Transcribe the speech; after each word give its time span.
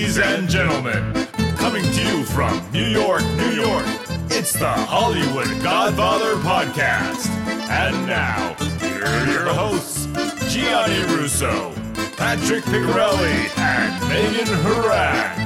Ladies 0.00 0.18
and 0.18 0.48
gentlemen, 0.48 1.12
coming 1.56 1.82
to 1.82 2.02
you 2.02 2.24
from 2.24 2.58
New 2.72 2.86
York, 2.86 3.22
New 3.36 3.50
York, 3.50 3.84
it's 4.30 4.54
the 4.54 4.66
Hollywood 4.66 5.62
Godfather 5.62 6.36
Podcast. 6.36 7.28
And 7.68 8.06
now, 8.06 8.54
here 8.78 9.04
are 9.04 9.26
your 9.26 9.52
hosts, 9.52 10.06
Gianni 10.50 11.04
Russo, 11.14 11.74
Patrick 12.16 12.64
Picciarelli, 12.64 13.58
and 13.58 14.08
Megan 14.08 14.46
Harang. 14.64 15.36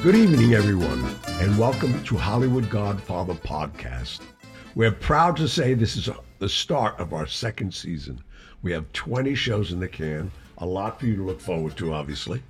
Good 0.00 0.14
evening, 0.14 0.54
everyone, 0.54 1.04
and 1.40 1.58
welcome 1.58 2.04
to 2.04 2.16
Hollywood 2.16 2.70
Godfather 2.70 3.34
Podcast. 3.34 4.20
We're 4.76 4.92
proud 4.92 5.36
to 5.38 5.48
say 5.48 5.74
this 5.74 5.96
is 5.96 6.08
the 6.38 6.48
start 6.48 7.00
of 7.00 7.12
our 7.12 7.26
second 7.26 7.74
season. 7.74 8.22
We 8.62 8.70
have 8.70 8.92
20 8.92 9.34
shows 9.34 9.72
in 9.72 9.80
the 9.80 9.88
can, 9.88 10.30
a 10.58 10.66
lot 10.66 11.00
for 11.00 11.06
you 11.06 11.16
to 11.16 11.22
look 11.22 11.40
forward 11.40 11.76
to, 11.76 11.92
obviously, 11.92 12.42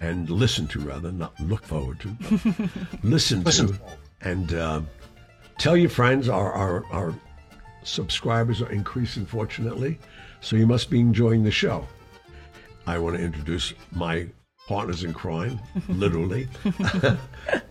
and 0.00 0.28
listen 0.30 0.66
to, 0.68 0.80
rather, 0.80 1.10
not 1.12 1.38
look 1.40 1.64
forward 1.64 2.00
to, 2.00 2.08
but 2.20 3.02
listen 3.02 3.42
to. 3.44 3.78
And 4.22 4.52
uh, 4.54 4.80
tell 5.58 5.76
your 5.76 5.90
friends, 5.90 6.28
our, 6.28 6.52
our, 6.52 6.84
our 6.92 7.14
subscribers 7.82 8.60
are 8.62 8.70
increasing, 8.70 9.24
fortunately, 9.26 9.98
so 10.40 10.56
you 10.56 10.66
must 10.66 10.90
be 10.90 11.00
enjoying 11.00 11.42
the 11.44 11.50
show. 11.50 11.86
I 12.86 12.98
want 12.98 13.16
to 13.16 13.22
introduce 13.22 13.72
my 13.92 14.26
partners 14.68 15.02
in 15.04 15.12
crime, 15.12 15.58
literally. 15.88 16.48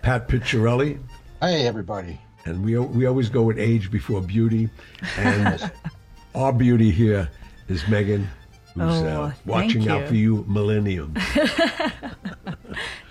Pat 0.02 0.28
Picciarelli, 0.28 1.00
Hey, 1.42 1.68
everybody. 1.68 2.20
and 2.46 2.64
we 2.64 2.78
we 2.78 3.06
always 3.06 3.30
go 3.30 3.44
with 3.44 3.60
age 3.60 3.92
before 3.92 4.22
beauty, 4.22 4.70
and 5.18 5.72
our 6.34 6.52
beauty 6.54 6.92
here 6.92 7.30
is 7.68 7.88
Megan, 7.88 8.28
who's 8.76 9.02
Oh, 9.02 9.06
uh, 9.06 9.32
thank 9.32 9.46
watching 9.48 9.90
out 9.90 10.08
for 10.08 10.16
you, 10.16 10.46
millennium. 10.48 11.16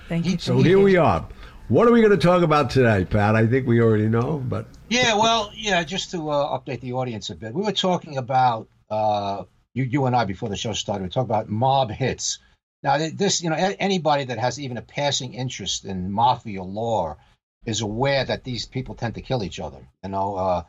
Thank 0.08 0.26
you. 0.26 0.38
So 0.38 0.58
here 0.58 0.78
we 0.78 0.96
are. 0.96 1.26
What 1.68 1.88
are 1.88 1.92
we 1.92 2.00
going 2.00 2.12
to 2.12 2.18
talk 2.18 2.42
about 2.42 2.68
today, 2.68 3.06
Pat? 3.06 3.34
I 3.34 3.46
think 3.46 3.66
we 3.66 3.80
already 3.80 4.08
know, 4.08 4.38
but 4.46 4.66
Yeah, 4.90 5.14
well, 5.14 5.50
yeah, 5.54 5.82
just 5.82 6.10
to 6.10 6.28
uh, 6.28 6.58
update 6.58 6.80
the 6.80 6.92
audience 6.92 7.30
a 7.30 7.34
bit, 7.34 7.54
we 7.54 7.62
were 7.62 7.72
talking 7.72 8.18
about 8.18 8.68
uh, 8.90 9.44
you, 9.72 9.84
you 9.84 10.04
and 10.04 10.14
I 10.14 10.26
before 10.26 10.50
the 10.50 10.56
show 10.56 10.74
started. 10.74 11.04
We 11.04 11.08
talked 11.08 11.30
about 11.30 11.48
mob 11.48 11.90
hits. 11.90 12.38
Now, 12.82 12.98
this, 12.98 13.42
you 13.42 13.48
know, 13.48 13.56
anybody 13.56 14.24
that 14.24 14.38
has 14.38 14.60
even 14.60 14.76
a 14.76 14.82
passing 14.82 15.32
interest 15.32 15.86
in 15.86 16.12
mafia 16.12 16.62
lore 16.62 17.16
is 17.64 17.80
aware 17.80 18.26
that 18.26 18.44
these 18.44 18.66
people 18.66 18.94
tend 18.94 19.14
to 19.14 19.22
kill 19.22 19.42
each 19.42 19.58
other. 19.58 19.88
You 20.02 20.10
know, 20.10 20.36
uh, 20.36 20.62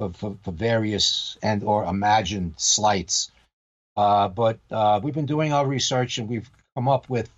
for, 0.00 0.12
for, 0.14 0.36
for 0.42 0.50
various 0.50 1.38
and 1.42 1.62
or 1.62 1.84
imagined 1.84 2.54
slights. 2.56 3.30
Uh, 4.00 4.28
but 4.28 4.58
uh, 4.70 4.98
we've 5.02 5.12
been 5.12 5.26
doing 5.26 5.52
our 5.52 5.66
research 5.66 6.16
and 6.16 6.26
we've 6.26 6.50
come 6.74 6.88
up 6.88 7.10
with 7.10 7.28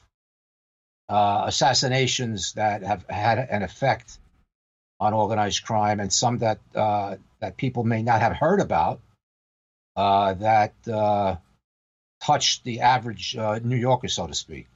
uh, 1.08 1.42
assassinations 1.46 2.52
that 2.52 2.84
have 2.84 3.04
had 3.10 3.38
an 3.38 3.64
effect 3.64 4.16
on 5.00 5.12
organized 5.12 5.64
crime, 5.64 5.98
and 5.98 6.12
some 6.12 6.38
that 6.38 6.60
uh, 6.76 7.16
that 7.40 7.56
people 7.56 7.82
may 7.82 8.04
not 8.04 8.20
have 8.20 8.34
heard 8.34 8.60
about 8.60 9.00
uh, 9.96 10.34
that 10.34 10.74
uh, 10.86 11.34
touch 12.22 12.62
the 12.62 12.82
average 12.82 13.34
New 13.64 13.76
Yorker, 13.76 14.06
so 14.06 14.28
to 14.28 14.34
speak. 14.34 14.68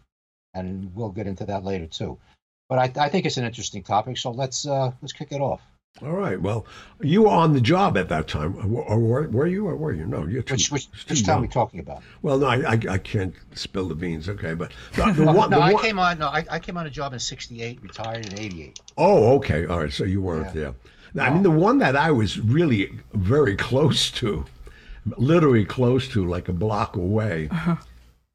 And 0.54 0.92
we'll 0.96 1.10
get 1.10 1.28
into 1.28 1.44
that 1.46 1.62
later 1.62 1.86
too. 1.86 2.18
But 2.68 2.78
I, 2.80 3.04
I 3.04 3.08
think 3.10 3.26
it's 3.26 3.36
an 3.36 3.44
interesting 3.44 3.84
topic, 3.84 4.18
so 4.18 4.32
let's 4.32 4.64
let's 4.64 5.12
kick 5.12 5.30
it 5.30 5.40
off. 5.40 5.60
All 6.02 6.12
right. 6.12 6.40
Well, 6.40 6.66
you 7.00 7.22
were 7.22 7.30
on 7.30 7.52
the 7.54 7.60
job 7.60 7.96
at 7.96 8.08
that 8.10 8.28
time, 8.28 8.56
or, 8.74 8.82
or 8.82 8.98
were, 8.98 9.28
were 9.28 9.46
you, 9.46 9.66
or 9.66 9.76
were 9.76 9.92
you? 9.92 10.06
No, 10.06 10.26
you're 10.26 10.42
too, 10.42 10.54
Which 10.54 10.70
which, 10.70 10.90
too 10.90 10.96
which 11.08 11.24
time 11.24 11.36
young. 11.36 11.42
we 11.42 11.48
talking 11.48 11.80
about? 11.80 12.02
Well, 12.22 12.38
no, 12.38 12.46
I, 12.46 12.56
I, 12.72 12.80
I 12.90 12.98
can't 12.98 13.34
spill 13.54 13.88
the 13.88 13.94
beans. 13.94 14.28
Okay, 14.28 14.54
but 14.54 14.72
the, 14.94 15.10
the 15.12 15.24
No, 15.24 15.32
one, 15.32 15.50
no 15.50 15.58
the 15.58 15.64
I 15.64 15.72
one- 15.72 15.82
came 15.82 15.98
on. 15.98 16.18
No, 16.18 16.26
I, 16.28 16.44
I 16.50 16.58
came 16.58 16.76
on 16.76 16.86
a 16.86 16.90
job 16.90 17.12
in 17.12 17.18
'68, 17.18 17.82
retired 17.82 18.26
in 18.32 18.38
'88. 18.38 18.80
Oh, 18.98 19.34
okay. 19.36 19.64
All 19.66 19.80
right. 19.80 19.92
So 19.92 20.04
you 20.04 20.20
weren't 20.20 20.46
Yeah. 20.48 20.52
there. 20.60 20.74
Now, 21.14 21.24
I 21.26 21.30
mean, 21.30 21.42
the 21.42 21.50
one 21.50 21.78
that 21.78 21.96
I 21.96 22.10
was 22.10 22.38
really 22.38 22.92
very 23.14 23.56
close 23.56 24.10
to, 24.12 24.44
literally 25.16 25.64
close 25.64 26.08
to, 26.08 26.26
like 26.26 26.48
a 26.48 26.52
block 26.52 26.96
away, 26.96 27.48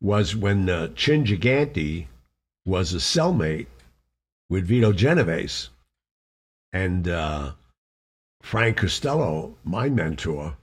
was 0.02 0.36
when 0.36 0.68
uh, 0.68 0.88
Chin 0.96 1.24
Gigante 1.24 2.08
was 2.66 2.94
a 2.94 2.98
cellmate 2.98 3.68
with 4.50 4.66
Vito 4.66 4.92
Genovese. 4.94 5.70
And 6.74 7.08
uh, 7.08 7.54
Frank 8.42 8.78
Costello, 8.78 9.58
my 9.64 9.90
mentor, 9.90 10.58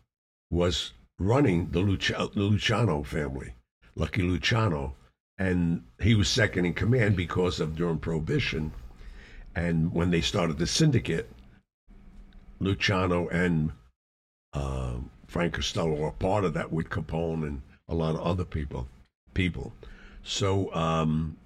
was 0.50 0.92
running 1.19 1.70
the, 1.70 1.80
Lucia- 1.80 2.28
the 2.34 2.42
Luciano 2.42 3.02
family, 3.02 3.54
Lucky 3.94 4.22
Luciano. 4.22 4.94
And 5.38 5.84
he 6.00 6.14
was 6.14 6.28
second 6.28 6.64
in 6.64 6.74
command 6.74 7.16
because 7.16 7.60
of 7.60 7.76
during 7.76 7.98
Prohibition. 7.98 8.72
And 9.54 9.92
when 9.92 10.10
they 10.10 10.20
started 10.20 10.58
the 10.58 10.66
syndicate, 10.66 11.30
Luciano 12.60 13.28
and 13.28 13.72
uh, 14.52 14.94
Frank 15.26 15.54
Costello 15.54 15.94
were 15.94 16.10
part 16.10 16.44
of 16.44 16.54
that 16.54 16.72
with 16.72 16.90
Capone 16.90 17.46
and 17.46 17.62
a 17.88 17.94
lot 17.94 18.14
of 18.14 18.20
other 18.22 18.44
people. 18.44 18.88
People, 19.34 19.72
so 20.25 20.75
um, 20.75 21.36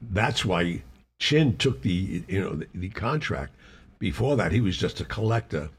that's 0.00 0.44
why 0.44 0.82
Chin 1.18 1.56
took 1.56 1.82
the 1.82 2.22
you 2.28 2.40
know 2.40 2.54
the, 2.54 2.68
the 2.74 2.88
contract. 2.90 3.54
Before 4.00 4.34
that, 4.36 4.50
he 4.50 4.60
was 4.60 4.76
just 4.76 5.00
a 5.00 5.04
collector. 5.04 5.70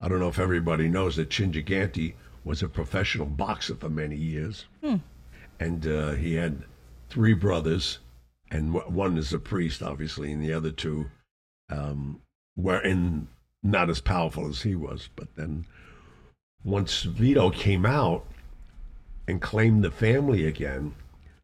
I 0.00 0.08
don't 0.08 0.18
know 0.18 0.28
if 0.28 0.38
everybody 0.40 0.88
knows 0.88 1.14
that 1.16 1.30
Chin 1.30 1.52
Gigante 1.52 2.14
was 2.42 2.62
a 2.62 2.68
professional 2.68 3.26
boxer 3.26 3.74
for 3.76 3.88
many 3.90 4.16
years, 4.16 4.64
and 5.60 5.86
uh, 5.86 6.12
he 6.12 6.34
had 6.34 6.64
three 7.10 7.34
brothers, 7.34 7.98
and 8.50 8.72
w- 8.72 8.92
one 8.94 9.16
is 9.18 9.32
a 9.32 9.38
priest, 9.38 9.82
obviously, 9.82 10.32
and 10.32 10.42
the 10.42 10.52
other 10.52 10.70
two 10.70 11.06
um, 11.70 12.20
were 12.56 12.80
in 12.80 13.28
not 13.62 13.90
as 13.90 14.00
powerful 14.00 14.48
as 14.48 14.62
he 14.62 14.74
was. 14.74 15.08
But 15.16 15.34
then 15.36 15.66
once 16.64 17.02
Vito 17.02 17.50
came 17.50 17.84
out 17.84 18.26
and 19.28 19.40
claimed 19.42 19.84
the 19.84 19.90
family 19.90 20.46
again, 20.46 20.94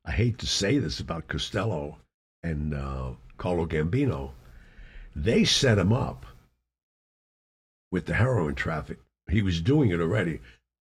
I 0.04 0.12
hate 0.12 0.38
to 0.38 0.46
say 0.46 0.78
this 0.78 0.98
about 1.00 1.28
Costello 1.28 1.98
and 2.42 2.74
uh, 2.74 3.10
Carlo 3.38 3.66
Gambino, 3.66 4.30
they 5.14 5.44
set 5.44 5.78
him 5.78 5.92
up 5.92 6.26
with 7.90 8.06
the 8.06 8.14
heroin 8.14 8.54
traffic. 8.54 8.98
He 9.30 9.42
was 9.42 9.60
doing 9.60 9.90
it 9.90 10.00
already. 10.00 10.40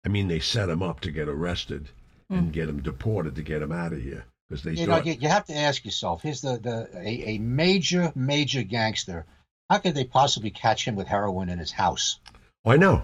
I 0.05 0.09
mean, 0.09 0.29
they 0.29 0.41
set 0.41 0.69
him 0.69 0.83
up 0.83 1.01
to 1.01 1.11
get 1.11 1.29
arrested 1.29 1.89
and 2.31 2.53
get 2.53 2.69
him 2.69 2.83
deported 2.83 3.37
to 3.37 3.43
get 3.43 3.63
him 3.63 3.73
out 3.73 3.93
of 3.93 4.03
here 4.03 4.25
because 4.49 4.63
they 4.63 4.73
You 4.73 4.87
know, 4.87 5.03
you, 5.03 5.15
you 5.15 5.29
have 5.29 5.47
to 5.47 5.55
ask 5.55 5.85
yourself: 5.85 6.23
Here's 6.23 6.41
the, 6.41 6.59
the 6.59 6.89
a, 6.95 7.37
a 7.37 7.39
major 7.39 8.13
major 8.15 8.63
gangster. 8.63 9.25
How 9.71 9.79
could 9.79 9.95
they 9.95 10.05
possibly 10.05 10.51
catch 10.51 10.87
him 10.87 10.97
with 10.97 11.07
heroin 11.07 11.49
in 11.49 11.59
his 11.59 11.73
house? 11.73 12.21
oh, 12.65 12.71
I 12.71 12.77
know. 12.77 13.03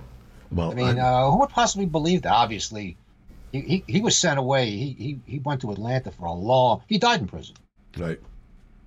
Well, 0.51 0.71
I 0.71 0.75
mean, 0.75 0.99
uh, 0.99 1.31
who 1.31 1.41
would 1.41 1.51
possibly 1.51 1.87
believe 1.87 2.23
that? 2.23 2.33
Obviously, 2.33 2.97
he, 3.53 3.61
he, 3.61 3.85
he 3.87 4.01
was 4.01 4.17
sent 4.17 4.39
away. 4.39 4.71
He, 4.71 4.93
he 4.93 5.21
he 5.27 5.39
went 5.39 5.63
to 5.63 5.71
Atlanta 5.73 6.11
for 6.11 6.27
a 6.27 6.33
long. 6.33 6.83
He 6.87 6.99
died 6.99 7.21
in 7.21 7.29
prison. 7.29 7.57
right. 7.99 8.21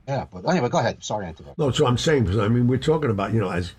Yeah, 0.08 0.26
but 0.32 0.48
anyway, 0.50 0.70
go 0.70 0.80
ahead. 0.80 1.04
Sorry, 1.04 1.26
to 1.26 1.30
interrupt. 1.30 1.58
No, 1.58 1.72
so 1.72 1.86
I'm 1.86 1.98
saying 1.98 2.24
because 2.26 2.40
I 2.40 2.48
mean 2.48 2.68
we're 2.68 2.78
talking 2.78 3.10
about 3.10 3.34
you 3.34 3.40
know 3.40 3.50
as 3.50 3.74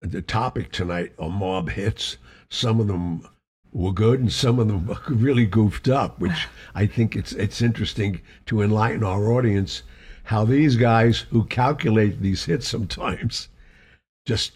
the 0.00 0.22
topic 0.22 0.72
tonight 0.72 1.12
are 1.18 1.30
mob 1.30 1.70
hits. 1.70 2.16
Some 2.48 2.80
of 2.80 2.86
them 2.86 3.26
were 3.72 3.92
good 3.92 4.20
and 4.20 4.32
some 4.32 4.58
of 4.58 4.68
them 4.68 4.96
really 5.08 5.46
goofed 5.46 5.88
up, 5.88 6.18
which 6.20 6.48
I 6.74 6.86
think 6.86 7.16
it's 7.16 7.32
it's 7.32 7.60
interesting 7.60 8.20
to 8.46 8.62
enlighten 8.62 9.04
our 9.04 9.32
audience 9.32 9.82
how 10.24 10.44
these 10.44 10.76
guys 10.76 11.20
who 11.30 11.44
calculate 11.44 12.20
these 12.22 12.44
hits 12.44 12.66
sometimes 12.66 13.48
just 14.26 14.52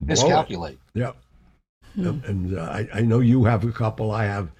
blow 0.00 0.12
it. 0.12 0.22
Miscalculate. 0.22 0.78
Yeah. 0.92 1.12
Um, 1.96 2.22
and 2.26 2.56
uh, 2.56 2.62
I, 2.62 2.88
I 2.94 3.00
know 3.00 3.20
you 3.20 3.44
have 3.44 3.64
a 3.64 3.72
couple. 3.72 4.12
I 4.12 4.24
have 4.24 4.50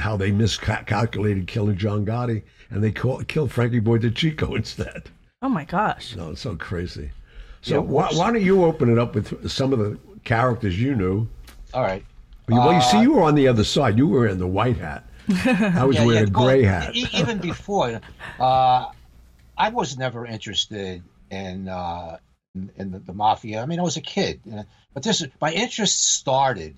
how 0.00 0.16
they 0.16 0.30
miscalculated 0.30 1.46
killing 1.46 1.76
John 1.76 2.04
Gotti 2.04 2.42
and 2.70 2.82
they 2.82 2.92
call, 2.92 3.22
killed 3.24 3.52
Frankie 3.52 3.80
Boy 3.80 3.98
DeCicco 3.98 4.56
instead. 4.56 5.10
Oh 5.42 5.48
my 5.48 5.64
gosh. 5.64 6.16
No, 6.16 6.30
it's 6.30 6.40
so 6.40 6.56
crazy. 6.56 7.10
So 7.62 7.74
Yeah, 7.74 7.80
why, 7.80 8.08
why 8.12 8.32
don't 8.32 8.42
you 8.42 8.64
open 8.64 8.90
it 8.90 8.98
up 8.98 9.14
with 9.14 9.50
some 9.50 9.72
of 9.72 9.78
the 9.78 9.98
characters 10.24 10.80
you 10.80 10.94
knew? 10.94 11.28
All 11.74 11.82
right. 11.82 12.04
Well, 12.48 12.72
you 12.72 12.80
see, 12.80 12.96
Uh, 12.96 13.02
you 13.02 13.12
were 13.12 13.22
on 13.22 13.34
the 13.34 13.46
other 13.46 13.64
side. 13.64 13.98
You 13.98 14.08
were 14.08 14.26
in 14.26 14.38
the 14.38 14.46
white 14.46 14.78
hat. 14.78 15.04
I 15.28 15.84
was 15.84 15.96
wearing 16.00 16.28
a 16.28 16.30
well, 16.30 16.46
gray 16.46 16.62
hat. 16.64 16.94
e- 16.96 17.06
even 17.12 17.38
before, 17.50 18.00
uh, 18.40 18.86
I 19.56 19.68
was 19.68 19.98
never 19.98 20.24
interested 20.24 21.02
in 21.30 21.68
uh, 21.68 22.18
in, 22.54 22.70
in 22.76 22.90
the, 22.90 22.98
the 23.00 23.12
mafia. 23.12 23.62
I 23.62 23.66
mean, 23.66 23.78
I 23.78 23.82
was 23.82 23.98
a 23.98 24.00
kid, 24.00 24.40
you 24.46 24.52
know, 24.52 24.64
but 24.94 25.02
this 25.02 25.20
is 25.20 25.28
my 25.40 25.52
interest 25.52 26.14
started 26.14 26.74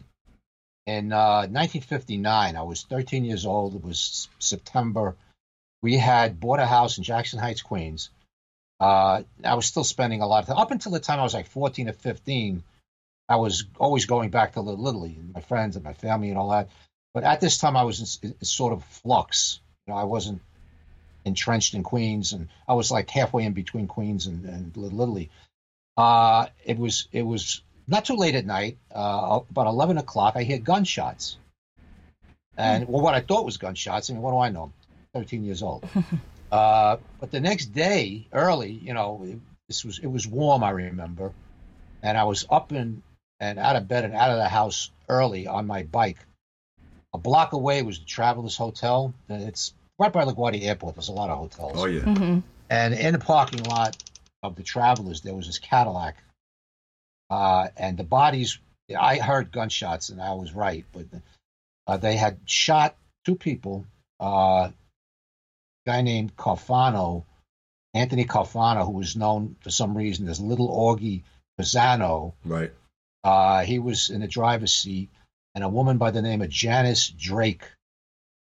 in 0.87 1.13
uh, 1.13 1.47
1959. 1.47 2.57
I 2.57 2.63
was 2.63 2.83
13 2.83 3.25
years 3.25 3.47
old. 3.47 3.77
It 3.77 3.85
was 3.85 4.29
September. 4.41 5.15
We 5.83 5.97
had 5.97 6.41
bought 6.41 6.59
a 6.59 6.67
house 6.67 6.99
in 6.99 7.05
Jackson 7.05 7.39
Heights, 7.39 7.63
Queens. 7.63 8.11
Uh, 8.81 9.23
I 9.45 9.55
was 9.55 9.67
still 9.67 9.85
spending 9.85 10.23
a 10.23 10.27
lot 10.27 10.43
of 10.43 10.49
time 10.49 10.57
up 10.57 10.71
until 10.71 10.93
the 10.93 11.01
time 11.01 11.21
I 11.21 11.23
was 11.23 11.35
like 11.35 11.49
14 11.49 11.89
or 11.89 11.93
15. 11.93 12.63
I 13.29 13.37
was 13.37 13.65
always 13.79 14.07
going 14.07 14.31
back 14.31 14.55
to 14.55 14.61
Little 14.61 14.89
Italy 14.89 15.17
and 15.19 15.33
my 15.35 15.41
friends 15.41 15.77
and 15.77 15.85
my 15.85 15.93
family 15.93 16.31
and 16.31 16.39
all 16.39 16.51
that. 16.51 16.71
But 17.13 17.25
at 17.25 17.41
this 17.41 17.59
time, 17.59 17.77
I 17.77 17.83
was 17.83 18.19
in, 18.23 18.31
in 18.31 18.45
sort 18.45 18.73
of 18.73 18.85
flux. 18.85 19.61
You 19.87 19.93
know, 19.93 19.99
I 19.99 20.05
wasn't 20.05 20.41
entrenched 21.25 21.75
in 21.75 21.83
Queens, 21.83 22.33
and 22.33 22.49
I 22.67 22.75
was 22.75 22.91
like 22.91 23.11
halfway 23.11 23.45
in 23.45 23.53
between 23.53 23.87
Queens 23.87 24.27
and, 24.27 24.45
and 24.45 24.77
Little 24.77 25.01
Italy. 25.03 25.31
Uh, 25.97 26.47
it 26.65 26.79
was 26.79 27.09
it 27.13 27.23
was 27.23 27.63
not 27.87 28.05
too 28.05 28.15
late 28.15 28.35
at 28.35 28.47
night, 28.47 28.79
uh, 28.95 29.41
about 29.51 29.67
eleven 29.67 29.99
o'clock. 29.99 30.35
I 30.37 30.45
hear 30.45 30.59
gunshots, 30.59 31.37
and 32.57 32.89
well, 32.89 33.03
what 33.03 33.15
I 33.15 33.21
thought 33.21 33.45
was 33.45 33.59
gunshots. 33.59 34.09
I 34.09 34.15
mean, 34.15 34.23
what 34.23 34.31
do 34.31 34.39
I 34.39 34.49
know? 34.51 34.73
Thirteen 35.13 35.45
years 35.45 35.63
old. 35.63 35.87
uh, 36.51 36.97
but 37.21 37.31
the 37.31 37.41
next 37.41 37.67
day, 37.67 38.27
early, 38.33 38.73
you 38.73 38.95
know, 38.95 39.23
it, 39.25 39.39
this 39.69 39.85
was 39.85 39.99
it 39.99 40.07
was 40.07 40.27
warm. 40.27 40.65
I 40.65 40.71
remember, 40.71 41.33
and 42.03 42.19
I 42.19 42.25
was 42.25 42.47
up 42.51 42.73
and 42.73 43.03
and 43.39 43.59
out 43.59 43.77
of 43.77 43.89
bed 43.89 44.05
and 44.05 44.15
out 44.15 44.31
of 44.31 44.37
the 44.37 44.49
house 44.49 44.91
early 45.09 45.47
on 45.47 45.67
my 45.67 45.85
bike. 45.85 46.19
A 47.13 47.19
block 47.19 47.53
away 47.53 47.83
was 47.83 47.99
the 47.99 48.05
Travelers 48.05 48.57
Hotel. 48.57 49.15
It's 49.29 49.75
right 49.99 50.13
by 50.13 50.25
LaGuardia 50.25 50.63
Airport. 50.63 50.95
There's 50.95 51.09
a 51.09 51.13
lot 51.13 51.31
of 51.31 51.39
hotels. 51.39 51.73
Oh 51.77 51.87
yeah. 51.87 52.03
hmm 52.03 52.39
And 52.69 52.95
in 52.95 53.13
the 53.13 53.19
parking 53.19 53.63
lot 53.65 54.03
of 54.43 54.57
the 54.57 54.63
Travelers, 54.63 55.21
there 55.21 55.35
was 55.35 55.47
this 55.47 55.59
Cadillac. 55.59 56.17
Uh, 57.29 57.69
and 57.77 57.97
the 57.97 58.05
bodies, 58.05 58.59
I 58.99 59.19
heard 59.19 59.53
gunshots, 59.53 60.09
and 60.09 60.21
I 60.21 60.35
was 60.35 60.53
right, 60.53 60.85
but 60.93 61.07
uh, 61.87 61.97
they 61.97 62.17
had 62.17 62.41
shot 62.45 62.97
two 63.25 63.37
people. 63.37 63.87
Uh, 64.19 64.71
a 64.71 64.73
guy 65.87 66.03
named 66.03 66.37
Carfano, 66.37 67.25
Anthony 67.95 68.25
Carfano, 68.25 68.85
who 68.85 68.93
was 68.93 69.17
known 69.17 69.57
for 69.61 69.71
some 69.71 69.97
reason 69.97 70.29
as 70.29 70.41
Little 70.41 70.69
Augie 70.69 71.23
Pisano. 71.59 72.35
Right. 72.45 72.73
Uh, 73.25 73.63
he 73.65 73.79
was 73.79 74.11
in 74.11 74.21
the 74.21 74.29
driver's 74.29 74.73
seat, 74.73 75.11
and 75.55 75.65
a 75.65 75.69
woman 75.69 75.99
by 75.99 76.11
the 76.11 76.23
name 76.23 76.43
of 76.43 76.49
Janice 76.49 77.09
Drake, 77.09 77.65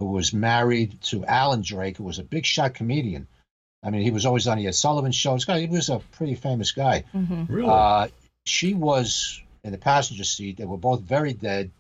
who 0.01 0.07
was 0.07 0.33
married 0.33 1.01
to 1.03 1.25
Alan 1.25 1.63
Drake, 1.63 1.97
who 1.99 2.05
was 2.05 2.19
a 2.19 2.25
big 2.25 2.47
shot 2.47 2.75
comedian. 2.75 3.27
I 3.83 3.91
mean, 3.91 4.03
he 4.03 4.11
was 4.11 4.25
always 4.25 4.47
on 4.47 4.57
the 4.57 4.67
Ed 4.67 4.75
Sullivan 4.75 5.13
show. 5.13 5.35
This 5.35 5.45
guy, 5.45 5.61
he 5.61 5.67
was 5.67 5.91
a 5.91 5.99
pretty 6.13 6.35
famous 6.35 6.73
guy. 6.73 7.05
hmm 7.13 7.45
Really? 7.49 7.69
Uh, 7.69 8.09
she 8.47 8.73
was 8.75 9.43
in 9.63 9.73
the 9.73 9.79
passenger 9.79 10.25
seat. 10.25 10.57
They 10.57 10.65
were 10.65 10.79
both 10.79 11.01
very 11.01 11.33
dead, 11.35 11.71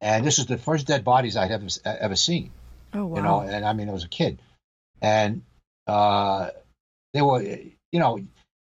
and 0.00 0.26
this 0.26 0.38
is 0.38 0.46
the 0.46 0.58
first 0.58 0.86
dead 0.86 1.04
bodies 1.04 1.36
I'd 1.36 1.50
ever 1.50 1.66
ever 1.84 2.16
seen 2.16 2.50
Oh 2.94 3.06
wow. 3.06 3.16
you 3.16 3.22
know 3.22 3.40
and 3.40 3.64
i 3.64 3.72
mean 3.72 3.88
i 3.88 3.92
was 3.92 4.04
a 4.04 4.08
kid 4.08 4.38
and 5.00 5.42
uh 5.86 6.50
they 7.12 7.22
were 7.22 7.42
you 7.42 8.00
know 8.00 8.18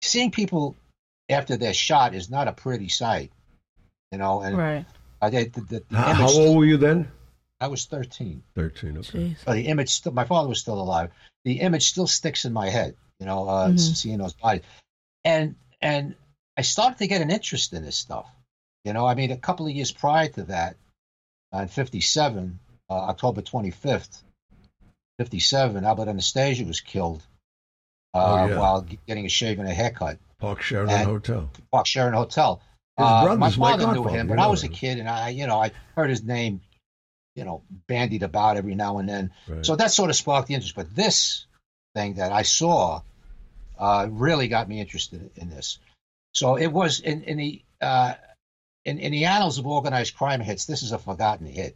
seeing 0.01 0.31
people 0.31 0.75
after 1.29 1.57
they're 1.57 1.73
shot 1.73 2.13
is 2.13 2.29
not 2.29 2.47
a 2.47 2.53
pretty 2.53 2.89
sight 2.89 3.31
you 4.11 4.17
know 4.17 4.41
and 4.41 4.57
right. 4.57 4.85
I 5.21 5.29
did 5.31 5.53
the, 5.53 5.61
the, 5.61 5.83
the 5.89 5.97
how, 5.97 6.05
image 6.11 6.19
how 6.19 6.39
old 6.39 6.57
were 6.57 6.65
you 6.65 6.77
then? 6.77 7.11
i 7.59 7.67
was 7.67 7.85
13 7.85 8.43
Thirteen. 8.55 8.97
Okay. 8.99 9.35
Jeez. 9.35 9.43
the 9.45 9.61
image 9.67 9.89
still 9.89 10.11
my 10.13 10.25
father 10.25 10.47
was 10.49 10.59
still 10.59 10.79
alive 10.79 11.11
the 11.43 11.59
image 11.61 11.87
still 11.87 12.07
sticks 12.07 12.45
in 12.45 12.53
my 12.53 12.69
head 12.69 12.95
you 13.19 13.25
know 13.25 13.47
uh 13.47 13.69
Mhm. 13.69 13.79
seeing 13.79 14.19
those 14.19 14.33
bodies 14.33 14.61
and 15.25 15.55
and 15.81 16.15
i 16.55 16.61
started 16.61 16.99
to 16.99 17.07
get 17.07 17.21
an 17.21 17.31
interest 17.31 17.73
in 17.73 17.83
this 17.83 17.97
stuff 17.97 18.27
you 18.85 18.93
know 18.93 19.05
i 19.07 19.15
mean 19.15 19.31
a 19.31 19.37
couple 19.37 19.65
of 19.65 19.71
years 19.73 19.91
prior 19.91 20.27
to 20.29 20.43
that 20.43 20.75
on 21.51 21.67
57 21.67 22.59
uh, 22.89 22.93
october 22.93 23.41
25th 23.41 24.21
57 25.19 25.83
albert 25.85 26.07
anastasia 26.07 26.63
was 26.65 26.81
killed 26.81 27.23
uh, 28.13 28.17
Oh, 28.19 28.45
yeah. 28.47 28.59
while 28.59 28.85
getting 29.07 29.25
a 29.25 29.29
shave 29.29 29.59
and 29.59 29.67
a 29.67 29.73
haircut 29.73 30.17
Park 30.39 30.61
Sheraton 30.61 30.93
And- 30.93 31.09
Hotel. 31.09 31.49
Park 31.71 31.87
Sheraton 31.87 32.13
Hotel. 32.13 32.61
Uh, 32.95 33.25
my 33.25 33.35
my 33.35 33.51
father 33.51 33.91
knew 33.93 34.03
him, 34.07 34.27
when 34.27 34.39
I 34.39 34.47
was 34.47 34.63
a 34.63 34.67
kid, 34.67 34.97
and 34.99 35.07
I, 35.09 35.29
you 35.29 35.45
know, 35.47 35.59
I 35.59 35.71
heard 35.95 36.09
his 36.09 36.23
name, 36.23 36.61
you 37.35 37.43
know, 37.43 37.61
bandied 37.87 38.23
about 38.23 38.57
every 38.57 38.73
now 38.75 38.97
and 38.97 39.07
then. 39.09 39.31
Right. 39.47 39.63
So 39.65 39.75
that 39.75 39.91
sort 39.91 40.09
of 40.09 40.15
sparked 40.15 40.47
the 40.47 40.55
interest. 40.55 40.75
But 40.75 40.95
this 40.95 41.45
thing 41.95 42.15
that 42.15 42.31
I 42.31 42.41
saw 42.41 43.01
uh, 43.77 44.07
really 44.09 44.47
got 44.47 44.67
me 44.67 44.79
interested 44.79 45.29
in 45.35 45.49
this. 45.49 45.77
So 46.33 46.55
it 46.57 46.67
was 46.71 46.99
in, 46.99 47.23
in 47.23 47.37
the 47.37 47.61
uh, 47.81 48.13
in, 48.85 48.97
in 48.99 49.11
the 49.11 49.25
annals 49.25 49.57
of 49.59 49.67
organized 49.67 50.15
crime 50.15 50.39
hits. 50.41 50.65
This 50.65 50.81
is 50.81 50.91
a 50.91 50.97
forgotten 50.99 51.45
hit. 51.45 51.75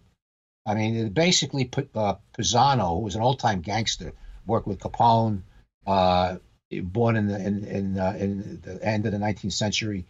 I 0.66 0.76
mean, 0.76 1.10
basically 1.10 1.66
put 1.66 1.90
uh, 1.96 2.16
Pisano, 2.38 2.96
who 2.96 3.00
was 3.00 3.16
an 3.16 3.22
old 3.22 3.40
time 3.40 3.62
gangster, 3.62 4.14
worked 4.46 4.68
with 4.68 4.80
Capone, 4.80 5.42
uh, 5.88 6.38
born 6.84 7.16
in 7.16 7.28
the 7.28 7.36
in 7.36 7.64
in, 7.66 8.00
uh, 8.00 8.16
in 8.18 8.62
the 8.64 8.80
end 8.84 9.06
of 9.06 9.12
the 9.12 9.18
19th 9.18 9.54
century. 9.54 10.06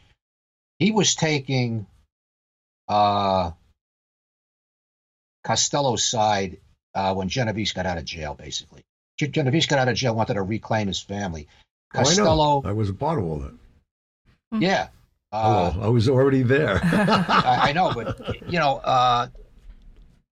He 0.79 0.91
was 0.91 1.15
taking 1.15 1.85
uh, 2.87 3.51
Costello's 5.43 6.03
side 6.03 6.57
uh, 6.93 7.13
when 7.13 7.29
Genovese 7.29 7.71
got 7.71 7.85
out 7.85 7.97
of 7.97 8.05
jail, 8.05 8.33
basically. 8.33 8.81
Genovese 9.17 9.67
got 9.67 9.79
out 9.79 9.87
of 9.87 9.95
jail, 9.95 10.15
wanted 10.15 10.33
to 10.33 10.41
reclaim 10.41 10.87
his 10.87 10.99
family. 10.99 11.47
Oh, 11.93 11.99
I 11.99 12.01
know. 12.01 12.05
Costello, 12.05 12.61
I 12.65 12.71
was 12.71 12.89
a 12.89 12.93
part 12.93 13.19
of 13.19 13.25
all 13.25 13.39
that. 13.39 13.53
yeah. 14.59 14.87
Uh, 15.31 15.71
oh, 15.75 15.81
I 15.83 15.87
was 15.87 16.09
already 16.09 16.43
there. 16.43 16.81
I, 16.83 17.69
I 17.69 17.71
know, 17.73 17.93
but 17.93 18.51
you 18.51 18.59
know, 18.59 18.77
uh, 18.77 19.27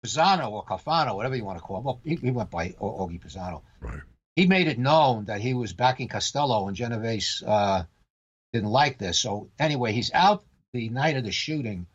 Pisano 0.05 0.51
or 0.51 0.65
Cafano, 0.65 1.15
whatever 1.15 1.35
you 1.35 1.43
want 1.43 1.57
to 1.57 1.63
call 1.63 1.77
him. 1.77 1.83
Well, 1.83 2.01
he, 2.03 2.15
he 2.15 2.31
went 2.31 2.49
by 2.49 2.75
O- 2.79 3.05
Augie 3.05 3.21
Pisano. 3.21 3.61
right. 3.81 4.01
He 4.35 4.47
made 4.47 4.67
it 4.67 4.79
known 4.79 5.25
that 5.25 5.41
he 5.41 5.53
was 5.53 5.73
backing 5.73 6.07
Costello, 6.07 6.67
and 6.67 6.77
Genovese 6.77 7.43
uh, 7.45 7.83
didn't 8.53 8.69
like 8.69 8.97
this. 8.97 9.19
So 9.19 9.49
anyway, 9.59 9.91
he's 9.91 10.11
out 10.13 10.43
the 10.71 10.87
night 10.89 11.17
of 11.17 11.25
the 11.25 11.31
shooting 11.31 11.87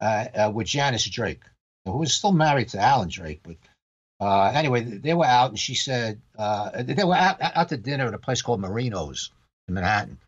uh, 0.00 0.26
uh, 0.34 0.50
with 0.52 0.66
Janice 0.66 1.08
Drake, 1.08 1.42
who 1.84 1.98
was 1.98 2.12
still 2.12 2.32
married 2.32 2.70
to 2.70 2.80
Alan 2.80 3.08
Drake. 3.08 3.42
But 3.44 3.56
uh, 4.20 4.50
anyway, 4.54 4.82
they 4.82 5.14
were 5.14 5.24
out, 5.24 5.50
and 5.50 5.58
she 5.58 5.76
said 5.76 6.20
uh, 6.36 6.82
they 6.82 7.04
were 7.04 7.14
out, 7.14 7.36
out 7.40 7.68
to 7.68 7.76
dinner 7.76 8.08
at 8.08 8.14
a 8.14 8.18
place 8.18 8.42
called 8.42 8.60
Marino's 8.60 9.30
in 9.68 9.74
Manhattan 9.74 10.18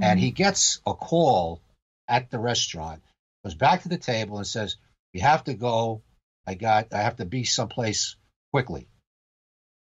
and 0.00 0.18
he 0.18 0.30
gets 0.30 0.80
a 0.86 0.94
call 0.94 1.60
at 2.08 2.30
the 2.30 2.38
restaurant 2.38 3.02
goes 3.44 3.54
back 3.54 3.82
to 3.82 3.88
the 3.88 3.98
table 3.98 4.38
and 4.38 4.46
says 4.46 4.76
you 5.12 5.20
have 5.20 5.44
to 5.44 5.54
go 5.54 6.02
i 6.46 6.54
got 6.54 6.92
i 6.92 7.02
have 7.02 7.16
to 7.16 7.24
be 7.24 7.44
someplace 7.44 8.16
quickly 8.52 8.88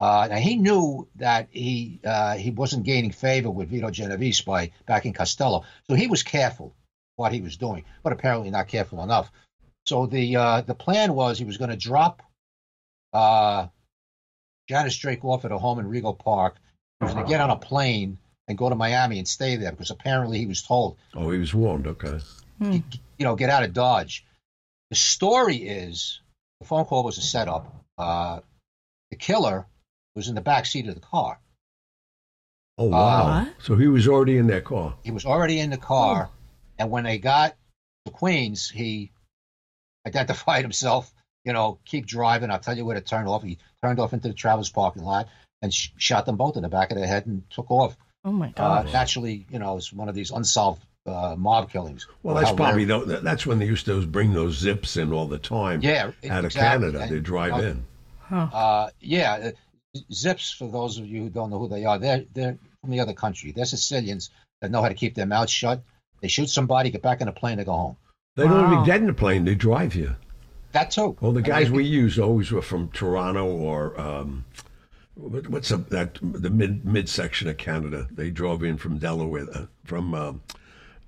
uh, 0.01 0.29
now 0.31 0.37
he 0.37 0.57
knew 0.57 1.09
that 1.17 1.49
he 1.51 2.01
uh, 2.05 2.35
he 2.35 2.51
wasn't 2.51 2.85
gaining 2.85 3.11
favor 3.11 3.51
with 3.51 3.69
Vito 3.69 3.91
Genovese 3.91 4.41
by 4.41 4.73
backing 4.87 5.13
Costello, 5.13 5.65
so 5.89 5.95
he 5.95 6.07
was 6.07 6.23
careful 6.23 6.75
what 7.17 7.33
he 7.33 7.43
was 7.43 7.59
doing, 7.59 7.85
but 8.03 8.15
apparently 8.15 8.51
not 8.51 8.67
careful 8.67 9.03
enough. 9.03 9.31
So 9.85 10.07
the 10.07 10.37
uh, 10.37 10.61
the 10.63 10.75
plan 10.75 11.13
was 11.13 11.39
he 11.39 11.45
was 11.45 11.59
going 11.59 11.71
to 11.71 11.77
drop 11.77 12.23
uh, 13.13 13.67
Janice 14.71 14.97
Drake 14.97 15.25
off 15.25 15.45
at 15.45 15.53
a 15.53 15.59
home 15.59 15.79
in 15.79 15.87
Rego 15.87 16.19
Park. 16.19 16.57
He 16.99 17.05
was 17.05 17.15
going 17.15 17.27
to 17.27 17.31
get 17.31 17.41
on 17.41 17.51
a 17.51 17.57
plane 17.57 18.19
and 18.49 18.57
go 18.57 18.69
to 18.69 18.75
Miami 18.75 19.19
and 19.19 19.29
stay 19.29 19.57
there 19.57 19.71
because 19.71 19.91
apparently 19.91 20.39
he 20.39 20.47
was 20.47 20.63
told, 20.63 20.97
Oh, 21.15 21.31
he 21.31 21.39
was 21.39 21.53
warned. 21.53 21.87
Okay. 21.87 22.21
Hmm. 22.59 22.79
you 23.19 23.25
know, 23.25 23.37
get 23.37 23.51
out 23.51 23.65
of 23.65 23.73
Dodge. 23.73 24.25
The 24.91 24.97
story 24.97 25.57
is 25.57 26.21
the 26.61 26.67
phone 26.67 26.85
call 26.85 27.05
was 27.05 27.19
a 27.19 27.23
setup. 27.23 27.75
Uh, 27.99 28.41
the 29.11 29.17
killer 29.17 29.67
was 30.15 30.29
in 30.29 30.35
the 30.35 30.41
back 30.41 30.67
seat 30.67 30.87
of 30.89 30.95
the 30.95 31.01
car. 31.01 31.39
Oh 32.79 32.87
wow. 32.89 33.45
What? 33.45 33.55
So 33.63 33.77
he 33.77 33.89
was 33.89 34.09
already 34.09 34.37
in 34.39 34.47
that 34.49 34.65
car. 34.65 34.95
He 35.03 35.11
was 35.11 35.25
already 35.27 35.59
in 35.61 35.71
the 35.71 35.77
car, 35.77 36.31
and 36.79 36.91
when 36.91 37.05
they 37.05 37.19
got 37.19 37.57
to 38.07 38.13
Queens, 38.13 38.71
he 38.71 39.11
identified 40.07 40.63
himself. 40.69 41.13
You 41.45 41.55
know, 41.55 41.79
keep 41.87 42.05
driving. 42.07 42.51
I'll 42.51 42.59
tell 42.59 42.77
you 42.77 42.85
where 42.85 42.97
to 42.97 43.01
turn 43.01 43.27
off. 43.27 43.43
He 43.43 43.57
turned 43.83 43.99
off 43.99 44.13
into 44.13 44.29
the 44.29 44.35
Travis 44.35 44.69
parking 44.69 45.03
lot 45.05 45.29
and 45.63 45.73
sh- 45.73 45.89
shot 45.97 46.27
them 46.27 46.37
both 46.37 46.57
in 46.57 46.63
the 46.63 46.69
back 46.69 46.91
of 46.91 46.99
the 46.99 47.07
head 47.07 47.25
and 47.27 47.43
took 47.51 47.71
off. 47.71 47.97
Oh 48.27 48.33
my 48.33 48.49
Uh, 48.49 48.83
gosh. 48.83 48.93
naturally, 48.93 49.47
you 49.51 49.59
know, 49.59 49.79
it's 49.79 49.91
one 49.91 50.11
of 50.11 50.15
these 50.15 50.31
unsolved 50.31 50.83
uh, 51.11 51.37
mob 51.37 51.71
killings. 51.71 52.07
Well, 52.23 52.35
that's 52.35 52.53
probably 52.53 52.85
rare- 52.87 53.05
tho- 53.05 53.21
that's 53.21 53.47
when 53.47 53.59
they 53.59 53.67
used 53.67 53.87
to 53.87 54.07
bring 54.07 54.33
those 54.33 54.57
zips 54.59 54.97
in 54.97 55.13
all 55.13 55.27
the 55.27 55.39
time. 55.39 55.81
yeah 55.83 56.11
Out 56.29 56.45
of. 56.45 56.53
Canada, 56.53 57.07
they 57.09 57.21
drive 57.21 57.55
uh, 57.55 57.63
in. 57.63 57.85
Huh. 58.21 58.49
Uh, 58.53 58.91
yeah, 59.01 59.33
uh, 59.33 60.01
Zips. 60.13 60.53
For 60.53 60.69
those 60.71 60.99
of 60.99 61.07
you 61.07 61.23
who 61.25 61.31
don't 61.31 61.51
know 61.51 61.59
who 61.59 61.69
they 61.69 61.85
are, 61.85 61.99
they're 61.99 62.25
they're 62.33 62.57
from 62.81 62.91
the 62.91 63.01
other 63.01 63.13
country. 63.13 63.51
They're 63.51 63.65
Sicilians 63.65 64.31
that 64.61 64.71
know 64.71 64.83
how 64.83 64.89
to 64.89 64.95
keep 64.95 65.15
their 65.17 65.27
mouths 65.27 65.51
shut. 65.51 65.83
They 66.21 66.29
shoot 66.29 66.49
somebody, 66.49 66.91
get 66.91 67.03
back 67.03 67.21
in 67.21 67.29
a 67.29 67.33
plane, 67.33 67.59
they 67.59 67.65
go 67.65 67.73
home. 67.73 67.97
They 68.37 68.45
don't 68.45 68.53
Wow. 68.53 68.73
even 68.73 68.85
get 68.85 69.01
in 69.01 69.07
the 69.09 69.13
plane; 69.15 69.45
they 69.45 69.55
drive 69.57 69.95
you. 69.97 70.15
That 70.73 70.93
too. 70.93 71.17
Well, 71.21 71.33
the 71.33 71.41
I 71.41 71.43
guys 71.43 71.67
mean, 71.71 71.79
we 71.79 71.85
use 71.85 72.19
always 72.21 72.53
were 72.53 72.63
from 72.63 72.91
Toronto 72.91 73.45
or 73.47 73.99
um, 74.01 74.45
what's 75.17 75.73
up 75.73 75.89
that 75.89 76.19
the 76.23 76.51
mid 76.51 76.85
midsection 76.85 77.49
of 77.49 77.57
Canada. 77.57 78.07
They 78.13 78.31
drove 78.31 78.63
in 78.63 78.77
from 78.77 78.99
Delaware, 78.99 79.47
uh, 79.53 79.67
from 79.85 80.15
um, 80.15 80.43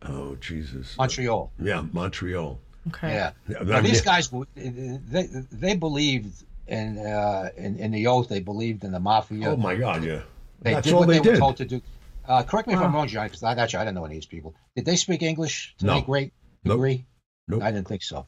oh 0.08 0.36
Jesus, 0.40 0.96
Montreal. 0.96 1.52
yeah, 1.60 1.84
Montreal. 1.92 2.58
Okay. 2.88 3.12
Yeah. 3.14 3.30
Yeah, 3.48 3.62
Now, 3.62 3.80
these 3.80 4.00
guys, 4.00 4.28
they 4.56 5.28
they 5.52 5.76
believed 5.76 6.44
in 6.66 6.98
uh, 6.98 7.50
in 7.56 7.78
in 7.78 7.90
the 7.92 8.06
oath. 8.08 8.28
They 8.28 8.40
believed 8.40 8.84
in 8.84 8.92
the 8.92 9.00
mafia. 9.00 9.50
Oh 9.50 9.56
my 9.56 9.76
God, 9.76 10.04
yeah, 10.04 10.22
they 10.62 10.74
that's 10.74 10.84
did 10.86 10.94
all 10.94 11.00
what 11.00 11.08
they, 11.08 11.14
they, 11.14 11.18
were 11.20 11.34
did. 11.34 11.38
told 11.38 11.56
to 11.58 11.64
do. 11.64 11.80
Uh, 12.26 12.42
correct 12.42 12.68
me 12.68 12.74
if 12.74 12.80
I'm 12.80 12.94
wrong, 12.94 13.08
John, 13.08 13.26
because 13.26 13.42
I 13.42 13.52
actually 13.54 13.80
I 13.80 13.84
didn't 13.84 13.96
know 13.96 14.04
any 14.04 14.14
of 14.14 14.20
these 14.22 14.26
people. 14.26 14.54
Did 14.76 14.84
they 14.84 14.96
speak 14.96 15.22
English 15.22 15.74
to 15.78 15.86
No. 15.86 15.92
any 15.94 16.02
great 16.02 16.32
Nope. 16.64 16.76
degree? 16.76 17.04
Nope. 17.48 17.62
I 17.62 17.72
didn't 17.72 17.88
think 17.88 18.02
so. 18.04 18.26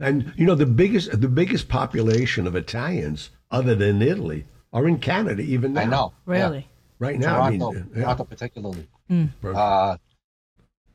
And 0.00 0.32
you 0.36 0.46
know 0.46 0.54
the 0.54 0.66
biggest 0.66 1.20
the 1.20 1.28
biggest 1.28 1.68
population 1.68 2.46
of 2.46 2.54
Italians, 2.56 3.30
other 3.50 3.74
than 3.74 4.00
Italy, 4.02 4.46
are 4.72 4.86
in 4.88 4.98
Canada 4.98 5.42
even 5.42 5.72
now. 5.74 5.80
I 5.80 5.84
know. 5.84 6.12
yeah. 6.28 6.32
Really? 6.44 6.68
Right 6.98 7.18
now, 7.18 7.34
Toronto, 7.48 7.70
I 7.70 7.74
mean, 7.74 7.90
yeah. 7.96 8.02
Toronto 8.02 8.24
particularly. 8.24 8.88
Perfect. 9.08 9.56
Uh, 9.58 9.96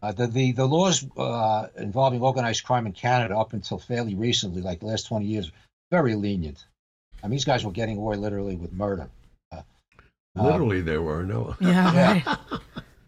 uh, 0.01 0.11
the, 0.11 0.27
the 0.27 0.51
the 0.51 0.65
laws 0.65 1.05
uh, 1.17 1.67
involving 1.77 2.21
organized 2.21 2.63
crime 2.63 2.85
in 2.85 2.93
Canada 2.93 3.37
up 3.37 3.53
until 3.53 3.79
fairly 3.79 4.15
recently, 4.15 4.61
like 4.61 4.79
the 4.79 4.85
last 4.85 5.07
twenty 5.07 5.25
years, 5.25 5.51
very 5.91 6.15
lenient. 6.15 6.65
I 7.23 7.27
mean, 7.27 7.31
these 7.31 7.45
guys 7.45 7.65
were 7.65 7.71
getting 7.71 7.97
away 7.97 8.15
literally 8.15 8.55
with 8.55 8.71
murder. 8.71 9.09
Uh, 9.51 9.61
Literally, 10.35 10.81
there 10.81 11.01
were 11.01 11.23
no. 11.23 11.55
Yeah. 11.59 11.93
Yeah. 11.93 12.13
Right. 12.13 12.61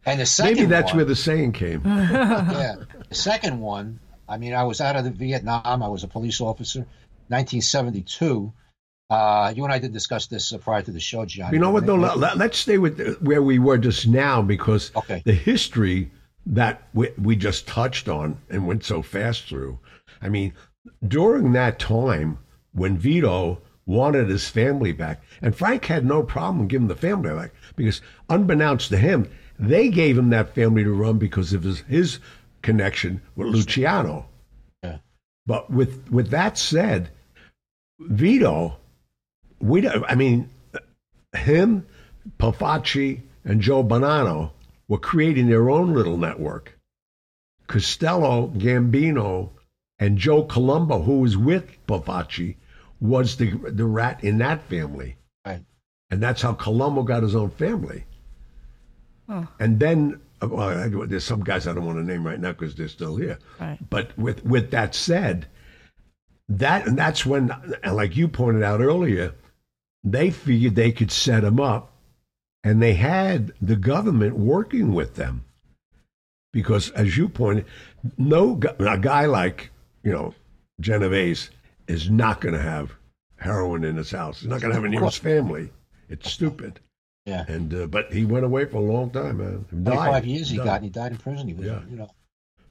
and 0.05 0.19
the 0.19 0.25
second 0.25 0.55
Maybe 0.55 0.65
that's 0.65 0.87
one, 0.91 0.97
where 0.97 1.05
the 1.05 1.15
saying 1.15 1.51
came. 1.51 1.81
yeah, 1.85 2.75
the 3.07 3.15
second 3.15 3.59
one. 3.59 3.99
I 4.27 4.37
mean, 4.37 4.53
I 4.53 4.63
was 4.63 4.81
out 4.81 4.95
of 4.95 5.03
the 5.03 5.11
Vietnam. 5.11 5.83
I 5.83 5.87
was 5.87 6.03
a 6.03 6.07
police 6.07 6.41
officer, 6.41 6.79
1972. 7.27 8.51
Uh, 9.11 9.53
you 9.55 9.63
and 9.63 9.73
I 9.73 9.79
did 9.79 9.91
discuss 9.91 10.27
this 10.27 10.53
uh, 10.53 10.57
prior 10.59 10.81
to 10.83 10.91
the 10.91 10.99
show, 10.99 11.25
John. 11.25 11.51
You 11.53 11.59
know 11.59 11.71
what? 11.71 11.85
though? 11.85 11.95
let, 11.95 12.37
let, 12.37 12.51
us 12.51 12.57
stay 12.57 12.77
with 12.77 13.17
where 13.21 13.41
we 13.41 13.57
were 13.57 13.77
just 13.77 14.07
now 14.07 14.41
because 14.41 14.91
Okay. 14.95 15.21
the 15.25 15.33
history 15.33 16.11
that 16.49 16.87
we, 16.93 17.11
we 17.21 17.35
just 17.35 17.67
touched 17.67 18.09
on 18.09 18.37
and 18.49 18.67
went 18.67 18.83
so 18.83 19.01
fast 19.01 19.47
through. 19.47 19.79
I 20.21 20.29
mean, 20.29 20.53
during 21.07 21.53
that 21.53 21.79
time 21.79 22.39
when 22.73 22.97
Vito 22.97 23.61
wanted 23.85 24.29
his 24.29 24.49
family 24.49 24.91
back, 24.91 25.21
and 25.41 25.55
Frank 25.55 25.85
had 25.85 26.05
no 26.05 26.23
problem 26.23 26.67
giving 26.67 26.87
the 26.87 26.95
family 26.95 27.33
back 27.33 27.51
because, 27.75 28.01
unbeknownst 28.29 28.89
to 28.89 28.97
him, 28.97 29.29
they 29.59 29.89
gave 29.89 30.17
him 30.17 30.29
that 30.29 30.55
family 30.55 30.83
to 30.83 30.91
run 30.91 31.17
because 31.17 31.53
of 31.53 31.63
his, 31.63 31.81
his 31.81 32.19
connection 32.61 33.21
with 33.35 33.47
Luciano. 33.47 34.25
Yeah. 34.83 34.97
But 35.45 35.69
with 35.69 36.09
with 36.09 36.29
that 36.29 36.57
said, 36.57 37.09
Vito, 37.99 38.77
we 39.59 39.81
don't. 39.81 40.05
I 40.07 40.15
mean, 40.15 40.49
him, 41.33 41.85
Profaci, 42.39 43.21
and 43.43 43.61
Joe 43.61 43.83
Bonanno 43.83 44.51
were 44.89 44.97
creating 44.97 45.47
their 45.47 45.69
own 45.69 45.93
little 45.93 46.17
network. 46.17 46.77
Costello, 47.67 48.47
Gambino, 48.57 49.51
and 49.99 50.17
Joe 50.17 50.43
Colombo, 50.43 51.01
who 51.03 51.19
was 51.19 51.37
with 51.37 51.65
Profaci, 51.87 52.55
was 52.99 53.37
the 53.37 53.51
the 53.51 53.85
rat 53.85 54.21
in 54.23 54.39
that 54.39 54.61
family, 54.63 55.15
Right. 55.45 55.63
and 56.09 56.21
that's 56.21 56.41
how 56.41 56.53
Colombo 56.53 57.03
got 57.03 57.23
his 57.23 57.35
own 57.35 57.51
family. 57.51 58.03
Oh. 59.29 59.47
And 59.59 59.79
then, 59.79 60.19
uh, 60.41 60.47
well, 60.47 60.69
I- 60.69 61.05
there's 61.05 61.23
some 61.23 61.43
guys 61.43 61.67
I 61.67 61.73
don't 61.73 61.85
want 61.85 61.97
to 61.99 62.03
name 62.03 62.25
right 62.25 62.39
now 62.39 62.51
because 62.51 62.75
they're 62.75 62.87
still 62.87 63.15
here. 63.15 63.37
Right. 63.59 63.77
But 63.89 64.17
with 64.17 64.43
with 64.43 64.71
that 64.71 64.95
said, 64.95 65.47
that 66.49 66.87
and 66.87 66.97
that's 66.97 67.25
when, 67.25 67.51
and 67.83 67.95
like 67.95 68.17
you 68.17 68.27
pointed 68.27 68.63
out 68.63 68.81
earlier, 68.81 69.33
they 70.03 70.31
figured 70.31 70.75
they 70.75 70.91
could 70.91 71.11
set 71.11 71.43
him 71.43 71.59
up, 71.59 71.93
and 72.63 72.81
they 72.81 72.93
had 72.93 73.51
the 73.61 73.75
government 73.75 74.35
working 74.37 74.93
with 74.93 75.15
them, 75.15 75.43
because 76.53 76.89
as 76.91 77.17
you 77.17 77.29
pointed, 77.29 77.65
no 78.17 78.59
a 78.79 78.97
guy 78.97 79.25
like 79.25 79.71
you 80.03 80.11
know 80.11 80.33
Genovese 80.79 81.49
is 81.87 82.09
not 82.09 82.41
going 82.41 82.53
to 82.55 82.61
have 82.61 82.91
heroin 83.37 83.83
in 83.83 83.95
his 83.97 84.11
house. 84.11 84.39
He's 84.41 84.49
not 84.49 84.61
going 84.61 84.71
to 84.71 84.75
have 84.75 84.85
it 84.85 84.89
near 84.89 85.03
his 85.03 85.17
family. 85.17 85.69
It's 86.09 86.31
stupid. 86.31 86.79
Yeah. 87.25 87.45
And 87.47 87.73
uh, 87.73 87.87
but 87.87 88.11
he 88.11 88.25
went 88.25 88.45
away 88.45 88.65
for 88.65 88.77
a 88.77 88.81
long 88.81 89.11
time, 89.11 89.37
man. 89.37 89.65
He 89.69 89.77
died. 89.77 89.93
25 89.95 90.25
years 90.25 90.49
he 90.49 90.57
Died. 90.57 90.65
got, 90.65 90.75
and 90.75 90.83
he 90.85 90.89
died 90.89 91.11
in 91.11 91.17
prison. 91.17 91.47
He 91.47 91.53
was, 91.53 91.65
Yeah. 91.65 91.81
you 91.89 91.97
know, 91.97 92.09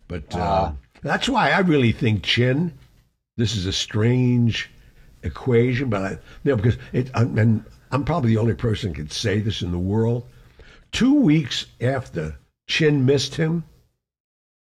But 0.09 0.35
Uh, 0.35 0.38
uh, 0.38 0.73
that's 1.02 1.28
why 1.28 1.50
I 1.50 1.61
really 1.61 1.92
think 1.92 2.23
Chin. 2.25 2.73
This 3.37 3.54
is 3.54 3.66
a 3.66 3.73
strange 3.73 4.68
equation, 5.23 5.88
but 5.90 6.02
I, 6.02 6.11
you 6.11 6.18
know, 6.50 6.57
because 6.57 6.76
it, 6.92 7.11
and 7.14 7.64
I'm 7.90 8.04
probably 8.04 8.30
the 8.30 8.38
only 8.38 8.54
person 8.54 8.90
who 8.90 8.95
can 8.95 9.11
say 9.11 9.40
this 9.40 9.62
in 9.62 9.73
the 9.73 9.78
world. 9.78 10.26
Two 10.92 11.14
weeks 11.14 11.66
after 11.80 12.38
Chin 12.68 13.04
missed 13.04 13.35
him, 13.35 13.64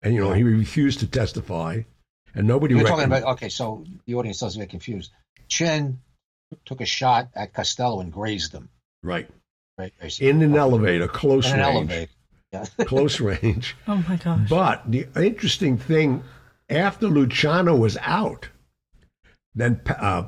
and 0.03 0.15
you 0.15 0.21
know 0.21 0.33
he 0.33 0.43
refused 0.43 1.01
to 1.01 1.07
testify, 1.07 1.83
and 2.35 2.47
nobody. 2.47 2.75
You're 2.75 2.87
talking 2.87 3.05
about 3.05 3.25
okay, 3.35 3.49
so 3.49 3.85
the 4.07 4.15
audience 4.15 4.41
doesn't 4.41 4.61
get 4.61 4.71
confused. 4.71 5.11
Chin 5.49 6.01
took 6.65 6.81
a 6.81 6.87
shot 6.87 7.29
at 7.35 7.53
Costello 7.53 8.01
and 8.01 8.13
grazed 8.13 8.53
him. 8.53 8.69
right 9.03 9.29
Right, 9.77 9.93
basically. 10.01 10.29
in 10.29 10.43
an 10.43 10.55
elevator, 10.55 11.09
close 11.09 11.47
in 11.47 11.55
an 11.55 11.61
range, 11.61 11.91
elevator. 11.91 12.13
Yeah. 12.53 12.65
close 12.87 13.21
range. 13.21 13.77
Oh 13.89 14.05
my 14.09 14.17
gosh. 14.17 14.49
But 14.49 14.91
the 14.91 15.09
interesting 15.17 15.79
thing, 15.79 16.23
after 16.69 17.09
Luciano 17.09 17.75
was 17.75 17.97
out, 18.01 18.49
then 19.55 19.81
uh, 19.87 20.27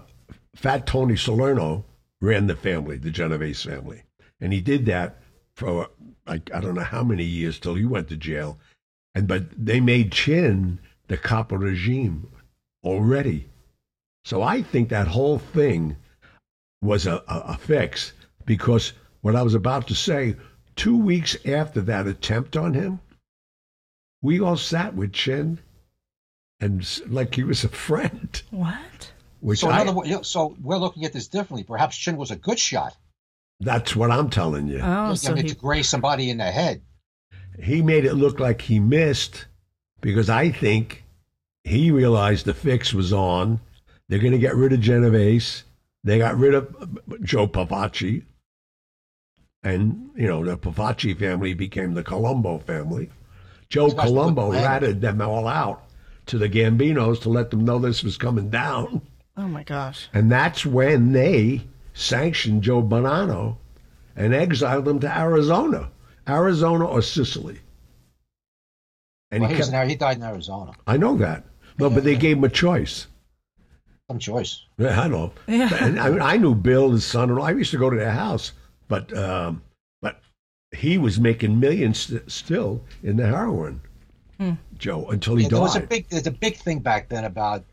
Fat 0.56 0.86
Tony 0.86 1.16
Salerno 1.16 1.84
ran 2.20 2.46
the 2.46 2.56
family, 2.56 2.96
the 2.96 3.10
Genovese 3.10 3.62
family, 3.62 4.02
and 4.40 4.52
he 4.52 4.60
did 4.60 4.86
that 4.86 5.20
for 5.54 5.88
like 6.26 6.50
I 6.54 6.60
don't 6.60 6.74
know 6.74 6.82
how 6.82 7.02
many 7.02 7.24
years 7.24 7.58
till 7.58 7.74
he 7.74 7.84
went 7.84 8.08
to 8.08 8.16
jail, 8.16 8.58
and 9.14 9.26
but 9.28 9.44
they 9.56 9.80
made 9.80 10.12
Chin 10.12 10.78
the 11.08 11.16
Capo 11.16 11.56
regime 11.56 12.28
already, 12.84 13.48
so 14.24 14.42
I 14.42 14.62
think 14.62 14.88
that 14.88 15.06
whole 15.06 15.38
thing 15.38 15.96
was 16.82 17.06
a, 17.06 17.22
a, 17.28 17.38
a 17.48 17.58
fix 17.58 18.12
because 18.44 18.92
what 19.20 19.36
I 19.36 19.42
was 19.42 19.54
about 19.54 19.86
to 19.88 19.94
say, 19.94 20.36
two 20.74 20.96
weeks 20.96 21.36
after 21.44 21.80
that 21.82 22.06
attempt 22.06 22.56
on 22.56 22.74
him, 22.74 23.00
we 24.22 24.40
all 24.40 24.56
sat 24.56 24.94
with 24.94 25.12
Chin, 25.12 25.58
and 26.60 26.84
like 27.06 27.34
he 27.34 27.44
was 27.44 27.64
a 27.64 27.68
friend. 27.68 28.42
what? 28.50 29.12
Which 29.40 29.60
so, 29.60 29.68
in 29.68 29.74
I, 29.74 29.80
other 29.86 30.24
so 30.24 30.56
we're 30.62 30.78
looking 30.78 31.04
at 31.04 31.12
this 31.12 31.28
differently. 31.28 31.64
Perhaps 31.64 31.96
Chin 31.96 32.16
was 32.16 32.30
a 32.30 32.36
good 32.36 32.58
shot. 32.58 32.96
that's 33.60 33.94
what 33.94 34.10
I'm 34.10 34.30
telling 34.30 34.68
you. 34.68 34.80
Oh, 34.80 35.10
I 35.10 35.14
so 35.14 35.34
mean, 35.34 35.44
he. 35.44 35.50
to 35.50 35.56
graze 35.56 35.88
somebody 35.88 36.30
in 36.30 36.38
the 36.38 36.50
head. 36.50 36.82
he 37.62 37.82
made 37.82 38.04
it 38.04 38.14
look 38.14 38.40
like 38.40 38.60
he 38.62 38.80
missed 38.80 39.46
because 40.00 40.28
I 40.30 40.50
think 40.50 41.04
he 41.64 41.90
realized 41.90 42.46
the 42.46 42.54
fix 42.54 42.94
was 42.94 43.12
on. 43.12 43.60
They're 44.08 44.20
going 44.20 44.32
to 44.32 44.38
get 44.38 44.54
rid 44.54 44.72
of 44.72 44.80
Genovese. 44.80 45.64
They 46.04 46.18
got 46.18 46.38
rid 46.38 46.54
of 46.54 46.74
uh, 46.80 47.16
Joe 47.22 47.48
Profaci. 47.48 48.22
And, 49.64 50.10
you 50.14 50.28
know, 50.28 50.44
the 50.44 50.56
Profaci 50.56 51.18
family 51.18 51.52
became 51.54 51.94
the 51.94 52.04
Colombo 52.04 52.58
family. 52.58 53.10
Joe 53.68 53.86
These 53.86 53.94
guys 53.94 54.10
were 54.10 54.16
Colombo 54.16 54.52
ratted 54.52 55.00
them 55.00 55.20
all 55.20 55.48
out 55.48 55.82
to 56.26 56.38
the 56.38 56.48
Gambinos 56.48 57.20
to 57.22 57.28
let 57.30 57.50
them 57.50 57.64
know 57.64 57.80
this 57.80 58.04
was 58.04 58.16
coming 58.16 58.48
down. 58.48 59.02
Oh 59.36 59.48
my 59.48 59.62
gosh. 59.62 60.08
And 60.14 60.30
that's 60.30 60.64
when 60.64 61.12
they 61.12 61.62
sanctioned 61.94 62.62
Joe 62.62 62.82
Bonanno 62.82 63.56
and 64.16 64.34
exiled 64.34 64.88
him 64.88 64.98
to 65.00 65.18
Arizona, 65.18 65.90
Arizona 66.28 66.86
or 66.86 67.02
Sicily. 67.02 67.60
And 69.30 69.42
Well, 69.42 69.50
he 69.50 69.56
he, 69.56 69.60
was 69.60 69.70
kept, 69.70 69.82
in, 69.82 69.88
he 69.90 69.96
died 69.96 70.16
in 70.16 70.22
Arizona. 70.22 70.72
I 70.86 70.96
know 70.96 71.16
that. 71.18 71.44
No, 71.78 71.90
but 71.90 72.04
they 72.04 72.16
gave 72.16 72.38
him 72.38 72.44
a 72.44 72.48
choice. 72.48 73.06
Some 74.08 74.18
choice. 74.18 74.62
Yeah, 74.78 75.00
I 75.00 75.08
know. 75.08 75.32
Yeah. 75.46 75.68
And 75.80 75.98
I, 75.98 76.10
mean, 76.10 76.22
I 76.22 76.36
knew 76.36 76.54
Bill, 76.54 76.92
his 76.92 77.04
son, 77.04 77.28
and 77.28 77.40
I 77.40 77.50
used 77.50 77.72
to 77.72 77.78
go 77.78 77.90
to 77.90 77.96
their 77.96 78.12
house, 78.12 78.52
but 78.88 79.12
um, 79.16 79.62
but 80.00 80.20
he 80.70 80.96
was 80.96 81.18
making 81.18 81.58
millions 81.58 81.98
st- 81.98 82.30
still 82.30 82.82
in 83.02 83.16
the 83.16 83.26
heroin, 83.26 83.80
Joe, 84.78 85.06
until 85.06 85.36
he 85.36 85.42
Yeah, 85.42 85.48
there 85.50 85.60
was 85.60 85.76
a 85.76 85.80
big, 85.80 86.08
there's 86.08 86.28
a 86.28 86.30
big 86.30 86.56
thing 86.56 86.78
back 86.78 87.08
then 87.08 87.24
about 87.24 87.64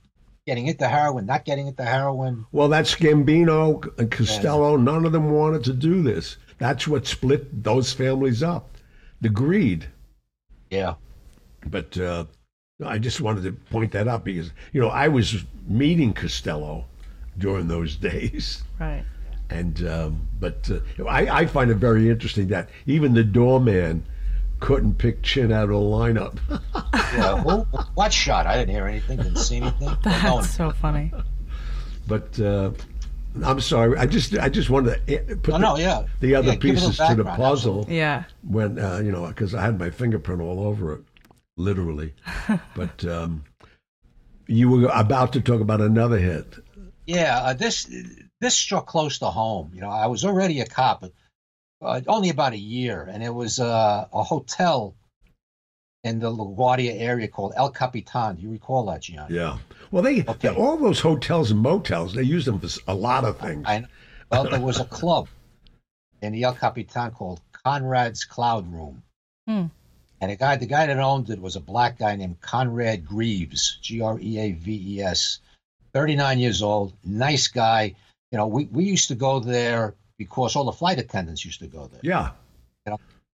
getting 0.45 0.67
into 0.67 0.87
heroin, 0.87 1.25
not 1.25 1.45
getting 1.45 1.67
into 1.67 1.83
heroin. 1.83 2.45
Well, 2.51 2.67
that's 2.67 2.95
Gambino 2.95 3.97
and 3.97 4.11
Costello. 4.11 4.75
None 4.75 5.05
of 5.05 5.11
them 5.11 5.31
wanted 5.31 5.63
to 5.65 5.73
do 5.73 6.01
this. 6.01 6.37
That's 6.57 6.87
what 6.87 7.07
split 7.07 7.63
those 7.63 7.93
families 7.93 8.43
up. 8.43 8.77
The 9.21 9.29
greed. 9.29 9.87
Yeah. 10.69 10.95
But 11.65 11.97
uh, 11.97 12.25
I 12.83 12.97
just 12.97 13.21
wanted 13.21 13.43
to 13.43 13.53
point 13.53 13.93
that 13.93 14.07
out 14.07 14.25
because, 14.25 14.51
you 14.73 14.81
know, 14.81 14.89
I 14.89 15.07
was 15.07 15.43
meeting 15.67 16.13
Costello 16.13 16.85
during 17.37 17.67
those 17.67 17.95
days. 18.11 18.63
Right. 18.79 19.05
And, 19.49 19.87
um, 19.87 20.27
but 20.39 20.69
uh, 20.69 21.05
I, 21.05 21.41
I 21.41 21.45
find 21.45 21.69
it 21.69 21.75
very 21.75 22.09
interesting 22.09 22.47
that 22.47 22.69
even 22.85 23.13
the 23.13 23.23
doorman 23.23 24.05
couldn't 24.63 24.97
pick 24.97 25.21
Chin 25.21 25.51
out 25.51 25.63
of 25.65 25.69
the 25.69 25.75
lineup. 25.75 26.37
Yeah. 27.13 27.37
Who, 27.43 27.59
what 27.93 28.11
shot? 28.11 28.47
I 28.47 28.57
didn't 28.57 28.73
hear 28.73 28.87
anything. 28.87 29.17
Didn't 29.17 29.35
see 29.35 29.57
anything. 29.57 29.85
Well, 29.87 29.97
That's 30.03 30.57
no 30.57 30.69
so 30.69 30.71
funny. 30.71 31.11
but 32.07 32.39
uh, 32.39 32.71
I'm 33.43 33.61
sorry. 33.61 33.97
I 33.99 34.07
just 34.07 34.35
I 34.35 34.49
just 34.49 34.71
wanted 34.71 35.05
to 35.07 35.13
eh, 35.13 35.35
put 35.43 35.49
No, 35.49 35.53
the, 35.53 35.59
no, 35.59 35.77
yeah. 35.77 36.03
the 36.21 36.33
other 36.35 36.47
Yeah, 36.49 36.55
give 36.55 36.71
it 36.71 36.75
pieces 36.75 36.97
to 36.97 37.15
the 37.15 37.23
background, 37.23 37.37
puzzle. 37.37 37.85
Yeah. 37.87 38.23
when 38.47 38.79
uh, 38.79 38.97
you 39.03 39.11
know 39.11 39.27
because 39.27 39.53
I 39.53 39.61
had 39.61 39.77
my 39.79 39.91
fingerprint 39.91 40.41
all 40.41 40.65
over 40.65 40.93
it, 40.95 41.01
literally. 41.55 42.13
but 42.75 43.05
um, 43.05 43.43
you 44.47 44.69
were 44.69 44.89
about 44.91 45.33
to 45.33 45.41
talk 45.41 45.61
about 45.61 45.81
another 45.81 46.17
hit. 46.17 46.55
Yeah, 47.05 47.37
uh, 47.43 47.53
this 47.53 47.87
this 48.41 48.55
struck 48.55 48.87
close 48.87 49.19
to 49.19 49.27
home. 49.27 49.71
You 49.75 49.81
know, 49.81 49.89
I 49.89 50.07
was 50.07 50.25
already 50.25 50.61
a 50.61 50.65
cop, 50.65 51.01
but 51.01 51.11
uh, 51.83 52.01
only 52.07 52.29
about 52.29 52.53
a 52.53 52.57
year, 52.57 53.07
and 53.11 53.23
it 53.23 53.33
was 53.33 53.59
uh, 53.59 54.07
a 54.11 54.23
hotel 54.23 54.95
in 56.03 56.19
the 56.19 56.29
LaGuardia 56.29 56.99
area 56.99 57.27
called 57.27 57.53
El 57.55 57.69
Capitan. 57.69 58.35
Do 58.35 58.41
you 58.41 58.49
recall 58.51 58.85
that, 58.87 59.01
Gian? 59.01 59.27
Yeah. 59.29 59.57
Well, 59.91 60.03
they 60.03 60.23
Okay. 60.23 60.49
all 60.49 60.77
those 60.77 60.99
hotels 60.99 61.51
and 61.51 61.59
motels 61.61 62.13
they 62.13 62.23
use 62.23 62.45
them 62.45 62.59
for 62.59 62.67
a 62.87 62.93
lot 62.95 63.23
of 63.23 63.39
things. 63.39 63.63
I, 63.67 63.85
Well, 64.31 64.49
there 64.49 64.59
was 64.59 64.79
a 64.79 64.85
club 64.85 65.27
in 66.21 66.33
the 66.33 66.43
El 66.43 66.55
Capitan 66.55 67.11
called 67.11 67.39
Conrad's 67.65 68.25
Cloud 68.25 68.71
Room. 68.71 69.03
Hmm. 69.47 69.65
And 70.19 70.31
the 70.31 70.35
guy, 70.35 70.55
the 70.55 70.65
guy 70.65 70.87
that 70.87 70.97
owned 70.97 71.29
it 71.29 71.39
was 71.39 71.55
a 71.55 71.59
black 71.59 71.99
guy 71.99 72.15
named 72.15 72.39
Conrad 72.41 73.05
Greaves, 73.05 73.77
G 73.81 74.01
R 74.01 74.17
E 74.19 74.39
A 74.39 74.51
V 74.53 74.95
E 74.95 75.01
S, 75.01 75.39
39 75.93 76.39
years 76.39 76.61
old, 76.63 76.93
nice 77.05 77.47
guy. 77.49 77.95
You 78.31 78.37
know, 78.37 78.47
we, 78.47 78.65
we 78.65 78.85
used 78.85 79.09
to 79.09 79.15
go 79.15 79.39
there 79.39 79.93
because 80.17 80.55
all 80.55 80.65
the 80.65 80.71
flight 80.71 80.99
attendants 80.99 81.43
used 81.45 81.59
to 81.59 81.67
go 81.67 81.87
there. 81.87 81.99
Yeah, 82.03 82.31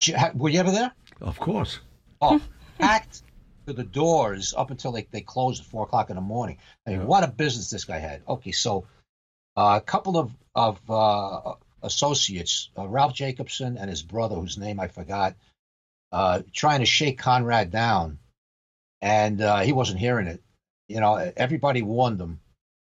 you- 0.04 0.16
ha- 0.18 0.32
Were 0.36 0.50
you 0.50 0.60
ever 0.60 0.72
there? 0.72 0.92
of 1.22 1.40
course. 1.40 1.80
Oh, 2.22 2.42
packed 2.80 3.22
to 3.68 3.74
the 3.74 3.84
doors 3.84 4.54
up 4.58 4.72
until 4.72 4.92
they, 4.92 5.08
they 5.12 5.22
closed 5.22 5.62
at 5.62 5.68
four 5.68 5.84
o'clock 5.84 6.10
in 6.10 6.16
the 6.16 6.22
morning. 6.22 6.58
I 6.88 6.92
mean, 6.92 7.00
Yeah. 7.02 7.06
what 7.06 7.24
a 7.24 7.28
business 7.28 7.70
this 7.70 7.86
guy 7.86 7.98
had. 8.00 8.22
Okay, 8.28 8.52
so 8.52 8.86
uh, 9.58 9.80
a 9.82 9.86
couple 9.86 10.18
of 10.18 10.32
of 10.56 10.80
uh, 10.90 11.54
associates, 11.84 12.70
uh, 12.78 12.88
Ralph 12.88 13.14
Jacobson 13.14 13.78
and 13.78 13.90
his 13.90 14.02
brother, 14.04 14.36
whose 14.36 14.58
name 14.58 14.80
I 14.80 14.88
forgot, 14.88 15.36
uh, 16.12 16.42
trying 16.54 16.80
to 16.80 16.86
shake 16.86 17.18
Conrad 17.20 17.70
down, 17.72 18.20
and 19.02 19.42
uh, 19.42 19.60
he 19.60 19.74
wasn't 19.74 20.00
hearing 20.00 20.28
it. 20.28 20.42
You 20.88 21.00
know, 21.02 21.16
everybody 21.38 21.82
warned 21.82 22.20
him. 22.20 22.40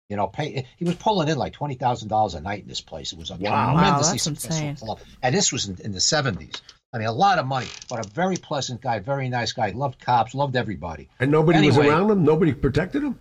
You 0.08 0.16
know, 0.16 0.26
pay. 0.26 0.66
He 0.76 0.84
was 0.84 0.96
pulling 0.96 1.28
in 1.28 1.38
like 1.38 1.52
twenty 1.54 1.74
thousand 1.74 2.08
dollars 2.08 2.34
a 2.34 2.40
night 2.40 2.62
in 2.62 2.68
this 2.68 2.80
place. 2.82 3.12
It 3.12 3.18
was 3.18 3.30
a 3.30 3.34
Wow. 3.36 3.50
Wow, 3.50 3.72
tremendously 3.72 4.12
that's 4.14 4.24
successful 4.24 4.66
insane. 4.68 4.86
club, 4.86 4.98
and 5.22 5.34
this 5.34 5.50
was 5.52 5.68
in, 5.68 5.78
in 5.82 5.92
the 5.92 6.00
seventies. 6.00 6.60
I 6.92 6.98
mean, 6.98 7.06
a 7.08 7.12
lot 7.12 7.38
of 7.38 7.46
money, 7.46 7.68
but 7.88 8.04
a 8.04 8.08
very 8.10 8.36
pleasant 8.36 8.82
guy, 8.82 8.98
very 8.98 9.30
nice 9.30 9.52
guy. 9.52 9.70
Loved 9.70 9.98
cops, 10.04 10.34
loved 10.34 10.56
everybody. 10.56 11.08
And 11.18 11.30
nobody 11.30 11.66
was 11.66 11.78
around 11.78 12.10
him. 12.10 12.24
Nobody 12.24 12.52
protected 12.52 13.02
him. 13.02 13.18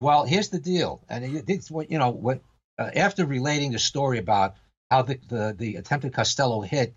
Well, 0.00 0.24
here's 0.24 0.48
the 0.48 0.58
deal, 0.58 1.02
and 1.10 1.22
it- 1.24 1.44
it's 1.48 1.70
what 1.70 1.90
you 1.90 1.98
know. 1.98 2.10
What 2.10 2.40
uh, 2.78 2.90
after 2.96 3.26
relating 3.26 3.72
the 3.72 3.78
story 3.78 4.18
about 4.18 4.56
how 4.90 5.02
the, 5.02 5.18
the 5.28 5.54
the 5.58 5.76
attempted 5.76 6.14
Costello 6.14 6.62
hit 6.62 6.94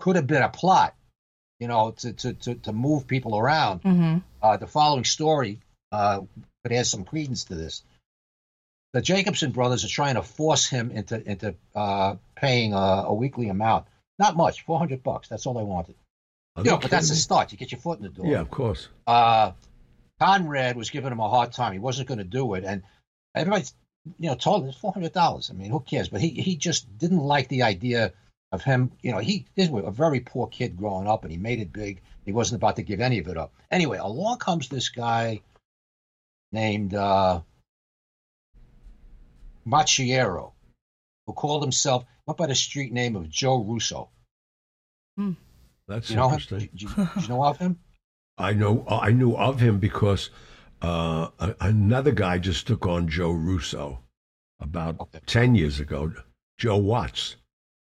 could 0.00 0.16
have 0.16 0.26
been 0.26 0.42
a 0.42 0.48
plot, 0.48 0.94
you 1.60 1.68
know, 1.68 1.92
to 1.98 2.12
to 2.14 2.32
to, 2.34 2.54
to 2.56 2.72
move 2.72 3.06
people 3.06 3.38
around. 3.38 3.82
Mm-hmm. 3.82 4.18
Uh, 4.42 4.56
the 4.56 4.66
following 4.66 5.04
story 5.04 5.60
uh, 5.92 6.20
could 6.64 6.72
add 6.72 6.86
some 6.86 7.04
credence 7.04 7.44
to 7.44 7.54
this. 7.54 7.82
The 8.94 9.02
Jacobson 9.02 9.50
brothers 9.50 9.84
are 9.84 9.88
trying 9.88 10.14
to 10.14 10.22
force 10.22 10.66
him 10.66 10.90
into 10.90 11.22
into 11.30 11.54
uh, 11.74 12.16
paying 12.36 12.72
a, 12.72 13.04
a 13.06 13.14
weekly 13.14 13.48
amount. 13.48 13.86
Not 14.18 14.36
much, 14.36 14.62
four 14.62 14.78
hundred 14.78 15.02
bucks. 15.02 15.28
That's 15.28 15.46
all 15.46 15.54
they 15.54 15.62
wanted. 15.62 15.94
Are 16.56 16.64
You 16.64 16.70
know, 16.70 16.78
but 16.78 16.90
that's 16.90 17.06
kidding 17.06 17.16
the 17.16 17.20
start. 17.20 17.52
You 17.52 17.58
get 17.58 17.70
your 17.70 17.80
foot 17.80 17.98
in 17.98 18.04
the 18.04 18.10
door. 18.10 18.26
Yeah, 18.26 18.40
of 18.40 18.50
course. 18.50 18.88
Uh, 19.06 19.52
Conrad 20.20 20.76
was 20.76 20.90
giving 20.90 21.12
him 21.12 21.20
a 21.20 21.28
hard 21.28 21.52
time. 21.52 21.72
He 21.72 21.78
wasn't 21.78 22.08
going 22.08 22.18
to 22.18 22.24
do 22.24 22.54
it, 22.54 22.64
and 22.64 22.82
everybody, 23.34 23.66
you 24.18 24.28
know, 24.28 24.34
told 24.34 24.62
him 24.62 24.70
it's 24.70 24.78
four 24.78 24.92
hundred 24.92 25.12
dollars. 25.12 25.50
I 25.50 25.54
mean, 25.54 25.70
who 25.70 25.80
cares? 25.80 26.08
But 26.08 26.20
he 26.20 26.30
he 26.30 26.56
just 26.56 26.98
didn't 26.98 27.20
like 27.20 27.48
the 27.48 27.62
idea 27.62 28.12
of 28.50 28.62
him. 28.62 28.90
You 29.02 29.12
know, 29.12 29.18
he 29.18 29.46
this 29.54 29.68
was 29.68 29.84
a 29.86 29.90
very 29.90 30.20
poor 30.20 30.46
kid 30.48 30.76
growing 30.76 31.06
up, 31.06 31.22
and 31.22 31.30
he 31.30 31.38
made 31.38 31.60
it 31.60 31.72
big. 31.72 32.00
He 32.24 32.32
wasn't 32.32 32.60
about 32.60 32.76
to 32.76 32.82
give 32.82 33.00
any 33.00 33.18
of 33.18 33.28
it 33.28 33.36
up. 33.36 33.52
Anyway, 33.70 33.98
along 33.98 34.38
comes 34.38 34.68
this 34.68 34.88
guy 34.88 35.40
named 36.52 36.94
uh, 36.94 37.40
Macchiero, 39.66 40.52
who 41.26 41.32
called 41.32 41.62
himself 41.62 42.04
went 42.26 42.36
by 42.38 42.46
the 42.46 42.54
street 42.54 42.92
name 42.92 43.16
of 43.16 43.28
Joe 43.28 43.62
Russo. 43.62 44.10
That's 45.86 46.10
You 46.10 46.16
know 46.16 46.26
interesting. 46.26 46.58
Did 46.72 46.82
you, 46.82 46.88
did 47.14 47.22
you 47.22 47.28
know 47.28 47.44
of 47.44 47.58
him? 47.58 47.78
I 48.38 48.52
know. 48.52 48.84
I 48.88 49.10
knew 49.10 49.34
of 49.36 49.58
him 49.58 49.78
because 49.78 50.30
uh, 50.82 51.28
another 51.60 52.12
guy 52.12 52.38
just 52.38 52.66
took 52.66 52.86
on 52.86 53.08
Joe 53.08 53.30
Russo 53.32 53.98
about 54.60 55.00
Okay. 55.00 55.20
ten 55.26 55.54
years 55.54 55.80
ago. 55.80 56.12
Joe 56.58 56.76
Watts. 56.76 57.36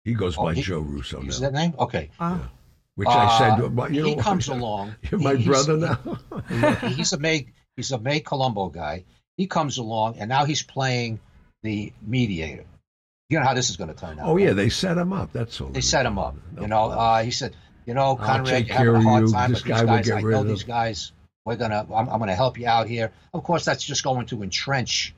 He 0.05 0.15
goes 0.15 0.39
Oh, 0.39 0.45
by 0.45 0.55
he- 0.55 0.63
Joe 0.63 0.79
Russo 0.81 1.21
Is 1.23 1.41
now. 1.41 1.51
that 1.51 1.55
name? 1.59 1.75
Okay. 1.79 2.11
Wow. 2.21 2.41
Which 2.95 3.09
I 3.09 3.25
Uh, 3.27 3.39
said, 3.59 3.77
well, 3.77 3.93
you 3.93 4.05
he 4.05 4.15
know, 4.15 4.23
comes 4.23 4.49
along. 4.49 4.95
You're 5.11 5.21
my 5.21 5.35
He- 5.35 5.43
he's- 5.45 5.67
brother 5.67 5.77
now. 5.77 6.75
he's 6.89 7.13
a 7.13 7.19
May 7.19 7.47
he's 7.77 7.93
a 7.93 7.99
May 7.99 8.21
Colombo 8.21 8.69
guy. 8.71 9.05
He 9.37 9.47
comes 9.47 9.77
along 9.79 10.19
and 10.19 10.29
now 10.29 10.45
he's 10.47 10.63
playing 10.63 11.21
the 11.63 11.93
mediator. 12.03 12.65
You 13.31 13.39
know 13.39 13.45
how 13.45 13.55
this 13.55 13.69
is 13.71 13.77
going 13.77 13.93
to 13.93 13.99
turn 13.99 14.19
out. 14.19 14.27
oh 14.29 14.37
yeah, 14.39 14.49
right? 14.49 14.57
they 14.57 14.69
set 14.71 14.97
him 14.97 15.13
up. 15.13 15.33
That's 15.33 15.61
all. 15.61 15.69
they 15.69 15.81
set 15.83 16.07
him 16.07 16.19
up. 16.19 16.35
No 16.55 16.63
You 16.63 16.69
know, 16.69 16.91
uh, 16.91 17.23
he 17.23 17.31
said, 17.31 17.55
you 17.85 17.95
know, 17.95 18.17
Conrad, 18.17 18.67
you're 18.67 18.77
having 18.77 18.95
a 18.97 19.01
hard 19.03 19.27
you. 19.27 19.33
time, 19.33 19.53
This 19.53 19.63
but 19.63 19.69
guy 19.69 19.81
these 19.99 20.09
guys, 20.11 20.11
I 20.11 20.21
know 20.29 20.45
these 20.45 20.63
guys. 20.65 21.13
We're 21.45 21.57
gonna, 21.57 21.87
I'm, 21.95 22.09
I'm 22.09 22.19
gonna 22.19 22.35
help 22.35 22.59
you 22.59 22.67
out 22.67 22.87
here. 22.89 23.13
Of 23.35 23.43
course, 23.43 23.65
that's 23.65 23.83
just 23.85 24.03
going 24.05 24.27
to 24.27 24.43
entrench 24.43 25.15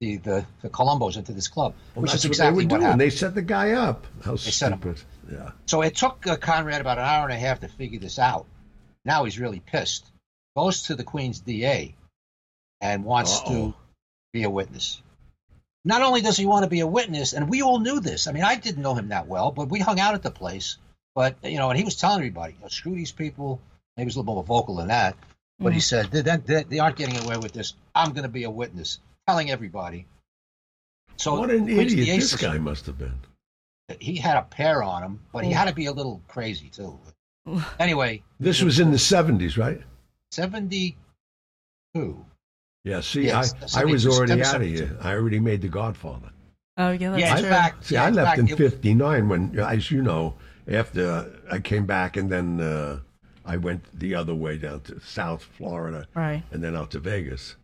the 0.00 0.16
the, 0.18 0.44
the 0.62 0.68
Colombos 0.70 1.16
into 1.16 1.32
this 1.32 1.48
club, 1.48 1.74
Well, 1.94 2.02
which 2.02 2.14
is 2.14 2.24
exactly 2.24 2.64
what 2.64 2.68
they 2.68 2.72
what 2.72 2.72
were 2.72 2.78
doing. 2.78 2.82
happened. 2.86 3.00
They 3.00 3.10
set 3.10 3.34
the 3.34 3.42
guy 3.42 3.72
up. 3.72 4.06
How 4.24 4.36
set 4.36 4.72
him 4.72 4.80
stupid. 4.80 5.02
Yeah. 5.30 5.50
So 5.66 5.82
it 5.82 5.94
took 5.96 6.26
uh, 6.26 6.36
Conrad 6.36 6.80
about 6.80 6.98
an 6.98 7.04
hour 7.04 7.24
and 7.24 7.32
a 7.32 7.38
half 7.38 7.60
to 7.60 7.68
figure 7.68 8.00
this 8.00 8.18
out. 8.18 8.46
Now 9.04 9.24
he's 9.24 9.38
really 9.38 9.60
pissed. 9.60 10.06
Goes 10.56 10.84
to 10.84 10.94
the 10.96 11.04
Queen's 11.04 11.40
DA 11.40 11.94
and 12.80 13.04
wants 13.04 13.38
Uh-oh. 13.40 13.50
to 13.70 13.74
be 14.32 14.42
a 14.42 14.50
witness. 14.50 15.00
Not 15.84 16.02
only 16.02 16.20
does 16.20 16.36
he 16.36 16.46
want 16.46 16.64
to 16.64 16.70
be 16.70 16.80
a 16.80 16.86
witness, 16.86 17.32
and 17.32 17.48
we 17.48 17.62
all 17.62 17.78
knew 17.78 18.00
this. 18.00 18.26
I 18.26 18.32
mean, 18.32 18.44
I 18.44 18.56
didn't 18.56 18.82
know 18.82 18.94
him 18.94 19.08
that 19.08 19.26
well, 19.26 19.50
but 19.50 19.70
we 19.70 19.80
hung 19.80 19.98
out 19.98 20.14
at 20.14 20.22
the 20.22 20.30
place. 20.30 20.76
But 21.14 21.36
you 21.42 21.58
know, 21.58 21.70
and 21.70 21.78
he 21.78 21.84
was 21.84 21.96
telling 21.96 22.18
everybody, 22.18 22.52
you 22.54 22.60
know, 22.60 22.68
"Screw 22.68 22.94
these 22.94 23.12
people." 23.12 23.60
Maybe 23.96 24.04
he 24.04 24.06
was 24.06 24.16
a 24.16 24.20
little 24.20 24.34
more 24.34 24.44
vocal 24.44 24.76
than 24.76 24.88
that, 24.88 25.16
but 25.58 25.72
he 25.72 25.78
mm-hmm. 25.78 26.08
said, 26.08 26.10
they, 26.10 26.36
they, 26.36 26.62
"They 26.64 26.78
aren't 26.78 26.96
getting 26.96 27.18
away 27.24 27.36
with 27.38 27.52
this. 27.52 27.74
I'm 27.94 28.12
going 28.12 28.22
to 28.22 28.28
be 28.28 28.44
a 28.44 28.50
witness," 28.50 29.00
telling 29.26 29.50
everybody. 29.50 30.06
So 31.16 31.38
what 31.38 31.50
an 31.50 31.68
idiot 31.68 32.20
this 32.20 32.36
guy 32.36 32.58
must 32.58 32.86
have 32.86 32.98
been. 32.98 33.18
he 33.98 34.16
had 34.16 34.36
a 34.36 34.42
pair 34.42 34.82
on 34.82 35.02
him, 35.02 35.20
but 35.32 35.44
he 35.44 35.50
mm. 35.50 35.54
had 35.54 35.68
to 35.68 35.74
be 35.74 35.86
a 35.86 35.92
little 35.92 36.22
crazy 36.28 36.68
too. 36.68 36.98
Anyway, 37.78 38.22
This 38.38 38.62
was 38.62 38.78
in 38.80 38.90
the 38.90 38.98
seventies, 38.98 39.58
right? 39.58 39.80
seventy-two. 40.30 42.24
Yeah. 42.84 43.00
See, 43.00 43.24
Yes, 43.26 43.54
I, 43.76 43.82
I 43.82 43.84
was 43.84 44.06
already 44.06 44.42
out 44.42 44.56
of 44.56 44.62
here. 44.62 44.96
I 45.02 45.12
already 45.12 45.40
made 45.40 45.62
The 45.62 45.68
Godfather. 45.68 46.30
Oh 46.76 46.90
yeah, 46.92 47.10
that's 47.10 47.20
Yeah, 47.20 47.40
true. 47.40 47.48
fact, 47.50 47.84
See, 47.86 47.94
yeah, 47.94 48.04
I 48.04 48.10
left 48.10 48.38
fact, 48.38 48.50
in 48.50 48.56
'59 48.56 49.28
when, 49.28 49.58
as 49.58 49.90
you 49.90 50.02
know, 50.02 50.34
after 50.68 51.30
I 51.50 51.58
came 51.58 51.84
back 51.84 52.16
and 52.16 52.30
then 52.30 52.60
uh, 52.60 53.00
I 53.44 53.56
went 53.58 53.82
the 53.98 54.14
other 54.14 54.34
way 54.34 54.56
down 54.56 54.80
to 54.82 54.98
South 55.00 55.42
Florida 55.42 56.06
right. 56.14 56.42
and 56.52 56.62
then 56.64 56.74
out 56.76 56.92
to 56.92 56.98
Vegas. 57.00 57.56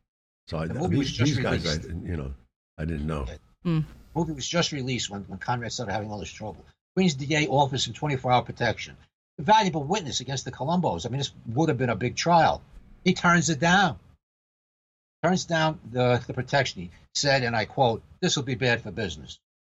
So 0.48 0.58
I, 0.58 0.66
The 0.66 0.74
movie 0.74 0.98
was 0.98 1.08
these, 1.08 1.16
just 1.16 1.34
these 1.36 1.42
guys, 1.42 1.66
I, 1.66 1.78
didn't- 1.80 2.04
you 2.04 2.16
know, 2.16 2.34
I 2.78 2.84
didn't 2.84 3.06
know. 3.06 3.26
movie 3.64 4.32
was 4.32 4.46
just 4.46 4.72
released 4.72 5.08
when, 5.08 5.22
when 5.22 5.38
Conrad 5.38 5.72
started 5.72 5.92
having 5.92 6.10
all 6.10 6.18
this 6.20 6.30
trouble. 6.30 6.64
Queen's 6.94 7.14
DA 7.14 7.46
offers 7.46 7.86
him 7.86 7.94
24-hour 7.94 8.42
protection. 8.42 8.96
A 9.38 9.42
valuable 9.42 9.84
witness 9.84 10.20
against 10.20 10.44
the 10.44 10.52
Colombos. 10.52 11.04
I 11.06 11.10
mean, 11.10 11.18
this 11.18 11.32
would 11.54 11.68
have 11.68 11.78
been 11.78 11.90
a 11.90 11.96
big 11.96 12.16
trial. 12.16 12.62
He 13.04 13.12
turns 13.14 13.50
it 13.50 13.60
down. 13.60 13.98
Turns 15.22 15.44
down 15.44 15.80
the, 15.90 16.22
the 16.26 16.34
protection. 16.34 16.82
He 16.82 16.90
said, 17.14 17.42
and 17.42 17.56
I 17.56 17.64
quote, 17.64 18.02
"This 18.20 18.36
will 18.36 18.44
be 18.44 18.54
bad 18.54 18.82
for 18.82 18.90
business." 18.90 19.38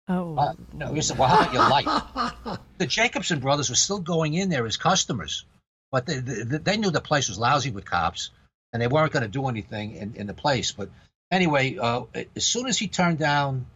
Oh. 0.09 0.37
Uh, 0.37 0.55
no, 0.72 0.92
he 0.92 1.03
said, 1.03 1.18
"Well, 1.18 1.29
how 1.29 1.42
about 1.42 1.53
your 1.53 1.68
life?" 1.68 2.59
the 2.79 2.87
Jacobson 2.87 3.40
brothers 3.40 3.68
were 3.68 3.77
still 3.77 4.01
going 4.01 4.35
in 4.35 4.49
there 4.49 4.66
as 4.66 4.77
customers, 4.77 5.44
but 5.90 6.07
they, 6.07 6.18
they, 6.18 6.59
they 6.59 6.77
knew 6.77 6.90
the 6.90 7.01
place 7.01 7.29
was 7.29 7.38
lousy 7.38 7.70
with 7.70 7.85
cops, 7.85 8.31
and 8.72 8.81
they 8.81 8.87
weren't 8.88 9.12
going 9.12 9.25
to 9.25 9.29
do 9.29 9.49
anything 9.49 9.96
in, 9.96 10.14
in 10.16 10.27
the 10.27 10.35
place. 10.35 10.72
But 10.72 10.90
anyway, 11.31 11.77
uh, 11.77 12.03
as 12.35 12.44
soon 12.44 12.66
as 12.66 12.79
he 12.79 12.88
turned 12.88 13.18
down 13.18 13.66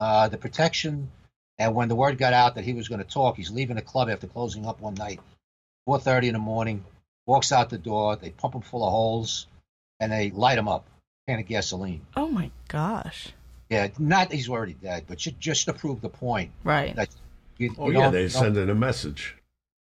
uh, 0.00 0.28
the 0.28 0.38
protection, 0.38 1.10
and 1.58 1.74
when 1.74 1.88
the 1.88 1.94
word 1.94 2.18
got 2.18 2.32
out 2.32 2.56
that 2.56 2.64
he 2.64 2.72
was 2.72 2.88
going 2.88 3.02
to 3.02 3.08
talk, 3.08 3.36
he's 3.36 3.50
leaving 3.50 3.76
the 3.76 3.82
club 3.82 4.08
after 4.08 4.26
closing 4.26 4.66
up 4.66 4.80
one 4.80 4.94
night, 4.94 5.20
4:30 5.88 6.28
in 6.28 6.32
the 6.32 6.38
morning. 6.38 6.84
Walks 7.26 7.52
out 7.52 7.70
the 7.70 7.78
door. 7.78 8.16
They 8.16 8.30
pump 8.30 8.54
him 8.54 8.62
full 8.62 8.84
of 8.84 8.90
holes, 8.90 9.46
and 10.02 10.10
they 10.12 10.30
light 10.32 10.58
him 10.58 10.66
up. 10.68 10.84
Can 11.28 11.38
of 11.38 11.46
gasoline. 11.46 12.00
oh 12.16 12.26
my 12.28 12.50
gosh. 12.66 13.28
Yeah, 13.70 13.88
not 13.98 14.28
that 14.28 14.34
he's 14.34 14.48
already 14.48 14.74
dead, 14.74 15.04
but 15.06 15.18
just 15.18 15.66
to 15.66 15.72
prove 15.72 16.00
the 16.00 16.08
point 16.08 16.50
Right. 16.64 16.94
that 16.96 17.08
you, 17.58 17.72
Oh 17.78 17.88
you 17.90 17.98
yeah, 17.98 18.10
they 18.10 18.24
you 18.24 18.28
don't- 18.28 18.42
send 18.42 18.56
in 18.56 18.68
a 18.68 18.74
message. 18.74 19.36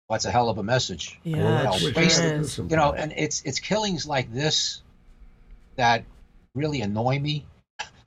That's 0.09 0.25
a 0.25 0.31
hell 0.31 0.49
of 0.49 0.57
a 0.57 0.63
message. 0.63 1.19
Yeah, 1.23 1.37
Well, 1.37 1.59
it 1.59 1.63
that's 1.93 2.13
sure 2.17 2.43
she 2.43 2.61
You 2.63 2.75
know, 2.75 2.93
and 2.93 3.13
it's 3.15 3.43
it's 3.43 3.59
killings 3.59 4.07
like 4.07 4.33
this 4.33 4.81
that 5.75 6.03
really 6.55 6.81
annoy 6.81 7.19
me. 7.19 7.45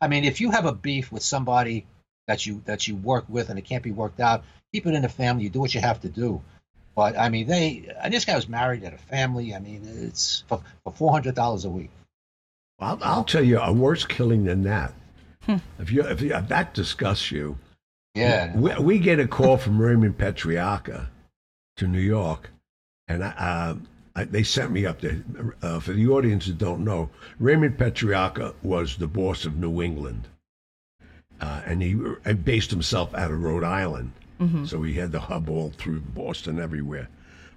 I 0.00 0.08
mean, 0.08 0.24
if 0.24 0.40
you 0.40 0.50
have 0.50 0.66
a 0.66 0.72
beef 0.72 1.12
with 1.12 1.22
somebody 1.22 1.86
that 2.26 2.44
you 2.44 2.60
that 2.64 2.88
you 2.88 2.96
work 2.96 3.24
with 3.28 3.50
and 3.50 3.58
it 3.58 3.62
can't 3.64 3.84
be 3.84 3.92
worked 3.92 4.18
out, 4.18 4.42
keep 4.72 4.84
it 4.86 4.94
in 4.94 5.02
the 5.02 5.08
family. 5.08 5.44
You 5.44 5.50
do 5.50 5.60
what 5.60 5.74
you 5.76 5.80
have 5.80 6.00
to 6.00 6.08
do. 6.08 6.42
But 6.94 7.18
I 7.18 7.28
mean, 7.30 7.46
they 7.46 7.88
and 8.02 8.12
this 8.12 8.24
guy 8.24 8.34
was 8.36 8.48
married 8.48 8.82
had 8.82 8.92
a 8.94 8.98
family. 8.98 9.54
I 9.54 9.60
mean, 9.60 9.82
it's 9.86 10.44
for, 10.48 10.62
for 10.84 10.92
four 10.92 11.12
hundred 11.12 11.34
dollars 11.34 11.64
a 11.64 11.70
week. 11.70 11.90
I'll, 12.80 12.98
I'll 13.02 13.24
tell 13.24 13.42
you 13.44 13.58
a 13.60 13.72
worse 13.72 14.04
killing 14.04 14.44
than 14.44 14.64
that. 14.64 14.92
If 15.78 15.90
you 15.92 16.02
if, 16.02 16.20
you, 16.20 16.34
if 16.34 16.48
that 16.48 16.74
disgusts 16.74 17.30
you, 17.32 17.58
Yeah, 18.14 18.56
we, 18.56 18.74
we 18.76 18.98
get 18.98 19.20
a 19.20 19.26
call 19.26 19.56
from 19.56 19.80
Raymond 19.80 20.18
Patriarca 20.18 21.06
to 21.76 21.86
New 21.88 22.00
York, 22.00 22.50
and 23.08 23.24
I, 23.24 23.28
uh, 23.30 23.74
I, 24.14 24.24
they 24.24 24.42
sent 24.42 24.70
me 24.70 24.84
up 24.86 25.00
there. 25.00 25.22
Uh, 25.62 25.80
for 25.80 25.92
the 25.94 26.06
audience 26.08 26.46
that 26.46 26.58
don't 26.58 26.84
know, 26.84 27.08
Raymond 27.38 27.78
Patriarca 27.78 28.54
was 28.62 28.96
the 28.96 29.06
boss 29.08 29.44
of 29.46 29.56
New 29.56 29.80
England. 29.82 30.28
uh, 31.40 31.62
and 31.66 31.82
he 31.82 31.96
uh, 32.26 32.32
based 32.34 32.70
himself 32.70 33.14
out 33.14 33.30
of 33.30 33.42
Rhode 33.42 33.64
Island. 33.64 34.12
So 34.66 34.82
he 34.82 34.94
had 34.94 35.12
the 35.12 35.20
hub 35.20 35.48
all 35.48 35.70
through 35.70 36.00
Boston, 36.00 36.58
everywhere. 36.58 37.08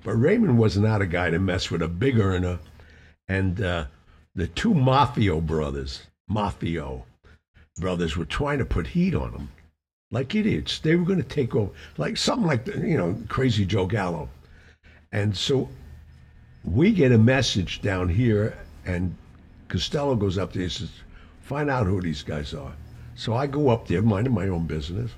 But 0.03 0.13
Raymond 0.13 0.59
was 0.59 0.77
not 0.77 1.01
a 1.01 1.07
guy 1.07 1.31
to 1.31 1.39
mess 1.39 1.71
with 1.71 1.81
a 1.81 1.88
big 1.88 2.19
earner. 2.19 2.59
And 3.27 3.59
uh, 3.61 3.85
the 4.35 4.47
two 4.47 4.73
Mafio 4.73 5.43
brothers, 5.43 6.03
Mafio 6.29 7.03
brothers, 7.77 8.15
were 8.15 8.25
trying 8.25 8.59
to 8.59 8.65
put 8.65 8.88
heat 8.88 9.15
on 9.15 9.31
him 9.31 9.49
like 10.11 10.35
idiots. 10.35 10.79
They 10.79 10.95
were 10.95 11.05
going 11.05 11.21
to 11.21 11.27
take 11.27 11.55
over, 11.55 11.71
like 11.97 12.17
something 12.17 12.47
like, 12.47 12.65
the, 12.65 12.88
you 12.88 12.97
know, 12.97 13.17
crazy 13.27 13.65
Joe 13.65 13.85
Gallo. 13.85 14.29
And 15.11 15.35
so 15.35 15.69
we 16.63 16.91
get 16.91 17.11
a 17.11 17.17
message 17.17 17.81
down 17.81 18.09
here, 18.09 18.57
and 18.85 19.15
Costello 19.67 20.15
goes 20.15 20.38
up 20.38 20.53
there 20.53 20.63
and 20.63 20.71
says, 20.71 20.91
find 21.41 21.69
out 21.69 21.88
who 21.88 22.01
these 22.01 22.23
guys 22.23 22.53
are. 22.53 22.73
So 23.15 23.33
I 23.33 23.47
go 23.47 23.69
up 23.69 23.88
there, 23.88 24.01
minding 24.01 24.33
my 24.33 24.47
own 24.47 24.67
business, 24.67 25.11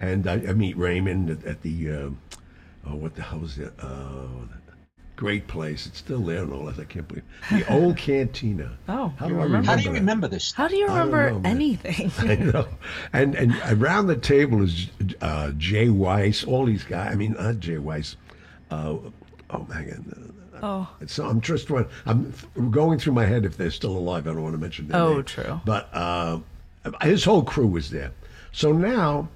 and 0.00 0.26
I, 0.26 0.34
I 0.34 0.52
meet 0.52 0.76
Raymond 0.76 1.30
at, 1.30 1.44
at 1.44 1.62
the, 1.62 1.90
uh, 1.90 2.10
oh, 2.88 2.94
what 2.96 3.14
the 3.14 3.22
hell 3.22 3.44
is 3.44 3.58
it? 3.58 3.72
Uh, 3.80 4.26
great 5.16 5.46
place. 5.46 5.86
It's 5.86 5.98
still 5.98 6.20
there 6.20 6.42
and 6.42 6.52
all 6.52 6.66
that. 6.66 6.78
I 6.78 6.84
can't 6.84 7.08
believe 7.08 7.24
the 7.50 7.72
old 7.72 7.96
cantina. 8.06 8.76
Oh, 8.88 9.12
how 9.18 9.26
you 9.28 9.34
do 9.34 9.40
I 9.40 9.44
remember 9.44 9.44
remember? 9.44 9.66
How 9.70 9.76
do 9.76 9.82
you 9.82 9.88
that? 9.92 9.94
remember 10.00 10.28
this? 10.28 10.52
How 10.52 10.68
do 10.68 10.76
you 10.76 10.86
I 10.86 10.98
remember 10.98 11.30
know, 11.30 11.40
anything? 11.48 12.10
I 12.18 12.34
know. 12.36 12.68
And 13.12 13.34
and 13.34 13.54
around 13.70 14.08
the 14.08 14.16
table 14.16 14.62
is 14.62 14.88
uh, 15.22 15.52
Jay 15.56 15.88
Weiss, 15.88 16.44
all 16.44 16.66
these 16.66 16.84
guys. 16.84 17.12
I 17.12 17.14
mean, 17.16 17.32
not 17.32 17.60
Jay 17.60 17.78
Weiss. 17.78 18.16
Uh, 18.70 18.96
oh 19.50 19.66
my 19.68 19.82
God. 19.84 20.32
oh, 20.62 20.88
So 21.06 21.26
I'm 21.26 21.40
just 21.40 21.70
one. 21.70 21.86
I'm 22.04 22.34
going 22.70 22.98
through 22.98 23.14
my 23.14 23.24
head 23.24 23.44
if 23.46 23.56
they're 23.56 23.70
still 23.70 23.96
alive. 23.96 24.26
I 24.28 24.32
don't 24.32 24.42
want 24.42 24.54
to 24.54 24.60
mention 24.60 24.88
their 24.88 25.00
Oh, 25.00 25.14
name. 25.14 25.24
true. 25.24 25.60
But 25.64 25.88
uh, 25.94 26.40
his 27.02 27.24
whole 27.24 27.42
crew 27.42 27.66
was 27.68 27.90
there. 27.90 28.12
So 28.52 28.72
now 28.72 29.28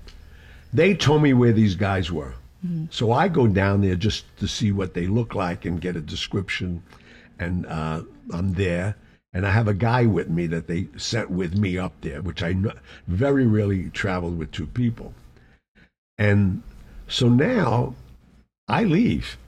they 0.73 0.95
told 0.95 1.23
me 1.23 1.33
where 1.33 1.53
these 1.53 1.75
guys 1.75 2.11
were. 2.13 2.35
So 2.91 3.11
I 3.13 3.29
go 3.29 3.47
down 3.47 3.81
there 3.81 3.95
just 3.95 4.25
to 4.39 4.47
see 4.47 4.71
what 4.71 4.93
they 4.93 5.07
look 5.07 5.35
like 5.35 5.65
and 5.65 5.81
get 5.81 5.97
a 5.97 6.01
description. 6.01 6.83
And 7.39 7.65
uh, 7.67 8.03
I'm 8.33 8.53
there. 8.53 8.97
And 9.33 9.47
I 9.47 9.51
have 9.51 9.69
a 9.69 9.75
guy 9.75 10.07
with 10.07 10.29
me 10.29 10.47
that 10.49 10.67
they 10.67 10.89
sent 10.97 11.31
with 11.31 11.57
me 11.57 11.79
up 11.79 11.95
there, 12.01 12.21
which 12.21 12.43
I 12.43 12.55
very 13.07 13.47
rarely 13.47 13.89
traveled 13.91 14.39
with 14.39 14.51
two 14.51 14.67
people. 14.67 15.15
And 16.19 16.63
so 17.09 17.29
now 17.29 17.95
I 18.69 18.85
leave. 18.85 19.39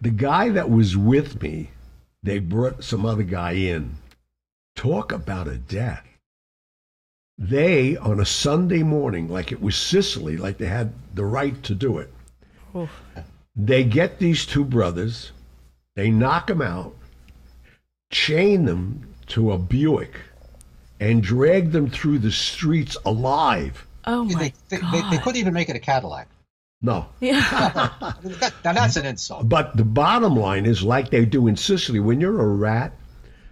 The 0.00 0.10
guy 0.10 0.48
that 0.50 0.70
was 0.70 0.96
with 0.96 1.42
me, 1.42 1.70
they 2.22 2.38
brought 2.38 2.84
some 2.84 3.04
other 3.04 3.22
guy 3.22 3.52
in. 3.52 3.96
Talk 4.76 5.12
about 5.12 5.48
a 5.48 5.58
death. 5.58 6.04
They, 7.36 7.96
on 7.96 8.20
a 8.20 8.24
Sunday 8.24 8.84
morning, 8.84 9.28
like 9.28 9.50
it 9.50 9.60
was 9.60 9.74
Sicily, 9.74 10.36
like 10.36 10.58
they 10.58 10.66
had 10.66 10.92
the 11.14 11.24
right 11.24 11.60
to 11.64 11.74
do 11.74 11.98
it, 11.98 12.12
Oof. 12.76 12.90
they 13.56 13.82
get 13.82 14.20
these 14.20 14.46
two 14.46 14.64
brothers, 14.64 15.32
they 15.96 16.12
knock 16.12 16.46
them 16.46 16.62
out, 16.62 16.94
chain 18.10 18.66
them 18.66 19.08
to 19.26 19.50
a 19.50 19.58
Buick, 19.58 20.20
and 21.00 21.24
drag 21.24 21.72
them 21.72 21.90
through 21.90 22.20
the 22.20 22.30
streets 22.30 22.96
alive. 23.04 23.84
oh 24.04 24.24
my 24.24 24.34
They, 24.34 24.54
they, 24.68 24.76
they, 24.76 25.00
god! 25.00 25.12
they 25.12 25.18
couldn't 25.18 25.40
even 25.40 25.54
make 25.54 25.68
it 25.68 25.74
a 25.76 25.80
Cadillac. 25.80 26.28
No. 26.82 27.06
yeah. 27.18 27.82
Now 28.64 28.74
that's 28.74 28.96
an 28.96 29.06
insult. 29.06 29.48
But 29.48 29.76
the 29.76 29.84
bottom 29.84 30.36
line 30.36 30.66
is 30.66 30.84
like 30.84 31.10
they 31.10 31.24
do 31.24 31.48
in 31.48 31.56
Sicily. 31.56 31.98
When 31.98 32.20
you're 32.20 32.40
a 32.40 32.46
rat, 32.46 32.92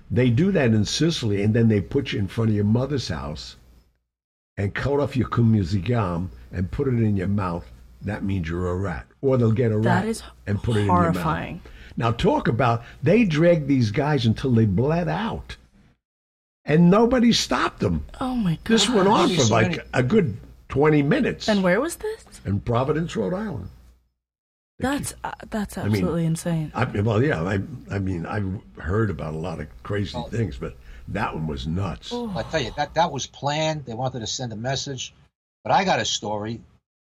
they 0.09 0.31
do 0.31 0.53
that 0.53 0.73
in 0.73 0.85
Sicily, 0.85 1.43
and 1.43 1.53
then 1.53 1.67
they 1.67 1.81
put 1.81 2.13
you 2.13 2.21
in 2.21 2.29
front 2.29 2.51
of 2.51 2.55
your 2.57 2.65
mother's 2.65 3.09
house 3.09 3.57
and 4.57 4.75
cut 4.75 5.01
off 5.01 5.17
your 5.17 5.29
cumulzigam 5.29 6.29
and 6.53 6.71
put 6.71 6.89
it 6.89 6.95
in 6.95 7.17
your 7.17 7.29
mouth. 7.29 7.67
That 8.03 8.25
means 8.25 8.49
you're 8.49 8.69
a 8.71 8.77
rat. 8.77 9.07
Or 9.21 9.37
they'll 9.37 9.53
get 9.53 9.71
a 9.73 9.77
rat 9.79 10.03
That 10.03 10.09
is 10.09 10.23
and 10.47 10.63
put 10.63 10.77
it 10.77 10.81
in 10.81 10.87
your 10.87 10.95
mouth. 10.97 11.15
horrifying. 11.15 11.61
Now 11.97 12.11
talk 12.11 12.49
about 12.49 12.83
they 13.03 13.25
dragged 13.25 13.69
these 13.69 13.91
guys 13.91 14.27
until 14.27 14.51
they 14.53 14.65
bled 14.65 15.09
out, 15.09 15.57
and 16.65 16.91
nobody 16.91 17.33
stopped 17.33 17.81
them. 17.81 18.05
Oh 18.21 18.35
my 18.35 18.55
god! 18.65 18.65
This 18.65 18.89
went 18.89 19.09
on 19.09 19.29
for 19.35 19.45
like 19.45 19.87
a 19.93 20.03
good 20.03 20.37
twenty 20.69 21.03
minutes. 21.03 21.49
And 21.49 21.63
where 21.63 21.81
was 21.81 21.97
this? 21.97 22.25
in 22.45 22.61
Providence, 22.61 23.15
Rhode 23.15 23.35
Island. 23.35 23.69
That's 24.79 25.15
uh, 25.23 25.33
that's 25.51 25.77
mean- 25.77 25.87
absolutely 25.87 26.25
insane. 26.25 26.73
I, 26.75 26.85
well, 26.87 27.23
yeah, 27.23 27.43
I, 27.43 27.61
I 27.91 27.99
mean, 28.01 28.27
I've 28.27 28.61
heard 28.83 29.11
about 29.11 29.35
a 29.35 29.39
lot 29.39 29.61
of 29.61 29.69
crazy 29.85 30.19
things, 30.31 30.57
but 30.57 30.77
that 31.09 31.35
one 31.35 31.47
was 31.47 31.67
nuts. 31.67 32.11
Oh. 32.13 32.33
I 32.37 32.43
tell 32.43 32.61
you 32.63 32.73
that 32.77 32.95
that 32.95 33.13
was 33.13 33.27
planned. 33.27 33.85
They 33.87 33.95
wanted 33.95 34.21
to 34.21 34.27
send 34.27 34.53
a 34.53 34.57
message, 34.57 35.15
but 35.65 35.73
I 35.73 35.85
got 35.85 36.01
a 36.01 36.05
story. 36.05 36.61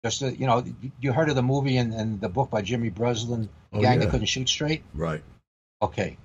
Just 0.05 0.21
to, 0.21 0.37
you 0.37 0.47
know, 0.47 0.65
you 1.01 1.13
heard 1.13 1.29
of 1.31 1.35
the 1.35 1.43
movie 1.43 1.79
and, 1.79 1.93
and 1.93 2.21
the 2.21 2.29
book 2.29 2.51
by 2.51 2.63
Jimmy 2.63 2.91
Breslin, 2.91 3.49
Oh, 3.73 3.81
Gang 3.81 3.95
yeah. 3.99 4.05
That 4.05 4.11
Couldn't 4.11 4.27
Shoot 4.27 4.49
Straight. 4.49 4.83
Right. 4.95 5.23
Okay, 5.83 6.17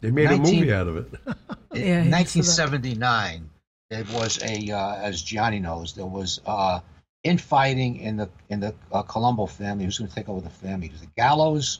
They 0.00 0.10
made 0.10 0.26
19 0.26 0.40
a 0.54 0.58
movie 0.60 0.72
out 0.72 0.86
of 0.88 0.96
it. 0.96 1.06
Yeah, 1.74 2.02
in 2.02 2.12
I 2.12 2.24
saw 2.24 2.42
that. 2.42 2.72
1979, 2.72 3.50
there 3.88 4.04
was 4.12 4.42
a, 4.42 4.70
uh, 4.70 4.96
as 4.96 5.22
Johnny 5.22 5.58
knows, 5.58 5.94
there 5.94 6.04
was 6.04 6.40
uh, 6.44 6.80
infighting 7.24 7.96
in 7.96 8.18
the 8.18 8.28
in 8.50 8.60
the 8.60 8.74
uh, 8.92 9.02
Colombo 9.02 9.46
family. 9.46 9.86
Who's 9.86 9.98
going 9.98 10.10
to 10.10 10.14
take 10.14 10.28
over 10.28 10.42
the 10.42 10.50
family? 10.50 10.88
It 10.88 10.92
was 10.92 11.00
the 11.00 11.06
Gallos 11.16 11.78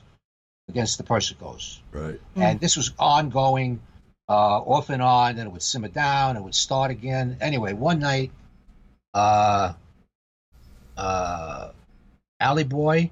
against 0.71 0.97
the 0.97 1.05
Persicos. 1.05 1.81
right. 1.93 2.19
and 2.37 2.59
this 2.59 2.77
was 2.77 2.93
ongoing, 2.99 3.81
uh, 4.29 4.59
off 4.61 4.91
and 4.91 5.03
on. 5.03 5.37
Then 5.37 5.47
it 5.47 5.51
would 5.53 5.63
simmer 5.63 5.89
down, 5.89 6.37
it 6.37 6.43
would 6.43 6.55
start 6.55 6.91
again. 6.91 7.37
Anyway, 7.41 7.73
one 7.73 7.99
night, 7.99 8.31
uh, 9.15 9.73
uh, 10.97 11.71
Allie 12.41 12.65
Boy, 12.65 13.11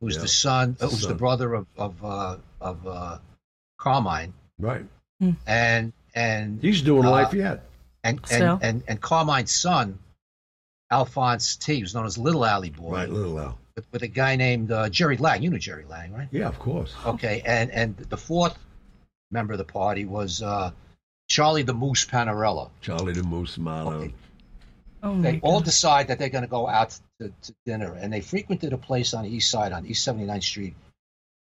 who's 0.00 0.16
Yeah, 0.16 0.22
the 0.22 0.28
son, 0.28 0.76
the 0.78 0.88
who's 0.88 1.02
the 1.06 1.14
brother 1.14 1.54
of 1.54 1.66
of 1.76 2.04
uh, 2.04 2.36
of 2.60 2.86
uh, 2.86 3.18
Carmine, 3.78 4.32
Right. 4.58 4.84
and 5.46 5.92
and 6.14 6.60
He's 6.60 6.82
doing 6.82 7.04
Uh, 7.06 7.10
life 7.10 7.32
yet. 7.34 7.64
and, 8.02 8.20
Still. 8.26 8.54
and 8.54 8.62
and 8.62 8.82
and 8.88 9.00
Carmine's 9.00 9.52
son, 9.52 9.98
Alphonse 10.90 11.56
T, 11.56 11.80
who's 11.80 11.94
known 11.94 12.06
as 12.06 12.18
Little 12.18 12.44
Allie 12.44 12.70
Boy, 12.70 12.92
Right, 12.92 13.08
little 13.08 13.38
Al. 13.40 13.58
with, 13.76 13.86
with 13.92 14.02
a 14.02 14.08
guy 14.08 14.36
named 14.36 14.70
uh, 14.70 14.88
Jerry 14.88 15.16
Lang. 15.16 15.42
You 15.42 15.50
know 15.50 15.58
Jerry 15.58 15.84
Lang, 15.88 16.12
right? 16.12 16.28
Yeah, 16.30 16.48
of 16.48 16.58
course. 16.58 16.94
Okay, 17.06 17.42
and 17.44 17.70
and 17.70 17.96
the 17.96 18.16
fourth 18.16 18.56
member 19.30 19.52
of 19.52 19.58
the 19.58 19.64
party 19.64 20.04
was 20.04 20.42
uh, 20.42 20.70
Charlie 21.28 21.62
the 21.62 21.74
Moose 21.74 22.04
Panarella. 22.04 22.70
Charlie 22.80 23.12
the 23.12 23.22
Moose 23.22 23.58
Marlowe. 23.58 23.92
Okay. 23.92 24.14
oh 25.02 25.20
They 25.20 25.40
all 25.40 25.60
god! 25.60 25.64
decide 25.64 26.08
that 26.08 26.18
they're 26.18 26.28
going 26.28 26.44
to 26.44 26.50
go 26.50 26.68
out 26.68 26.98
to, 27.20 27.32
to 27.42 27.54
dinner, 27.66 27.94
and 27.94 28.12
they 28.12 28.20
frequented 28.20 28.72
a 28.72 28.78
place 28.78 29.14
on 29.14 29.24
the 29.24 29.34
east 29.34 29.50
side, 29.50 29.72
on 29.72 29.86
East 29.86 30.06
79th 30.06 30.42
Street, 30.42 30.74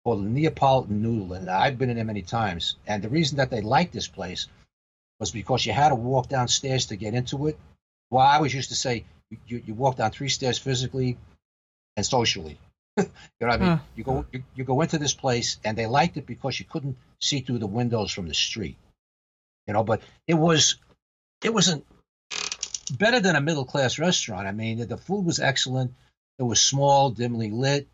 called 0.03 0.23
the 0.23 0.29
Neapolitan 0.29 1.01
Noodle. 1.01 1.33
And 1.33 1.49
I've 1.49 1.77
been 1.77 1.89
in 1.89 1.95
there 1.95 2.05
many 2.05 2.21
times. 2.21 2.75
And 2.87 3.03
the 3.03 3.09
reason 3.09 3.37
that 3.37 3.49
they 3.49 3.61
liked 3.61 3.93
this 3.93 4.07
place 4.07 4.47
was 5.19 5.31
because 5.31 5.65
you 5.65 5.73
had 5.73 5.89
to 5.89 5.95
walk 5.95 6.29
downstairs 6.29 6.87
to 6.87 6.95
get 6.95 7.13
into 7.13 7.47
it. 7.47 7.57
Well, 8.09 8.25
I 8.25 8.35
always 8.35 8.53
used 8.53 8.69
to 8.69 8.75
say 8.75 9.05
you, 9.47 9.61
you 9.65 9.73
walk 9.73 9.97
down 9.97 10.11
three 10.11 10.29
stairs 10.29 10.57
physically 10.57 11.17
and 11.95 12.05
socially. 12.05 12.57
you 12.97 13.03
know 13.03 13.47
what 13.47 13.51
I 13.51 13.57
mean? 13.57 13.67
Huh. 13.67 13.77
You 13.95 14.03
go 14.03 14.25
you, 14.31 14.43
you 14.55 14.63
go 14.63 14.81
into 14.81 14.97
this 14.97 15.13
place, 15.13 15.57
and 15.63 15.77
they 15.77 15.85
liked 15.85 16.17
it 16.17 16.25
because 16.25 16.59
you 16.59 16.65
couldn't 16.65 16.97
see 17.21 17.41
through 17.41 17.59
the 17.59 17.67
windows 17.67 18.11
from 18.11 18.27
the 18.27 18.33
street. 18.33 18.77
You 19.67 19.73
know, 19.73 19.83
but 19.83 20.01
it 20.27 20.33
was 20.33 20.75
it 21.43 21.53
wasn't 21.53 21.85
better 22.97 23.19
than 23.19 23.35
a 23.35 23.41
middle 23.41 23.65
class 23.65 23.99
restaurant. 23.99 24.47
I 24.47 24.51
mean, 24.51 24.85
the 24.87 24.97
food 24.97 25.25
was 25.25 25.39
excellent. 25.39 25.93
It 26.39 26.43
was 26.43 26.61
small, 26.61 27.11
dimly 27.11 27.51
lit. 27.51 27.87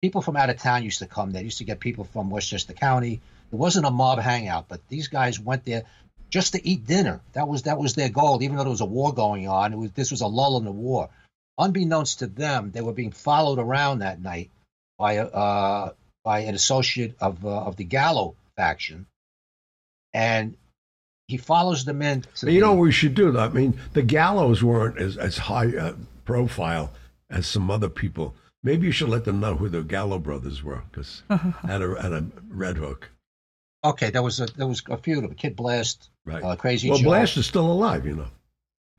People 0.00 0.22
from 0.22 0.36
out 0.36 0.50
of 0.50 0.58
town 0.58 0.84
used 0.84 1.00
to 1.00 1.06
come 1.06 1.30
there. 1.30 1.42
Used 1.42 1.58
to 1.58 1.64
get 1.64 1.80
people 1.80 2.04
from 2.04 2.30
Westchester 2.30 2.72
County. 2.72 3.20
It 3.52 3.56
wasn't 3.56 3.86
a 3.86 3.90
mob 3.90 4.18
hangout, 4.18 4.68
but 4.68 4.86
these 4.88 5.08
guys 5.08 5.38
went 5.38 5.64
there 5.64 5.84
just 6.30 6.54
to 6.54 6.66
eat 6.66 6.86
dinner. 6.86 7.20
That 7.34 7.46
was 7.46 7.62
that 7.62 7.78
was 7.78 7.94
their 7.94 8.08
goal. 8.08 8.42
Even 8.42 8.56
though 8.56 8.64
there 8.64 8.70
was 8.70 8.80
a 8.80 8.86
war 8.86 9.12
going 9.12 9.48
on, 9.48 9.72
it 9.72 9.76
was 9.76 9.92
this 9.92 10.10
was 10.10 10.22
a 10.22 10.26
lull 10.26 10.56
in 10.58 10.64
the 10.64 10.72
war. 10.72 11.10
Unbeknownst 11.58 12.20
to 12.20 12.26
them, 12.26 12.70
they 12.70 12.80
were 12.80 12.94
being 12.94 13.12
followed 13.12 13.58
around 13.58 13.98
that 13.98 14.20
night 14.20 14.50
by 14.98 15.14
a 15.14 15.26
uh, 15.26 15.92
by 16.24 16.40
an 16.40 16.54
associate 16.54 17.16
of 17.20 17.44
uh, 17.44 17.64
of 17.64 17.76
the 17.76 17.84
Gallo 17.84 18.34
faction, 18.56 19.06
and 20.14 20.56
he 21.28 21.36
follows 21.36 21.84
them 21.84 22.02
in. 22.02 22.22
To 22.36 22.46
you 22.52 22.60
the- 22.60 22.66
know 22.66 22.72
what 22.74 22.82
we 22.82 22.92
should 22.92 23.14
do? 23.14 23.30
that. 23.32 23.50
I 23.50 23.52
mean, 23.52 23.78
the 23.92 24.02
Gallos 24.02 24.62
weren't 24.62 24.98
as, 24.98 25.16
as 25.16 25.38
high 25.38 25.76
uh, 25.76 25.94
profile 26.24 26.92
as 27.30 27.46
some 27.46 27.70
other 27.70 27.88
people. 27.88 28.34
Maybe 28.62 28.86
you 28.86 28.92
should 28.92 29.08
let 29.08 29.24
them 29.24 29.40
know 29.40 29.56
who 29.56 29.68
the 29.68 29.82
Gallo 29.82 30.18
brothers 30.18 30.62
were, 30.62 30.82
because 30.90 31.22
at 31.28 31.40
a 31.82 31.96
at 32.00 32.12
a 32.12 32.24
Red 32.48 32.76
Hook, 32.76 33.10
Okay, 33.84 34.10
there 34.10 34.22
was 34.22 34.38
a 34.40 34.46
there 34.46 34.66
was 34.68 34.82
a 34.88 34.96
few 34.96 35.16
of 35.16 35.22
them. 35.22 35.34
Kid 35.34 35.56
Blast, 35.56 36.10
right? 36.24 36.42
uh, 36.44 36.54
Crazy 36.56 36.88
well, 36.88 36.98
Joe. 36.98 37.04
Blast 37.08 37.36
is 37.36 37.46
still 37.46 37.70
alive, 37.70 38.06
you 38.06 38.14
know. 38.14 38.28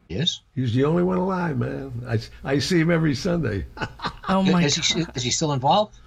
Yes. 0.09 0.41
He's 0.53 0.73
the 0.73 0.83
only 0.83 1.01
one 1.01 1.17
alive, 1.17 1.57
man. 1.57 2.03
I, 2.05 2.19
I 2.43 2.59
see 2.59 2.79
him 2.79 2.91
every 2.91 3.15
Sunday. 3.15 3.65
Oh 4.29 4.41
my 4.41 4.63
is, 4.63 4.77
god! 4.77 4.85
he, 4.85 5.05
is 5.15 5.23
he 5.23 5.31
still 5.31 5.51
involved? 5.51 5.97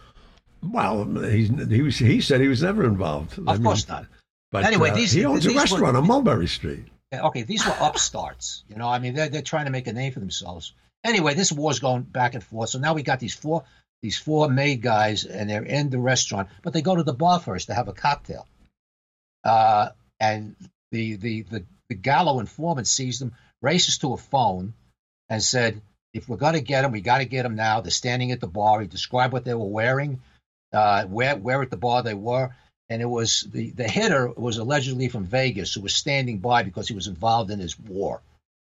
Well, 0.62 1.04
he's, 1.22 1.48
he 1.68 1.82
was 1.82 1.98
he 1.98 2.20
said 2.20 2.40
he 2.40 2.48
was 2.48 2.62
never 2.62 2.84
involved. 2.84 3.38
Of 3.46 3.62
course 3.62 3.88
not. 3.88 4.06
But 4.52 4.64
Anyway, 4.64 4.90
uh, 4.90 4.94
these- 4.94 5.12
he 5.12 5.24
owns 5.24 5.44
a 5.44 5.48
these 5.48 5.56
were- 5.56 5.60
restaurant 5.62 5.96
on 5.96 6.06
Mulberry 6.06 6.46
Street. 6.48 6.84
okay, 7.12 7.42
these 7.42 7.64
were 7.66 7.76
upstarts. 7.80 8.64
You 8.68 8.76
know, 8.76 8.88
I 8.88 8.98
mean, 8.98 9.14
they're 9.14 9.28
they're 9.28 9.42
trying 9.42 9.66
to 9.66 9.70
make 9.70 9.86
a 9.86 9.92
name 9.92 10.12
for 10.12 10.20
themselves. 10.20 10.72
Anyway, 11.04 11.34
this 11.34 11.52
war's 11.52 11.78
going 11.78 12.02
back 12.02 12.34
and 12.34 12.42
forth. 12.42 12.70
So 12.70 12.78
now 12.78 12.94
we 12.94 13.02
got 13.02 13.20
these 13.20 13.34
four 13.34 13.64
these 14.02 14.18
four 14.18 14.48
maid 14.48 14.82
guys, 14.82 15.24
and 15.24 15.48
they're 15.48 15.62
in 15.64 15.90
the 15.90 15.98
restaurant, 15.98 16.48
but 16.62 16.72
they 16.72 16.82
go 16.82 16.94
to 16.96 17.02
the 17.02 17.14
bar 17.14 17.40
first 17.40 17.68
to 17.68 17.74
have 17.74 17.88
a 17.88 17.92
cocktail. 17.92 18.46
Uh, 19.44 19.90
and 20.20 20.56
the 20.92 21.16
the 21.16 21.42
the 21.42 21.64
the 21.88 21.94
Gallo 21.94 22.40
informant 22.40 22.86
sees 22.88 23.18
them, 23.20 23.32
races 23.62 23.98
to 23.98 24.12
a 24.12 24.16
phone, 24.16 24.74
and 25.28 25.42
said, 25.42 25.80
"If 26.12 26.28
we're 26.28 26.36
going 26.36 26.54
to 26.54 26.60
get 26.60 26.82
them, 26.82 26.92
we 26.92 27.00
got 27.00 27.18
to 27.18 27.24
get 27.24 27.44
them 27.44 27.54
now." 27.54 27.80
They're 27.80 27.90
standing 27.90 28.32
at 28.32 28.40
the 28.40 28.48
bar. 28.48 28.80
He 28.80 28.86
described 28.86 29.32
what 29.32 29.44
they 29.44 29.54
were 29.54 29.64
wearing, 29.66 30.20
uh, 30.76 31.04
where 31.06 31.36
where 31.36 31.62
at 31.62 31.70
the 31.70 31.76
bar 31.76 32.02
they 32.02 32.14
were, 32.14 32.50
and 32.88 33.00
it 33.02 33.06
was 33.06 33.46
the 33.50 33.70
the 33.70 33.88
hitter 33.88 34.28
was 34.30 34.58
allegedly 34.58 35.08
from 35.08 35.24
Vegas, 35.24 35.74
who 35.74 35.80
was 35.80 35.94
standing 35.94 36.38
by 36.38 36.62
because 36.62 36.86
he 36.88 36.94
was 36.94 37.06
involved 37.08 37.50
in 37.50 37.58
this 37.58 37.78
war 37.78 38.20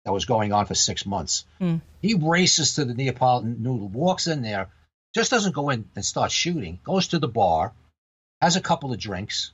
that 0.05 0.13
was 0.13 0.25
going 0.25 0.53
on 0.53 0.67
for 0.67 0.75
six 0.75 1.05
months. 1.05 1.45
Hmm. 1.59 1.77
He 2.01 2.15
races 2.15 2.75
to 2.77 2.85
the 2.85 2.95
Neapolitan 2.95 3.57
Noodle, 3.63 3.89
walks 3.89 4.27
in 4.29 4.43
there, 4.43 4.69
just 5.15 5.31
doesn't 5.33 5.55
go 5.55 5.71
in 5.71 5.85
and 5.97 6.05
start 6.05 6.31
shooting. 6.31 6.79
Goes 6.85 7.09
to 7.09 7.19
the 7.19 7.29
bar, 7.29 7.73
has 8.41 8.55
a 8.57 8.61
couple 8.61 8.93
of 8.93 8.99
drinks, 9.01 9.51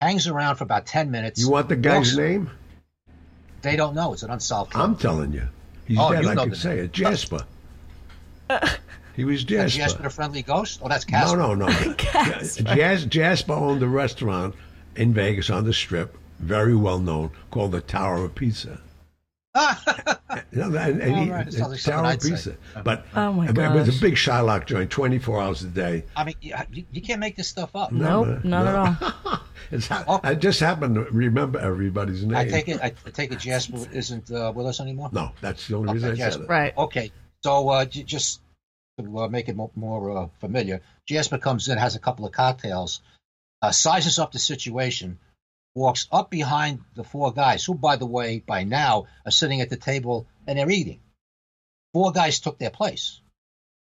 hangs 0.00 0.26
around 0.26 0.56
for 0.56 0.64
about 0.64 0.86
ten 0.86 1.10
minutes. 1.10 1.40
You 1.40 1.50
want 1.50 1.68
the 1.68 1.76
guy's 1.76 2.14
walks- 2.14 2.16
name? 2.16 2.50
They 3.62 3.76
don't 3.76 3.94
know. 3.94 4.12
It's 4.12 4.22
an 4.22 4.30
unsolved 4.30 4.72
case. 4.72 4.80
I'm 4.82 4.96
telling 4.96 5.32
you. 5.32 5.48
He's 5.86 5.98
Oh, 5.98 6.12
dead. 6.12 6.22
you 6.24 6.28
I 6.30 6.34
can 6.34 6.54
say 6.54 6.76
name. 6.76 6.84
it. 6.84 6.92
Jasper. 6.92 7.44
he 9.16 9.24
was 9.24 9.40
Is 9.40 9.44
Jasper. 9.44 9.78
Jasper 9.78 10.02
the 10.04 10.10
friendly 10.10 10.42
ghost? 10.42 10.80
Oh, 10.82 10.88
that's 10.88 11.08
No, 11.08 11.18
Casper. 11.18 11.36
no, 11.36 11.54
no. 12.66 12.74
Jas- 12.74 13.04
Jasper 13.04 13.52
owned 13.52 13.82
a 13.82 13.88
restaurant 13.88 14.54
in 14.96 15.12
Vegas 15.14 15.50
on 15.50 15.64
the 15.64 15.72
Strip, 15.72 16.16
very 16.40 16.74
well 16.76 16.98
known, 16.98 17.30
called 17.50 17.72
the 17.72 17.80
Tower 17.80 18.24
of 18.24 18.34
Pizza. 18.34 18.80
You 20.50 20.68
know, 20.68 20.78
and, 20.78 21.00
and 21.00 21.12
Oh, 21.14 21.24
he- 21.24 21.30
right. 21.30 21.46
It 21.46 21.58
like 21.60 21.80
Tower 21.80 22.00
of 22.00 22.04
I'd 22.06 22.22
say. 22.22 22.30
Pizza. 22.30 22.56
But 22.84 23.06
Oh, 23.14 23.32
my 23.32 23.48
it 23.48 23.56
was 23.56 23.96
a 23.96 24.00
big 24.00 24.14
Shylock 24.14 24.66
joint, 24.66 24.90
24 24.90 25.40
hours 25.40 25.62
a 25.62 25.68
day. 25.68 26.04
I 26.16 26.24
mean, 26.24 26.34
you, 26.40 26.54
you- 26.72 26.84
you 26.92 27.02
can't 27.02 27.20
make 27.20 27.36
this 27.36 27.48
stuff 27.48 27.70
up. 27.74 27.90
No, 27.92 28.24
Nope, 28.24 28.44
man, 28.44 28.50
not 28.50 28.64
no. 28.64 29.06
at 29.06 29.14
all. 29.26 29.40
It's 29.70 29.88
ha- 29.88 30.04
Oh. 30.06 30.20
I 30.22 30.34
just 30.34 30.60
happened 30.60 30.94
to 30.96 31.02
remember 31.04 31.58
everybody's 31.58 32.24
name. 32.24 32.36
I 32.36 32.46
take 32.46 32.68
it. 32.68 32.80
I 32.82 32.90
take 33.12 33.32
it. 33.32 33.38
Jasper 33.38 33.78
isn't 33.92 34.30
uh, 34.30 34.52
with 34.54 34.66
us 34.66 34.78
anymore. 34.80 35.08
No, 35.12 35.30
that's 35.40 35.66
the 35.68 35.76
only 35.76 35.94
reason 35.94 36.10
I 36.10 36.14
yes. 36.14 36.32
said 36.34 36.42
it. 36.42 36.48
Right. 36.48 36.76
Okay, 36.76 37.10
so 37.42 37.68
uh, 37.70 37.84
j- 37.84 38.02
just 38.02 38.40
to 38.98 39.18
uh, 39.18 39.28
make 39.28 39.48
it 39.48 39.56
mo- 39.56 39.72
more 39.74 40.16
uh, 40.16 40.28
familiar, 40.40 40.80
Jasper 41.06 41.38
comes 41.38 41.68
in, 41.68 41.78
has 41.78 41.96
a 41.96 42.00
couple 42.00 42.26
of 42.26 42.32
cocktails, 42.32 43.00
uh, 43.62 43.70
sizes 43.70 44.18
up 44.18 44.32
the 44.32 44.38
situation, 44.38 45.18
walks 45.74 46.06
up 46.12 46.30
behind 46.30 46.80
the 46.94 47.04
four 47.04 47.32
guys, 47.32 47.64
who, 47.64 47.74
by 47.74 47.96
the 47.96 48.06
way, 48.06 48.38
by 48.38 48.64
now 48.64 49.06
are 49.24 49.32
sitting 49.32 49.60
at 49.60 49.70
the 49.70 49.76
table 49.76 50.26
and 50.46 50.58
they're 50.58 50.70
eating. 50.70 51.00
Four 51.92 52.12
guys 52.12 52.40
took 52.40 52.58
their 52.58 52.70
place. 52.70 53.20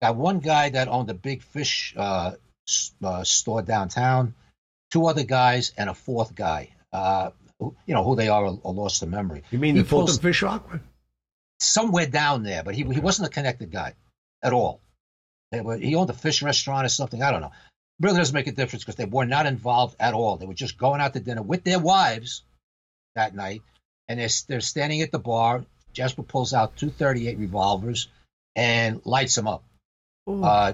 Got 0.02 0.16
one 0.16 0.40
guy 0.40 0.70
that 0.70 0.88
owned 0.88 1.10
a 1.10 1.14
big 1.14 1.42
fish 1.42 1.94
uh, 1.98 2.34
uh, 3.04 3.24
store 3.24 3.62
downtown, 3.62 4.36
two 4.92 5.06
other 5.08 5.24
guys, 5.24 5.72
and 5.78 5.90
a 5.90 5.94
fourth 5.94 6.36
guy. 6.36 6.70
Uh, 6.92 7.32
who, 7.60 7.76
you 7.86 7.94
know 7.94 8.04
who 8.04 8.16
they 8.16 8.28
are, 8.28 8.46
are 8.46 8.52
lost 8.52 9.00
to 9.00 9.08
memory. 9.08 9.44
You 9.50 9.60
mean 9.60 9.76
He 9.76 9.82
the 9.82 9.88
Fulton 9.88 10.18
Fish 10.18 10.42
Hawk? 10.42 10.80
somewhere 11.60 12.06
down 12.06 12.44
there, 12.44 12.64
but 12.64 12.76
he 12.76 12.84
he 12.84 13.00
wasn't 13.00 13.28
a 13.28 13.32
connected 13.32 13.72
guy 13.72 13.94
at 14.44 14.54
all. 14.54 14.82
They 15.52 15.62
were- 15.62 15.78
He 15.78 15.96
owned 15.96 16.10
a 16.10 16.14
fish 16.14 16.42
restaurant 16.42 16.86
or 16.86 16.90
something. 16.90 17.22
I 17.22 17.32
don't 17.32 17.42
know. 17.42 17.52
Really 18.00 18.18
doesn't 18.18 18.34
make 18.34 18.48
a 18.48 18.52
difference 18.52 18.84
because 18.84 18.96
they 18.96 19.06
were 19.06 19.26
not 19.26 19.46
involved 19.46 19.96
at 20.00 20.14
all. 20.14 20.38
They 20.38 20.46
were 20.46 20.54
just 20.54 20.78
going 20.78 21.00
out 21.00 21.14
to 21.14 21.20
dinner 21.20 21.42
with 21.42 21.64
their 21.64 21.80
wives 21.80 22.44
that 23.16 23.34
night, 23.34 23.62
and 24.10 24.20
they're 24.20 24.30
they're 24.48 24.62
standing 24.62 25.02
at 25.02 25.12
the 25.12 25.20
bar. 25.20 25.66
Jasper 25.94 26.24
pulls 26.24 26.54
out 26.54 26.76
two 26.76 26.90
38 26.90 27.38
revolvers 27.38 28.10
and 28.56 29.02
lights 29.06 29.36
them 29.36 29.48
up. 29.48 29.64
Ooh. 30.30 30.44
Uh, 30.44 30.74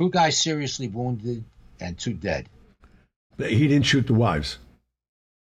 two 0.00 0.10
guys 0.10 0.38
seriously 0.38 0.88
wounded 0.88 1.44
and 1.78 1.96
two 1.96 2.14
dead. 2.14 2.48
He 3.38 3.68
didn't 3.68 3.86
shoot 3.86 4.06
the 4.08 4.14
wives. 4.14 4.58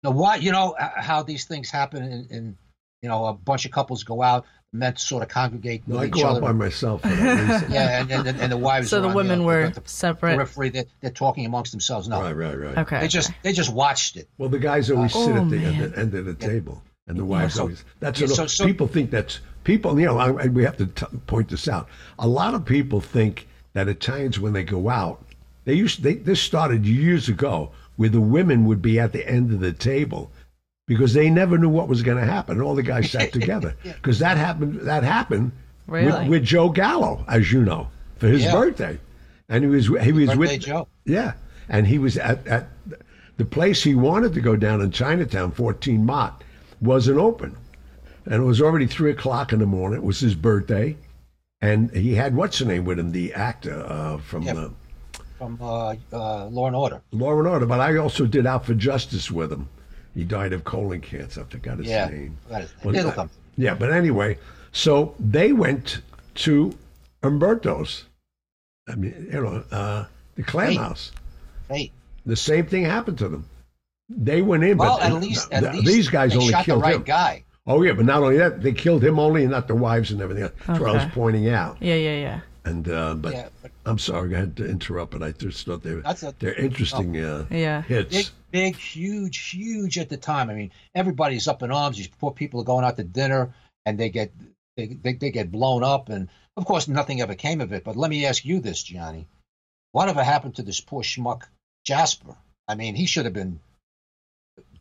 Now, 0.03 0.11
why? 0.11 0.37
You 0.37 0.53
know 0.53 0.73
uh, 0.73 1.01
how 1.01 1.23
these 1.23 1.47
things 1.47 1.71
happen, 1.71 2.03
in, 2.03 2.27
in 2.31 2.59
you 3.01 3.09
know, 3.09 3.27
a 3.27 3.33
bunch 3.33 3.65
of 3.65 3.71
couples 3.71 4.05
go 4.05 4.23
out, 4.23 4.45
men 4.75 4.97
sort 4.97 5.23
of 5.23 5.29
congregate 5.29 5.87
No, 5.87 5.95
with 5.95 6.03
I 6.03 6.07
each 6.09 6.13
go 6.15 6.29
other. 6.29 6.37
out 6.39 6.43
by 6.43 6.53
myself 6.53 7.01
for 7.03 7.09
that 7.09 7.51
reason. 7.53 7.71
yeah, 7.73 8.01
and, 8.01 8.11
and, 8.11 8.41
and 8.41 8.53
the 8.53 8.57
wives. 8.57 8.91
so 8.91 8.99
are 8.99 9.03
the 9.03 9.09
on 9.09 9.15
women 9.15 9.39
the, 9.39 9.45
were 9.45 9.71
the 9.71 9.81
separate. 9.87 10.35
periphery. 10.35 10.69
They're, 10.69 10.85
they're 11.01 11.11
talking 11.11 11.47
amongst 11.47 11.71
themselves. 11.73 12.09
No, 12.09 12.21
Right, 12.21 12.33
right, 12.33 12.59
right. 12.59 12.79
Okay. 12.79 13.01
they 13.01 13.09
just 13.09 13.31
they 13.43 13.53
just 13.53 13.73
watched 13.73 14.17
it. 14.17 14.29
Well, 14.37 14.49
the 14.51 14.59
guys 14.59 14.91
always 14.91 15.13
oh, 15.15 15.27
sit 15.27 15.37
Oh, 15.37 15.43
at 15.45 15.51
the 15.51 15.59
end, 15.59 15.95
end 15.95 16.15
of 16.15 16.27
the 16.27 16.35
table, 16.35 16.83
and 17.07 17.17
the 17.19 17.25
wives 17.25 17.55
so- 17.55 17.63
always. 17.63 17.85
That's 18.01 18.21
yeah, 18.21 18.27
what 18.27 18.37
so- 18.37 18.47
so- 18.49 18.67
people 18.67 18.87
think. 18.89 19.11
That's 19.11 19.41
people. 19.63 19.99
You 19.99 20.07
know, 20.07 20.19
I, 20.19 20.45
I- 20.45 20.49
we 20.49 20.65
have 20.65 20.77
to 20.79 20.87
t- 20.87 21.07
point 21.27 21.49
this 21.49 21.69
out. 21.69 21.89
A 22.19 22.27
lot 22.29 22.55
of 22.55 22.65
people 22.65 23.01
think 23.01 23.47
that 23.75 23.89
Italians, 23.89 24.39
when 24.41 24.53
they 24.53 24.65
go 24.65 24.89
out, 24.89 25.25
they 25.65 25.75
used. 25.75 26.03
They, 26.03 26.15
this 26.15 26.41
started 26.43 26.85
years 26.85 27.29
ago, 27.29 27.71
where 27.97 28.09
the 28.09 28.21
women 28.21 28.65
would 28.67 28.83
be 28.83 28.99
at 28.99 29.13
the 29.13 29.27
end 29.29 29.53
of 29.53 29.61
the 29.61 29.73
table. 29.73 30.31
Because 30.87 31.15
they 31.15 31.31
never 31.31 31.57
knew 31.57 31.69
what 31.71 31.89
was 31.89 32.03
going 32.03 32.19
to 32.19 32.25
happen. 32.31 32.61
All 32.61 32.75
the 32.75 32.83
guys 32.83 33.11
sat 33.11 33.33
together. 33.41 33.75
Because 33.83 34.19
that 34.19 34.37
happened. 34.37 34.81
That 34.83 35.03
happened 35.03 35.53
Really? 35.87 36.07
with, 36.23 36.29
with 36.29 36.45
Joe 36.45 36.69
Gallo, 36.69 37.25
as 37.29 37.53
you 37.53 37.63
know, 37.63 37.89
for 38.19 38.29
his 38.29 38.45
Yeah. 38.45 38.53
birthday, 38.53 38.99
and 39.49 39.65
he 39.65 39.71
was 39.71 39.87
he 40.05 40.13
was 40.13 40.27
Birthday 40.29 40.37
with 40.37 40.61
Joe. 40.61 40.89
yeah, 41.05 41.33
and 41.69 41.87
he 41.87 41.99
was 41.99 42.17
at, 42.19 42.47
at 42.47 42.69
the 43.37 43.45
place 43.45 43.83
he 43.83 43.95
wanted 43.95 44.33
to 44.35 44.41
go 44.41 44.57
down 44.57 44.81
in 44.81 44.91
Chinatown, 44.91 45.53
14 45.53 46.05
Mott, 46.05 46.43
wasn't 46.81 47.19
open. 47.19 47.57
And 48.27 48.35
it 48.43 48.47
was 48.47 48.61
already 48.63 48.87
3 48.87 49.11
o'clock 49.11 49.53
in 49.53 49.59
the 49.59 49.67
morning. 49.67 49.99
It 49.99 50.05
was 50.05 50.21
his 50.21 50.35
birthday. 50.35 50.97
And 51.61 51.91
he 51.91 52.15
had 52.15 52.35
what's 52.35 52.59
her 52.61 52.65
name 52.67 52.85
with 52.87 52.99
him, 52.99 53.13
the 53.13 53.35
actor 53.35 53.85
uh, 53.87 54.17
from 54.19 54.43
Yeah. 54.45 54.55
uh, 54.55 54.69
from 55.39 55.59
uh, 55.61 55.95
uh, 56.13 56.47
Law 56.47 56.67
and 56.69 56.77
Order. 56.77 57.03
Law 57.13 57.39
and 57.39 57.47
Order. 57.49 57.67
But 57.67 57.81
I 57.81 57.97
also 57.99 58.25
did 58.27 58.47
Out 58.47 58.65
for 58.65 58.75
Justice 58.75 59.31
with 59.31 59.53
him. 59.53 59.69
He 60.15 60.25
died 60.25 60.53
of 60.53 60.65
colon 60.65 61.01
cancer. 61.01 61.41
I 61.41 61.45
forgot 61.45 61.79
his 61.79 61.89
Yeah, 61.89 62.07
name. 62.09 62.37
forgot. 62.45 62.69
Well, 62.85 62.95
It'll 62.97 63.13
come. 63.13 63.31
Yeah, 63.57 63.75
but 63.75 63.93
anyway, 63.93 64.39
so 64.73 65.15
they 65.19 65.53
went 65.53 66.01
to 66.37 66.77
Umberto's. 67.23 68.05
I 68.89 68.95
mean, 68.97 69.29
you 69.33 69.41
know, 69.43 69.65
uh, 69.71 70.05
the 70.37 70.43
clam 70.43 70.73
Hey. 70.73 70.77
house. 70.77 71.13
Hey, 71.69 71.93
The 72.27 72.37
same 72.37 72.67
thing 72.67 72.85
happened 72.85 73.19
to 73.19 73.29
them. 73.29 73.47
They 74.09 74.43
went 74.43 74.65
in, 74.65 74.77
well, 74.79 74.99
but 74.99 75.07
at 75.07 75.15
least 75.21 75.51
at 75.53 75.61
th- 75.63 75.73
least 75.75 75.87
these 75.87 76.09
guys 76.09 76.33
they 76.33 76.39
only 76.39 76.53
shot 76.53 76.67
the 76.67 76.77
right 76.77 76.97
him. 76.97 77.03
guy. 77.03 77.45
Oh 77.67 77.83
yeah, 77.83 77.93
but 77.93 78.05
not 78.05 78.23
only 78.23 78.37
that, 78.37 78.63
they 78.63 78.73
killed 78.73 79.03
him 79.03 79.19
only, 79.19 79.43
and 79.43 79.51
not 79.51 79.67
the 79.69 79.75
wives 79.75 80.11
and 80.11 80.21
everything. 80.21 80.45
else. 80.45 80.53
That's 80.67 80.79
what 80.81 80.91
I 80.91 80.93
was 80.93 81.07
pointing 81.15 81.49
out. 81.49 81.79
yeah, 81.81 81.95
yeah, 81.95 82.17
yeah. 82.17 82.41
And 82.67 82.89
uh, 82.89 83.15
but 83.15 83.33
Yeah, 83.35 83.49
but 83.63 83.71
I'm 83.85 83.99
sorry, 83.99 84.35
I 84.35 84.41
had 84.41 84.57
to 84.57 84.67
interrupt, 84.67 85.13
but 85.13 85.23
I 85.23 85.33
just 85.33 85.67
thought 85.67 85.83
they 85.83 85.95
were 85.95 86.01
That's 86.01 86.23
a- 86.23 86.35
they're 86.39 86.55
interesting 86.55 87.19
uh, 87.19 87.45
Yeah. 87.51 87.83
big, 87.83 88.09
hits. 88.11 88.33
big, 88.51 88.77
huge, 88.77 89.51
huge 89.51 89.99
at 89.99 90.09
the 90.09 90.17
time. 90.17 90.49
I 90.49 90.55
mean, 90.55 90.71
everybody's 90.95 91.47
up 91.47 91.63
in 91.63 91.71
arms. 91.71 91.99
These 91.99 92.09
poor 92.09 92.31
people 92.33 92.61
are 92.61 92.65
going 92.65 92.85
out 92.85 92.97
to 92.97 93.05
dinner, 93.05 93.53
and 93.85 93.99
they 93.99 94.09
get 94.09 94.33
they, 94.77 94.87
they, 94.87 95.13
they 95.13 95.31
get 95.31 95.53
blown 95.53 95.85
up, 95.85 96.09
and 96.09 96.29
of 96.57 96.65
course, 96.65 96.89
nothing 96.89 97.21
ever 97.21 97.35
came 97.35 97.61
of 97.61 97.73
it. 97.73 97.85
But 97.85 97.97
let 97.97 98.11
me 98.11 98.25
ask 98.25 98.45
you 98.47 98.61
this, 98.61 98.83
Johnny: 98.83 99.27
Whatever 99.93 100.25
happened 100.25 100.57
to 100.57 100.63
this 100.63 100.81
poor 100.81 101.03
schmuck 101.03 101.43
Jasper? 101.85 102.35
I 102.67 102.77
mean, 102.77 102.95
he 102.95 103.05
should 103.05 103.27
have 103.27 103.35
been. 103.35 103.61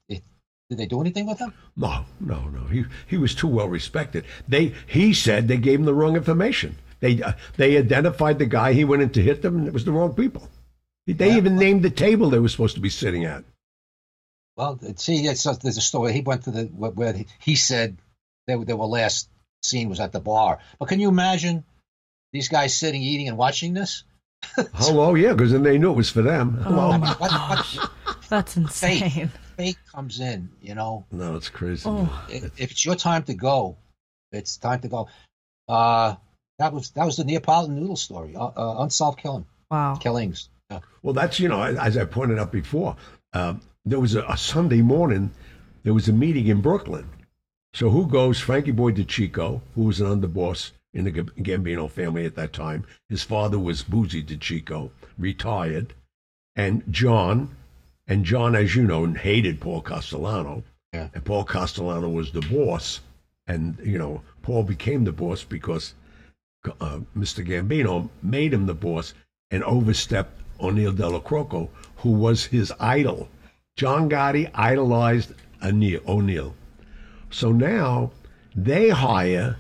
It, 0.08 0.24
did 0.70 0.78
they 0.80 0.86
do 0.86 1.02
anything 1.02 1.28
with 1.28 1.40
him? 1.40 1.54
No, 1.76 2.06
no, 2.22 2.48
no. 2.48 2.64
He 2.66 2.86
he 3.08 3.18
was 3.18 3.36
too 3.36 3.48
well 3.50 3.68
respected. 3.68 4.24
They 4.48 4.74
he 4.88 5.14
said 5.14 5.50
they 5.50 5.58
gave 5.58 5.80
him 5.80 5.86
the 5.86 5.94
wrong 5.94 6.16
information. 6.16 6.78
They 7.04 7.22
uh, 7.22 7.34
they 7.58 7.76
identified 7.76 8.40
the 8.40 8.46
guy. 8.46 8.72
He 8.72 8.86
went 8.86 9.02
in 9.02 9.10
to 9.10 9.22
hit 9.22 9.42
them, 9.42 9.58
and 9.58 9.68
it 9.68 9.74
was 9.74 9.84
the 9.84 9.92
wrong 9.92 10.14
people. 10.16 10.48
They 11.06 11.28
Yeah. 11.32 11.36
even 11.38 11.58
named 11.58 11.84
the 11.84 11.90
table 11.90 12.30
they 12.30 12.40
were 12.40 12.48
supposed 12.48 12.76
to 12.76 12.82
be 12.82 12.90
sitting 12.90 13.26
at. 13.26 13.44
Well, 14.56 14.80
see, 14.96 15.18
it's, 15.28 15.44
there's 15.44 15.78
a 15.78 15.82
story. 15.82 16.14
He 16.14 16.22
went 16.22 16.46
to 16.46 16.52
the 16.52 16.64
where, 16.66 16.92
where 16.92 17.14
he 17.40 17.56
said 17.56 17.98
they, 18.48 18.56
were- 18.56 18.64
they 18.64 18.74
were 18.74 18.86
last 18.86 19.28
seen 19.64 19.90
was 19.90 20.00
at 20.00 20.14
the 20.14 20.22
bar. 20.22 20.60
But 20.80 20.88
can 20.88 21.02
you 21.02 21.10
imagine 21.10 21.66
these 22.32 22.48
guys 22.48 22.74
sitting, 22.74 23.02
eating, 23.02 23.28
and 23.28 23.38
watching 23.38 23.74
this? 23.74 24.04
Oh, 24.58 25.00
oh 25.00 25.16
yeah, 25.16 25.34
because 25.34 25.52
then 25.52 25.64
they 25.64 25.78
knew 25.78 25.92
it 25.92 25.96
was 25.98 26.10
for 26.10 26.22
them. 26.22 26.62
Oh 26.66 26.98
my 26.98 27.14
what- 27.16 27.30
gosh, 27.32 27.78
that's 28.30 28.56
insane. 28.56 29.30
Fate 29.58 29.78
comes 29.94 30.20
in, 30.22 30.50
you 30.62 30.74
know. 30.76 31.06
no, 31.12 31.36
it's 31.36 31.50
crazy. 31.50 31.84
Oh. 31.86 32.08
If 32.30 32.44
if 32.60 32.72
it's 32.72 32.86
your 32.86 32.96
time 32.96 33.24
to 33.24 33.34
go, 33.34 33.76
it's 34.32 34.56
time 34.58 34.80
to 34.82 34.88
go. 34.88 35.08
Uh, 35.68 36.16
that 36.60 36.74
was 36.74 36.92
that 36.92 37.06
was 37.06 37.18
the 37.18 37.24
Neapolitan 37.24 37.76
noodle 37.76 37.96
story. 37.96 38.36
Uh, 38.36 38.52
uh, 38.56 38.76
unsolved 38.84 39.20
killing 39.20 39.46
Wow. 39.72 39.96
killings. 39.96 40.50
Uh, 40.70 40.80
Well, 41.02 41.14
that's 41.14 41.40
you 41.40 41.50
know, 41.50 41.62
as 41.62 41.98
I 41.98 42.06
pointed 42.06 42.40
out 42.40 42.52
before, 42.52 42.96
um, 43.34 43.62
there 43.86 44.00
was 44.00 44.16
a, 44.16 44.24
a 44.26 44.38
Sunday 44.38 44.82
morning. 44.82 45.32
There 45.84 45.94
was 45.94 46.08
a 46.08 46.14
meeting 46.14 46.48
in 46.48 46.62
Brooklyn. 46.62 47.10
So 47.74 47.90
who 47.90 48.08
goes? 48.08 48.40
Frankie 48.40 48.72
Boy 48.72 48.92
DeCicco, 48.92 49.62
who 49.76 49.84
was 49.84 50.00
an 50.00 50.08
underboss 50.08 50.72
in 50.94 51.06
the 51.06 51.12
Gambino 51.12 51.90
family 51.90 52.26
at 52.26 52.36
that 52.36 52.54
time. 52.54 52.86
His 53.10 53.24
father 53.24 53.58
was 53.58 53.82
Boozy 53.84 54.24
DeCicco, 54.24 54.92
retired, 55.18 55.94
and 56.56 56.84
John, 56.92 57.56
and 58.08 58.24
John, 58.24 58.56
as 58.56 58.76
you 58.76 58.84
know, 58.84 59.06
hated 59.08 59.60
Paul 59.60 59.82
Castellano. 59.82 60.64
Yeah. 60.94 61.10
And 61.16 61.26
Paul 61.26 61.44
Castellano 61.46 62.10
was 62.10 62.32
the 62.32 62.42
boss. 62.42 63.00
And, 63.48 63.78
you 63.84 63.98
know, 63.98 64.22
Paul 64.44 64.64
became 64.64 65.04
the 65.04 65.12
boss 65.12 65.44
because 65.44 65.96
uh, 66.80 67.00
Mr. 67.18 67.46
Gambino 67.46 68.10
made 68.22 68.54
him 68.54 68.66
the 68.66 68.74
boss 68.74 69.14
and 69.52 69.64
overstepped 69.64 70.42
O'Neill 70.60 70.94
Dellacroce, 70.94 71.70
who 71.98 72.12
was 72.12 72.46
his 72.46 72.72
idol. 72.80 73.30
John 73.76 74.10
Gotti 74.10 74.50
idolized 74.54 75.34
O'Neill. 75.64 76.56
So 77.30 77.52
now 77.52 78.12
they 78.56 78.90
hire, 78.90 79.58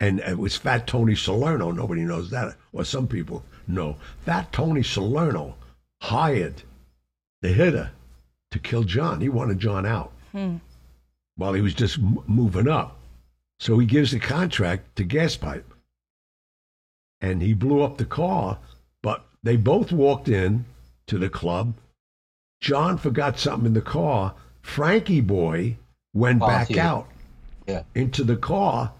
and 0.00 0.20
it 0.20 0.38
was 0.38 0.56
Fat 0.56 0.86
Tony 0.86 1.14
Salerno. 1.14 1.70
Nobody 1.70 2.02
knows 2.02 2.30
that, 2.30 2.56
or 2.72 2.84
some 2.84 3.06
people 3.06 3.44
know. 3.68 3.96
Fat 4.24 4.52
Tony 4.52 4.82
Salerno 4.82 5.54
hired 6.02 6.62
the 7.40 7.48
hitter 7.52 7.90
to 8.50 8.58
kill 8.58 8.82
John. 8.82 9.20
He 9.20 9.28
wanted 9.28 9.58
John 9.58 9.86
out 9.86 10.12
while 11.36 11.52
he 11.52 11.60
was 11.62 11.74
just 11.74 11.98
m- 11.98 12.18
moving 12.26 12.68
up. 12.68 12.98
So 13.60 13.78
he 13.78 13.86
gives 13.86 14.10
the 14.10 14.18
contract 14.18 14.96
to 14.96 15.04
Gas 15.04 15.36
Pipe. 15.36 15.71
And 17.22 17.40
he 17.40 17.54
blew 17.54 17.82
up 17.82 17.96
the 17.98 18.04
car, 18.04 18.58
but 19.00 19.24
they 19.42 19.56
both 19.56 19.92
walked 19.92 20.28
in 20.28 20.64
to 21.06 21.18
the 21.18 21.30
club. 21.30 21.74
John 22.60 22.98
forgot 22.98 23.38
something 23.38 23.66
in 23.66 23.74
the 23.74 23.80
car. 23.80 24.34
Frankie 24.60 25.20
Boy 25.20 25.76
went 26.14 26.40
back 26.40 26.76
out 26.76 27.08
Yeah. 27.66 27.84
into 27.94 28.22
the 28.24 28.36
car, 28.36 28.92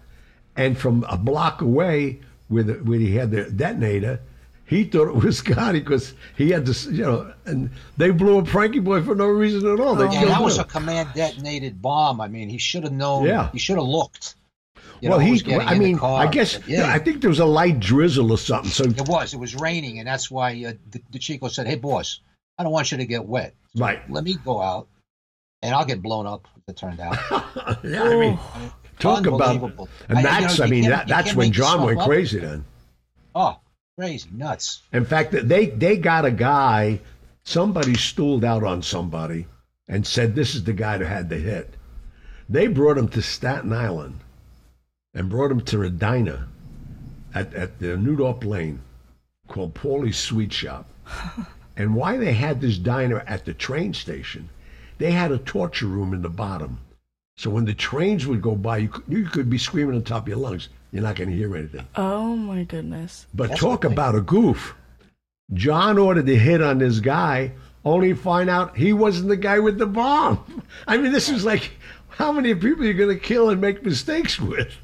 and 0.55 0.77
from 0.77 1.05
a 1.09 1.17
block 1.17 1.61
away 1.61 2.19
where, 2.47 2.63
the, 2.63 2.73
where 2.75 2.99
he 2.99 3.15
had 3.15 3.31
the 3.31 3.49
detonator, 3.51 4.19
he 4.65 4.85
thought 4.85 5.09
it 5.09 5.15
was 5.15 5.37
Scotty 5.43 5.79
because 5.79 6.13
he 6.37 6.49
had 6.51 6.65
this, 6.65 6.85
you 6.85 7.03
know, 7.03 7.33
and 7.45 7.69
they 7.97 8.09
blew 8.11 8.39
up 8.39 8.47
Frankie 8.47 8.79
Boy 8.79 9.01
for 9.03 9.15
no 9.15 9.27
reason 9.27 9.69
at 9.71 9.79
all. 9.79 9.95
They 9.95 10.05
oh. 10.05 10.11
Yeah, 10.11 10.19
killed 10.19 10.31
that 10.31 10.41
was 10.41 10.57
him. 10.57 10.61
a 10.61 10.65
command 10.65 11.09
detonated 11.13 11.81
bomb. 11.81 12.19
I 12.21 12.27
mean, 12.29 12.49
he 12.49 12.57
should 12.57 12.83
have 12.83 12.93
known. 12.93 13.25
Yeah. 13.25 13.49
He 13.51 13.59
should 13.59 13.77
have 13.77 13.85
looked. 13.87 14.35
You 15.03 15.09
well, 15.09 15.19
know, 15.19 15.25
he, 15.25 15.53
I 15.55 15.77
mean, 15.77 15.97
car. 15.97 16.25
I 16.25 16.31
guess, 16.31 16.55
But, 16.55 16.69
yeah, 16.69 16.87
I 16.87 16.97
think 16.97 17.19
there 17.19 17.29
was 17.29 17.41
a 17.41 17.45
light 17.45 17.81
drizzle 17.81 18.31
or 18.31 18.37
something. 18.37 18.71
So, 18.71 18.85
it 18.85 19.05
was. 19.05 19.33
It 19.33 19.37
was 19.37 19.53
raining, 19.53 19.99
and 19.99 20.07
that's 20.07 20.31
why 20.31 20.51
uh, 20.65 20.73
the, 20.91 20.99
DeCicco 21.11 21.51
said, 21.51 21.67
"Hey, 21.67 21.75
boss, 21.75 22.21
I 22.57 22.63
don't 22.63 22.71
want 22.71 22.89
you 22.89 22.97
to 22.99 23.05
get 23.05 23.25
wet. 23.25 23.53
right. 23.75 24.09
Let 24.09 24.23
me 24.23 24.35
go 24.45 24.61
out, 24.61 24.87
and 25.61 25.75
I'll 25.75 25.83
get 25.83 26.01
blown 26.01 26.25
up." 26.25 26.47
It 26.69 26.77
turned 26.77 27.01
out. 27.01 27.17
yeah, 27.83 28.01
I 28.01 28.15
mean, 28.15 28.39
talk 28.97 29.25
about, 29.25 29.61
and 30.07 30.17
I- 30.17 30.21
you 30.21 30.23
that's, 30.23 30.59
know, 30.59 30.63
I 30.63 30.69
mean, 30.69 30.89
that, 30.89 31.09
that's 31.09 31.35
when 31.35 31.51
John 31.51 31.83
went 31.83 31.99
up. 31.99 32.07
crazy 32.07 32.39
then. 32.39 32.63
Oh, 33.35 33.59
crazy, 33.99 34.29
nuts. 34.31 34.83
In 34.93 35.03
fact, 35.03 35.33
they 35.33 35.65
they 35.65 35.97
got 35.97 36.23
a 36.23 36.31
guy. 36.31 37.01
Somebody 37.43 37.95
stooled 37.95 38.45
out 38.45 38.63
on 38.63 38.81
somebody 38.81 39.47
and 39.89 40.07
said 40.07 40.33
this 40.33 40.55
is 40.55 40.63
the 40.63 40.71
guy 40.71 40.97
that 40.97 41.05
had 41.05 41.27
the 41.27 41.39
hit. 41.39 41.73
They 42.47 42.67
brought 42.67 42.97
him 42.97 43.09
to 43.09 43.21
Staten 43.21 43.73
Island 43.73 44.21
and 45.13 45.29
brought 45.29 45.51
him 45.51 45.61
to 45.61 45.83
a 45.83 45.89
diner 45.89 46.47
at 47.33 47.53
at 47.53 47.79
the 47.79 47.97
New 47.97 48.17
Dorp 48.17 48.43
Lane 48.43 48.81
called 49.47 49.73
Paulie's 49.73 50.17
Sweet 50.17 50.53
Shop. 50.53 50.89
and 51.77 51.95
why 51.95 52.17
they 52.17 52.33
had 52.33 52.61
this 52.61 52.77
diner 52.77 53.19
at 53.27 53.45
the 53.45 53.53
train 53.53 53.93
station, 53.93 54.49
they 54.97 55.11
had 55.11 55.31
a 55.31 55.37
torture 55.37 55.87
room 55.87 56.13
in 56.13 56.21
the 56.21 56.29
bottom. 56.29 56.79
So 57.35 57.49
when 57.49 57.65
the 57.65 57.73
trains 57.73 58.27
would 58.27 58.41
go 58.41 58.55
by, 58.55 58.77
you 58.77 58.89
could, 58.89 59.03
you 59.07 59.25
could 59.25 59.49
be 59.49 59.57
screaming 59.57 59.95
on 59.95 60.03
top 60.03 60.23
of 60.23 60.27
your 60.27 60.37
lungs. 60.37 60.69
You're 60.91 61.01
not 61.01 61.15
going 61.15 61.31
to 61.31 61.35
hear 61.35 61.55
anything. 61.55 61.87
Oh 61.95 62.35
my 62.35 62.63
goodness. 62.63 63.25
But 63.33 63.49
That's 63.49 63.59
talk 63.59 63.83
about 63.83 64.15
a 64.15 64.21
goof. 64.21 64.75
John 65.53 65.97
ordered 65.97 66.27
to 66.27 66.37
hit 66.37 66.61
on 66.61 66.77
this 66.77 66.99
guy, 66.99 67.51
only 67.83 68.09
to 68.09 68.15
find 68.15 68.49
out 68.49 68.77
he 68.77 68.93
wasn't 68.93 69.29
the 69.29 69.35
guy 69.35 69.59
with 69.59 69.79
the 69.79 69.87
bomb. 69.87 70.63
I 70.87 70.97
mean, 70.97 71.11
this 71.11 71.29
is 71.29 71.43
like 71.43 71.71
how 72.09 72.31
many 72.31 72.53
people 72.53 72.85
you're 72.85 72.93
going 72.93 73.17
to 73.17 73.23
kill 73.23 73.49
and 73.49 73.59
make 73.59 73.83
mistakes 73.83 74.39
with. 74.39 74.75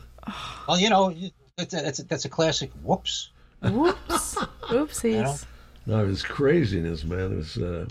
Well, 0.69 0.79
you 0.79 0.91
know, 0.91 1.12
that's 1.58 1.73
a, 1.73 1.77
that's 1.77 1.97
a, 1.97 2.03
that's 2.03 2.25
a 2.25 2.29
classic. 2.29 2.69
Whoops. 2.84 3.32
Whoops. 3.63 4.36
Oopsies. 4.69 5.47
No, 5.88 6.03
it 6.03 6.08
was 6.08 6.21
craziness, 6.21 7.03
man. 7.03 7.32
It 7.32 7.38
was, 7.38 7.58
uh, 7.58 7.88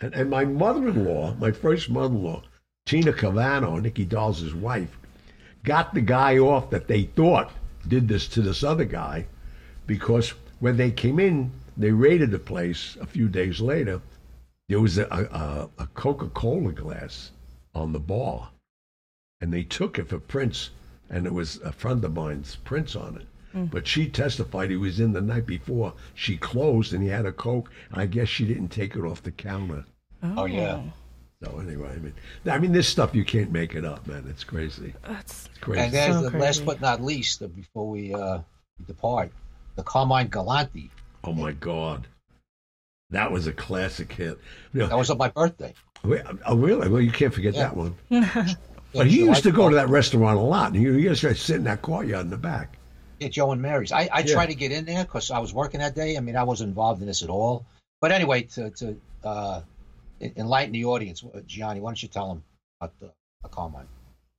and, 0.00 0.14
and 0.14 0.30
my 0.30 0.44
mother-in-law, 0.44 1.34
my 1.40 1.50
first 1.50 1.90
mother-in-law, 1.90 2.44
Tina 2.86 3.12
Cavano, 3.12 3.82
Nicky 3.82 4.04
Dawes' 4.04 4.54
wife, 4.54 4.96
got 5.64 5.92
the 5.92 6.00
guy 6.00 6.38
off 6.38 6.70
that 6.70 6.86
they 6.86 7.02
thought 7.02 7.50
did 7.88 8.06
this 8.06 8.28
to 8.28 8.42
this 8.42 8.62
other 8.62 8.84
guy, 8.84 9.26
because 9.88 10.34
when 10.60 10.76
they 10.76 10.92
came 10.92 11.18
in, 11.18 11.50
they 11.76 11.90
raided 11.90 12.30
the 12.30 12.38
place 12.38 12.96
a 13.00 13.06
few 13.06 13.28
days 13.28 13.60
later. 13.60 14.00
There 14.68 14.80
was 14.80 14.98
a, 14.98 15.06
a, 15.06 15.82
a 15.82 15.86
Coca-Cola 15.88 16.70
glass 16.70 17.32
on 17.74 17.90
the 17.90 17.98
bar, 17.98 18.50
and 19.40 19.52
they 19.52 19.64
took 19.64 19.98
it 19.98 20.10
for 20.10 20.20
prints, 20.20 20.70
and 21.14 21.26
it 21.26 21.32
was 21.32 21.56
a 21.62 21.70
friend 21.72 22.04
of 22.04 22.12
mine's 22.14 22.56
prints 22.56 22.96
on 22.96 23.16
it. 23.16 23.26
But 23.70 23.86
she 23.86 24.08
testified 24.08 24.68
he 24.70 24.76
was 24.76 24.98
in 24.98 25.12
the 25.12 25.20
night 25.20 25.46
before. 25.46 25.92
She 26.14 26.36
closed 26.36 26.92
and 26.92 27.00
he 27.04 27.08
had 27.08 27.24
a 27.24 27.30
Coke. 27.30 27.70
And 27.92 28.00
I 28.02 28.06
guess 28.06 28.28
she 28.28 28.44
didn't 28.44 28.70
take 28.70 28.96
it 28.96 29.04
off 29.04 29.22
the 29.22 29.30
counter. 29.30 29.84
Oh, 30.24 30.46
yeah. 30.46 30.80
So 31.40 31.60
anyway, 31.60 31.90
I 31.94 31.98
mean, 31.98 32.14
I 32.46 32.58
mean, 32.58 32.72
this 32.72 32.88
stuff 32.88 33.14
you 33.14 33.24
can't 33.24 33.52
make 33.52 33.76
it 33.76 33.84
up, 33.84 34.08
man. 34.08 34.24
It's 34.28 34.42
crazy. 34.42 34.92
That's 35.06 35.46
It's 35.46 35.58
crazy. 35.60 35.82
And 35.84 35.92
then 35.92 36.12
So 36.14 36.22
the 36.22 36.30
crazy. 36.30 36.44
last 36.44 36.64
but 36.66 36.80
not 36.80 37.00
least, 37.00 37.42
uh, 37.42 37.46
before 37.46 37.88
we 37.88 38.12
uh, 38.12 38.40
depart, 38.88 39.30
the 39.76 39.84
Carmine 39.84 40.26
Galante. 40.30 40.90
oh 41.22 41.32
my 41.32 41.52
God, 41.52 42.08
that 43.10 43.30
was 43.30 43.46
a 43.46 43.52
classic 43.52 44.12
hit. 44.12 44.36
You 44.72 44.80
know, 44.80 44.86
That 44.88 44.98
was 44.98 45.10
on 45.10 45.18
my 45.18 45.28
birthday. 45.28 45.74
wait, 46.02 46.22
oh 46.44 46.56
really? 46.56 46.88
Well, 46.88 47.00
you 47.00 47.12
can't 47.12 47.32
forget 47.32 47.54
Yeah. 47.54 47.70
that 47.72 47.76
one. 47.76 47.94
But 48.94 49.06
he 49.08 49.18
used 49.24 49.42
to 49.42 49.52
go 49.52 49.68
to 49.68 49.74
that 49.74 49.88
restaurant 49.88 50.38
a 50.38 50.42
lot. 50.42 50.72
And 50.72 50.82
you, 50.82 50.92
you 50.92 51.08
used 51.10 51.20
to 51.22 51.34
sit 51.34 51.56
in 51.56 51.64
that 51.64 51.82
courtyard 51.82 52.24
in 52.24 52.30
the 52.30 52.36
back. 52.36 52.76
Yeah, 53.20 53.28
Joe 53.28 53.52
and 53.52 53.60
Mary's. 53.62 53.92
I, 53.92 54.08
I 54.12 54.20
Yeah. 54.20 54.32
tried 54.34 54.46
to 54.46 54.54
get 54.54 54.72
in 54.72 54.84
there 54.84 55.04
because 55.04 55.30
I 55.30 55.38
was 55.38 55.52
working 55.52 55.80
that 55.80 55.94
day. 55.94 56.16
I 56.16 56.20
mean, 56.20 56.36
I 56.36 56.42
wasn't 56.44 56.68
involved 56.68 57.00
in 57.00 57.06
this 57.06 57.22
at 57.22 57.28
all. 57.30 57.64
But 58.00 58.12
anyway, 58.12 58.42
to, 58.42 58.70
to 58.70 58.96
uh, 59.24 59.60
enlighten 60.20 60.72
the 60.72 60.84
audience, 60.84 61.24
uh, 61.24 61.40
Gianni, 61.46 61.80
why 61.80 61.90
don't 61.90 62.02
you 62.02 62.08
tell 62.08 62.28
them 62.28 62.42
about 62.80 62.98
the, 63.00 63.10
the 63.42 63.48
Carmine? 63.48 63.86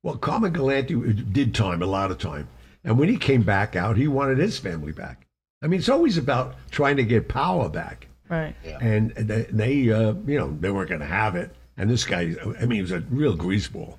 Well, 0.04 0.18
Carmine 0.18 0.54
Galante 0.54 0.94
did 1.14 1.56
time 1.56 1.82
a 1.82 1.86
lot 1.88 2.12
of 2.12 2.20
time, 2.20 2.48
and 2.84 3.00
when 3.00 3.10
he 3.10 3.18
came 3.18 3.42
back 3.42 3.76
out, 3.76 3.98
he 3.98 4.08
wanted 4.08 4.38
his 4.38 4.60
family 4.60 4.92
back. 4.92 5.26
I 5.64 5.68
mean, 5.68 5.80
it's 5.80 5.90
always 5.90 6.18
about 6.20 6.54
trying 6.70 6.98
to 6.98 7.04
get 7.04 7.28
power 7.28 7.70
back. 7.70 8.06
right. 8.30 8.56
Yeah. 8.64 8.78
and 8.82 9.12
they, 9.16 9.44
they 9.50 9.92
uh, 9.92 10.14
you 10.28 10.38
know, 10.38 10.56
they 10.60 10.70
weren't 10.70 10.90
going 10.90 11.02
to 11.02 11.08
have 11.08 11.36
it. 11.36 11.50
And 11.78 11.90
this 11.90 12.06
guy, 12.06 12.36
I 12.60 12.62
mean, 12.68 12.72
he 12.76 12.82
was 12.82 12.92
a 12.92 13.00
real 13.10 13.36
greaseball. 13.36 13.96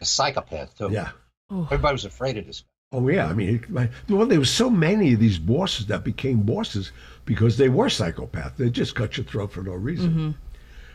A 0.00 0.04
psychopath, 0.04 0.76
too. 0.76 0.90
Yeah. 0.90 1.10
Everybody 1.50 1.92
was 1.92 2.04
afraid 2.04 2.36
of 2.38 2.46
this. 2.46 2.64
Oh 2.92 3.08
yeah. 3.08 3.26
I 3.26 3.34
mean, 3.34 3.56
it, 3.56 3.90
well, 4.08 4.26
there 4.26 4.38
was 4.38 4.50
so 4.50 4.68
many 4.68 5.12
of 5.14 5.20
these 5.20 5.38
bosses 5.38 5.86
that 5.86 6.04
became 6.04 6.40
bosses 6.42 6.92
because 7.24 7.56
they 7.56 7.68
were 7.68 7.86
psychopaths. 7.86 8.56
They 8.56 8.70
just 8.70 8.94
cut 8.94 9.16
your 9.16 9.26
throat 9.26 9.52
for 9.52 9.62
no 9.62 9.72
reason. 9.72 10.34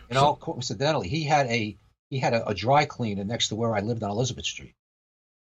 You 0.10 0.16
know, 0.16 0.36
coincidentally, 0.36 1.08
he 1.08 1.24
had 1.24 1.48
a 1.48 1.78
he 2.10 2.20
had 2.20 2.34
a, 2.34 2.48
a 2.48 2.54
dry 2.54 2.86
cleaner 2.86 3.24
next 3.24 3.48
to 3.50 3.56
where 3.56 3.76
I 3.76 3.80
lived 3.80 4.04
on 4.04 4.12
Elizabeth 4.12 4.46
Street. 4.46 4.74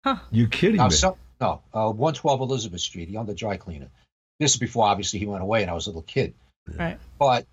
Huh? 0.03 0.17
You 0.31 0.47
kidding 0.47 0.77
Now, 0.77 0.87
me? 0.87 0.93
some, 0.93 1.15
no, 1.41 1.61
uh, 1.73 1.91
112 1.91 2.41
Elizabeth 2.41 2.81
Street. 2.81 3.09
He 3.09 3.17
owned 3.17 3.29
a 3.29 3.33
dry 3.33 3.57
cleaner. 3.57 3.89
This 4.39 4.53
is 4.53 4.57
before, 4.57 4.85
obviously, 4.85 5.19
he 5.19 5.25
went 5.25 5.43
away 5.43 5.61
and 5.61 5.71
I 5.71 5.73
was 5.73 5.87
a 5.87 5.89
little 5.89 6.01
kid. 6.03 6.33
Right. 6.67 6.99
But 7.19 7.45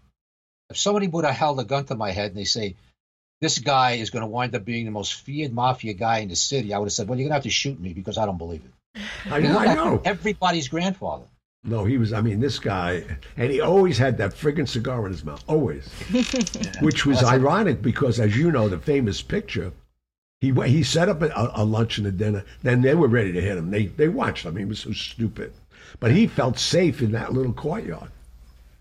if 0.71 0.77
somebody 0.77 1.07
would 1.07 1.25
have 1.25 1.35
held 1.35 1.61
a 1.61 1.65
gun 1.65 1.85
to 1.87 1.95
my 1.95 2.11
head 2.11 2.31
and 2.31 2.37
they 2.37 2.45
say, 2.45 2.77
this 3.43 3.59
guy 3.59 3.93
is 3.93 4.09
going 4.11 4.23
to 4.23 4.27
wind 4.27 4.55
up 4.55 4.65
being 4.65 4.85
the 4.87 4.91
most 4.93 5.15
feared 5.15 5.53
mafia 5.53 5.93
guy 5.93 6.19
in 6.21 6.29
the 6.29 6.37
city, 6.37 6.73
I 6.73 6.79
would 6.79 6.87
have 6.87 6.93
said, 6.93 7.09
well, 7.09 7.19
you're 7.19 7.25
going 7.25 7.31
to 7.33 7.35
have 7.35 7.43
to 7.43 7.51
shoot 7.51 7.79
me 7.79 7.93
because 7.93 8.17
I 8.17 8.25
don't 8.25 8.39
believe 8.39 8.63
it. 8.65 9.01
I, 9.31 9.39
You 9.39 9.49
I 9.59 9.75
know. 9.75 10.01
Everybody's 10.05 10.69
grandfather. 10.69 11.25
No, 11.65 11.85
he 11.85 11.99
was. 11.99 12.13
I 12.13 12.21
mean, 12.21 12.41
this 12.41 12.59
guy, 12.59 13.05
and 13.37 13.51
he 13.51 13.61
always 13.61 13.99
had 13.99 14.19
that 14.19 14.33
friggin' 14.33 14.69
cigar 14.69 15.05
in 15.07 15.13
his 15.13 15.25
mouth, 15.25 15.45
always. 15.47 15.89
Which 16.81 17.05
was 17.07 17.17
Well, 17.17 17.25
that's- 17.25 17.33
ironic 17.33 17.83
because, 17.83 18.19
as 18.21 18.37
you 18.37 18.51
know, 18.51 18.69
the 18.69 18.79
famous 18.79 19.23
picture, 19.23 19.73
he 20.41 20.51
he 20.67 20.83
set 20.83 21.09
up 21.09 21.23
a, 21.23 21.31
a 21.55 21.65
lunch 21.65 21.99
and 21.99 22.07
a 22.07 22.11
dinner. 22.11 22.45
Then 22.63 22.83
they 22.83 22.95
were 22.97 23.07
ready 23.07 23.33
to 23.33 23.41
hit 23.41 23.57
him. 23.57 23.71
They 23.71 23.87
they 23.87 24.09
watched 24.09 24.45
him. 24.45 24.57
He 24.57 24.65
was 24.65 24.81
so 24.81 24.93
stupid, 24.93 25.53
but 26.01 26.11
he 26.11 26.27
felt 26.27 26.59
safe 26.59 27.01
in 27.01 27.13
that 27.13 27.33
little 27.33 27.53
courtyard. 27.53 28.11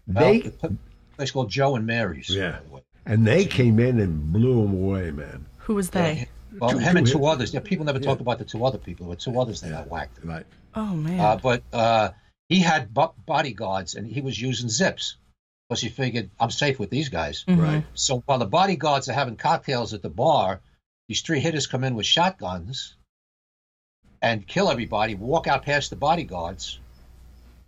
They 0.08 0.40
Well, 0.40 0.52
the 0.62 0.78
place 1.18 1.30
called 1.32 1.50
Joe 1.52 1.76
and 1.76 1.86
Mary's. 1.86 2.30
Yeah. 2.30 2.54
by 2.54 2.60
the 2.68 2.76
way. 2.76 2.82
And 3.06 3.26
they 3.26 3.46
came 3.46 3.80
in 3.80 4.00
and 4.00 4.32
blew 4.32 4.64
him 4.64 4.74
away, 4.74 5.12
man. 5.12 5.46
Who 5.60 5.76
was 5.76 5.90
they? 5.90 6.28
Well, 6.60 6.72
Two- 6.72 6.78
him 6.80 6.98
and 6.98 7.06
two 7.08 7.14
two 7.14 7.20
hit- 7.20 7.28
others. 7.28 7.54
Yeah, 7.54 7.62
people 7.62 7.86
never 7.86 8.00
talk 8.00 8.20
about 8.20 8.38
the 8.40 8.46
two 8.46 8.66
other 8.66 8.78
people. 8.78 9.08
but 9.08 9.20
two 9.20 9.40
others 9.40 9.62
they 9.62 9.70
got 9.70 9.88
whacked. 9.90 10.20
Right. 10.24 10.46
Oh 10.76 10.96
man. 10.96 11.20
Uh, 11.20 11.36
but 11.38 11.64
uh, 11.74 12.10
he 12.50 12.60
had 12.60 12.94
bo- 12.94 13.14
bodyguards 13.26 13.96
and 13.96 14.06
he 14.08 14.22
was 14.22 14.40
using 14.40 14.70
zips 14.70 15.16
because 15.70 15.82
he 15.82 15.90
figured 15.90 16.30
I'm 16.40 16.52
safe 16.52 16.78
with 16.80 16.90
these 16.90 17.10
guys. 17.10 17.46
Mhm. 17.48 17.58
Right. 17.62 17.84
So 17.94 18.22
while 18.26 18.40
the 18.40 18.46
bodyguards 18.46 19.08
are 19.10 19.14
having 19.14 19.38
cocktails 19.38 19.94
at 19.94 20.02
the 20.02 20.10
bar, 20.10 20.60
these 21.08 21.22
three 21.22 21.40
hitters 21.40 21.68
come 21.68 21.84
in 21.86 21.96
with 21.96 22.06
shotguns 22.06 22.96
and 24.22 24.46
kill 24.46 24.70
everybody, 24.70 25.16
walk 25.16 25.48
out 25.48 25.64
past 25.64 25.90
the 25.90 25.96
bodyguards. 25.96 26.80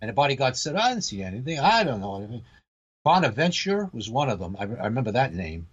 And 0.00 0.08
the 0.10 0.12
bodyguard 0.12 0.56
said, 0.56 0.76
I 0.76 0.90
didn't 0.90 1.04
see 1.04 1.22
anything. 1.22 1.58
I 1.58 1.82
don't 1.84 2.00
know 2.00 2.16
anything. 2.18 2.42
Bonventre 3.06 3.92
was 3.92 4.08
one 4.10 4.30
of 4.30 4.38
them. 4.38 4.56
I, 4.58 4.62
I 4.62 4.84
remember 4.86 5.12
that 5.12 5.34
name. 5.34 5.66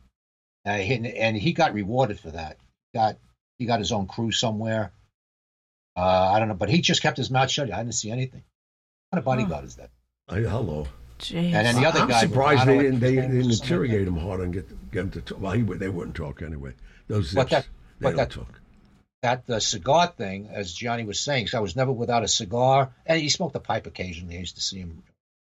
Uh, 0.66 0.78
he- 0.78 0.94
and 1.18 1.36
he 1.38 1.54
got 1.54 1.74
rewarded 1.74 2.20
for 2.20 2.32
that. 2.32 2.58
Got 2.94 3.18
he 3.58 3.66
got 3.66 3.80
his 3.80 3.92
own 3.92 4.08
crew 4.08 4.32
somewhere. 4.32 4.92
Uh, 5.96 6.32
I 6.34 6.40
don't 6.40 6.48
know, 6.48 6.54
but 6.56 6.70
he 6.70 6.82
just 6.82 7.02
kept 7.02 7.18
his 7.18 7.30
mouth 7.30 7.50
shut. 7.52 7.72
I 7.72 7.78
didn't 7.84 7.96
see 7.96 8.12
anything. 8.12 8.44
What 9.10 9.18
kind 9.18 9.20
of 9.20 9.26
bodyguard 9.26 9.66
is 9.66 9.76
that? 9.76 9.90
I, 10.30 10.40
hello. 10.40 10.88
Jeez. 11.20 11.54
And 11.54 11.68
then 11.68 11.76
the 11.76 11.86
other 11.86 12.00
I'm 12.02 12.08
guy. 12.08 12.22
surprised 12.22 12.62
I 12.62 12.66
they 12.66 12.72
don't 12.74 12.78
know 12.78 12.82
didn't, 12.84 12.94
what 12.96 13.02
they 13.02 13.16
didn't 13.16 13.38
was, 13.38 13.58
something 13.58 13.78
like 13.78 13.90
interrogate 13.90 14.08
him 14.08 14.18
hard 14.18 14.40
and 14.42 14.54
get, 14.54 14.92
get 14.92 15.00
him 15.02 15.12
to 15.12 15.22
talk. 15.22 15.40
Well, 15.42 15.52
he, 15.52 15.62
they 15.62 15.90
wouldn't 15.90 16.16
talk 16.16 16.42
anyway. 16.42 16.74
Those 17.08 17.34
but 17.34 17.50
that, 17.50 17.64
they 18.00 18.04
but 18.04 18.10
don't 18.10 18.18
that- 18.18 18.30
talk. 18.32 18.62
that 19.22 19.46
the 19.46 19.60
cigar 19.62 20.08
thing, 20.08 20.50
as 20.52 20.74
Johnny 20.74 21.04
was 21.04 21.20
saying, 21.20 21.46
'cause 21.46 21.54
I 21.54 21.60
was 21.60 21.76
never 21.76 21.92
without 21.92 22.24
a 22.24 22.28
cigar, 22.28 22.92
and 23.06 23.22
he 23.22 23.30
smoked 23.30 23.56
a 23.56 23.60
pipe 23.60 23.86
occasionally. 23.86 24.38
I 24.38 24.40
used 24.40 24.56
to 24.56 24.62
see 24.62 24.80
him 24.80 25.04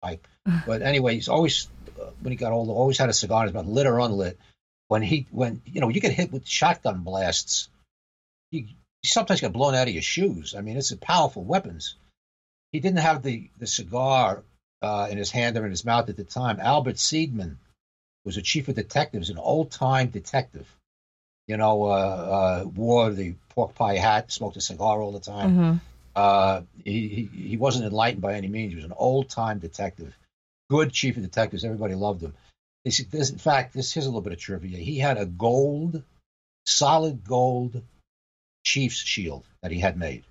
pipe, 0.02 0.26
but 0.66 0.82
anyway, 0.82 1.14
he's 1.14 1.28
always 1.28 1.68
uh, 2.00 2.10
when 2.20 2.32
he 2.32 2.36
got 2.36 2.52
older, 2.52 2.72
always 2.72 2.98
had 2.98 3.08
a 3.08 3.12
cigar 3.12 3.42
in 3.42 3.48
his 3.48 3.54
mouth, 3.54 3.66
lit 3.66 3.86
or 3.86 3.98
unlit. 3.98 4.38
When 4.88 5.02
he 5.02 5.26
when 5.30 5.62
you 5.66 5.80
know 5.80 5.88
you 5.88 6.00
get 6.00 6.12
hit 6.12 6.32
with 6.32 6.46
shotgun 6.46 7.02
blasts, 7.02 7.68
you, 8.50 8.60
you 8.60 9.08
sometimes 9.08 9.40
get 9.40 9.52
blown 9.52 9.74
out 9.74 9.88
of 9.88 9.94
your 9.94 10.02
shoes. 10.02 10.54
I 10.56 10.60
mean, 10.60 10.76
it's 10.76 10.92
a 10.92 10.96
powerful 10.96 11.44
weapons. 11.44 11.96
He 12.72 12.80
didn't 12.80 13.00
have 13.00 13.22
the 13.22 13.50
the 13.58 13.66
cigar 13.66 14.44
uh, 14.82 15.08
in 15.10 15.18
his 15.18 15.30
hand 15.30 15.56
or 15.56 15.64
in 15.64 15.70
his 15.70 15.84
mouth 15.84 16.08
at 16.08 16.16
the 16.16 16.24
time. 16.24 16.60
Albert 16.60 16.96
Seidman 16.96 17.56
was 18.24 18.36
a 18.36 18.42
chief 18.42 18.68
of 18.68 18.74
detectives, 18.74 19.30
an 19.30 19.38
old 19.38 19.70
time 19.70 20.08
detective 20.08 20.66
you 21.48 21.56
know, 21.56 21.84
uh, 21.84 21.88
uh, 21.88 22.64
wore 22.76 23.10
the 23.10 23.34
pork 23.48 23.74
pie 23.74 23.96
hat, 23.96 24.30
smoked 24.30 24.56
a 24.56 24.60
cigar 24.60 25.00
all 25.00 25.10
the 25.10 25.18
time. 25.18 25.50
hmm 25.56 25.76
Uh, 26.14 26.62
he, 26.84 27.08
he 27.08 27.48
he 27.48 27.56
wasn't 27.56 27.84
enlightened 27.84 28.22
by 28.22 28.34
any 28.34 28.48
means. 28.48 28.72
He 28.72 28.76
was 28.76 28.84
an 28.84 28.92
old 28.96 29.28
time 29.28 29.58
detective, 29.58 30.16
good 30.70 30.92
chief 30.92 31.16
of 31.16 31.22
detectives. 31.22 31.64
Everybody 31.64 31.94
loved 31.94 32.22
him. 32.22 32.34
This, 32.84 33.04
this, 33.10 33.30
in 33.30 33.38
fact, 33.38 33.74
this 33.74 33.92
here's 33.92 34.06
a 34.06 34.08
little 34.08 34.22
bit 34.22 34.32
of 34.32 34.38
trivia. 34.38 34.78
He 34.78 34.98
had 34.98 35.18
a 35.18 35.26
gold, 35.26 36.02
solid 36.66 37.24
gold 37.24 37.82
chief's 38.64 38.96
shield 38.98 39.44
that 39.62 39.70
he 39.70 39.80
had 39.80 39.96
made, 39.96 40.24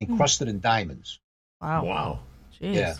encrusted 0.00 0.48
in 0.48 0.60
diamonds. 0.60 1.18
Wow. 1.60 1.84
Wow. 1.84 2.20
Jeez. 2.60 2.74
Yeah. 2.74 2.94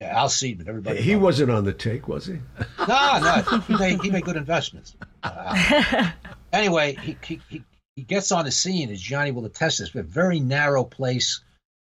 Yeah, 0.00 0.18
Al 0.18 0.28
Seidman. 0.28 0.68
Everybody. 0.68 1.00
He 1.00 1.16
wasn't 1.16 1.50
on 1.50 1.64
the 1.64 1.72
take, 1.72 2.06
was 2.06 2.26
he? 2.26 2.38
No, 2.86 3.18
no, 3.18 3.60
he 3.60 3.76
made, 3.76 4.02
he 4.02 4.10
made 4.10 4.24
good 4.24 4.36
investments. 4.36 4.94
Uh, 5.22 6.10
anyway, 6.52 6.96
he, 7.00 7.16
he, 7.24 7.40
he, 7.48 7.64
he 7.96 8.02
gets 8.02 8.30
on 8.30 8.44
the 8.44 8.52
scene, 8.52 8.90
as 8.90 9.00
Johnny 9.00 9.30
will 9.30 9.46
attest 9.46 9.78
this, 9.78 9.94
a 9.94 10.02
very 10.02 10.38
narrow 10.38 10.84
place 10.84 11.40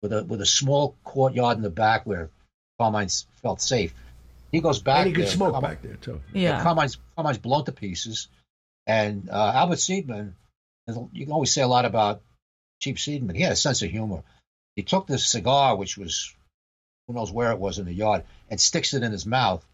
with 0.01 0.13
a 0.13 0.23
with 0.23 0.41
a 0.41 0.45
small 0.45 0.95
courtyard 1.03 1.57
in 1.57 1.63
the 1.63 1.69
back 1.69 2.05
where 2.05 2.29
Carmine 2.79 3.09
felt 3.41 3.61
safe. 3.61 3.93
He 4.51 4.61
goes 4.61 4.79
back 4.79 4.99
and 4.99 5.07
he 5.07 5.13
could 5.13 5.25
there. 5.25 5.31
smoke 5.31 5.53
Carmine- 5.53 5.71
back 5.71 5.81
there, 5.81 5.95
too. 5.95 6.21
yeah. 6.33 6.63
Carmine's, 6.63 6.97
Carmine's 7.15 7.37
blown 7.37 7.65
to 7.65 7.71
pieces. 7.71 8.27
And 8.85 9.29
uh, 9.29 9.51
Albert 9.55 9.75
Seidman, 9.79 10.33
you 11.11 11.25
can 11.25 11.33
always 11.33 11.51
say 11.51 11.61
a 11.61 11.67
lot 11.67 11.83
about 11.83 12.21
Chief 12.81 12.95
Seidman. 12.95 13.35
He 13.35 13.41
had 13.41 13.51
a 13.51 13.57
sense 13.57 13.81
of 13.81 13.89
humor. 13.91 14.23
He 14.77 14.83
took 14.83 15.05
this 15.07 15.25
cigar, 15.27 15.75
which 15.75 15.97
was 15.97 16.33
who 17.07 17.13
knows 17.13 17.31
where 17.31 17.51
it 17.51 17.59
was 17.59 17.79
in 17.79 17.85
the 17.85 17.93
yard, 17.93 18.23
and 18.49 18.59
sticks 18.61 18.93
it 18.93 19.03
in 19.03 19.11
his 19.11 19.25
mouth, 19.25 19.65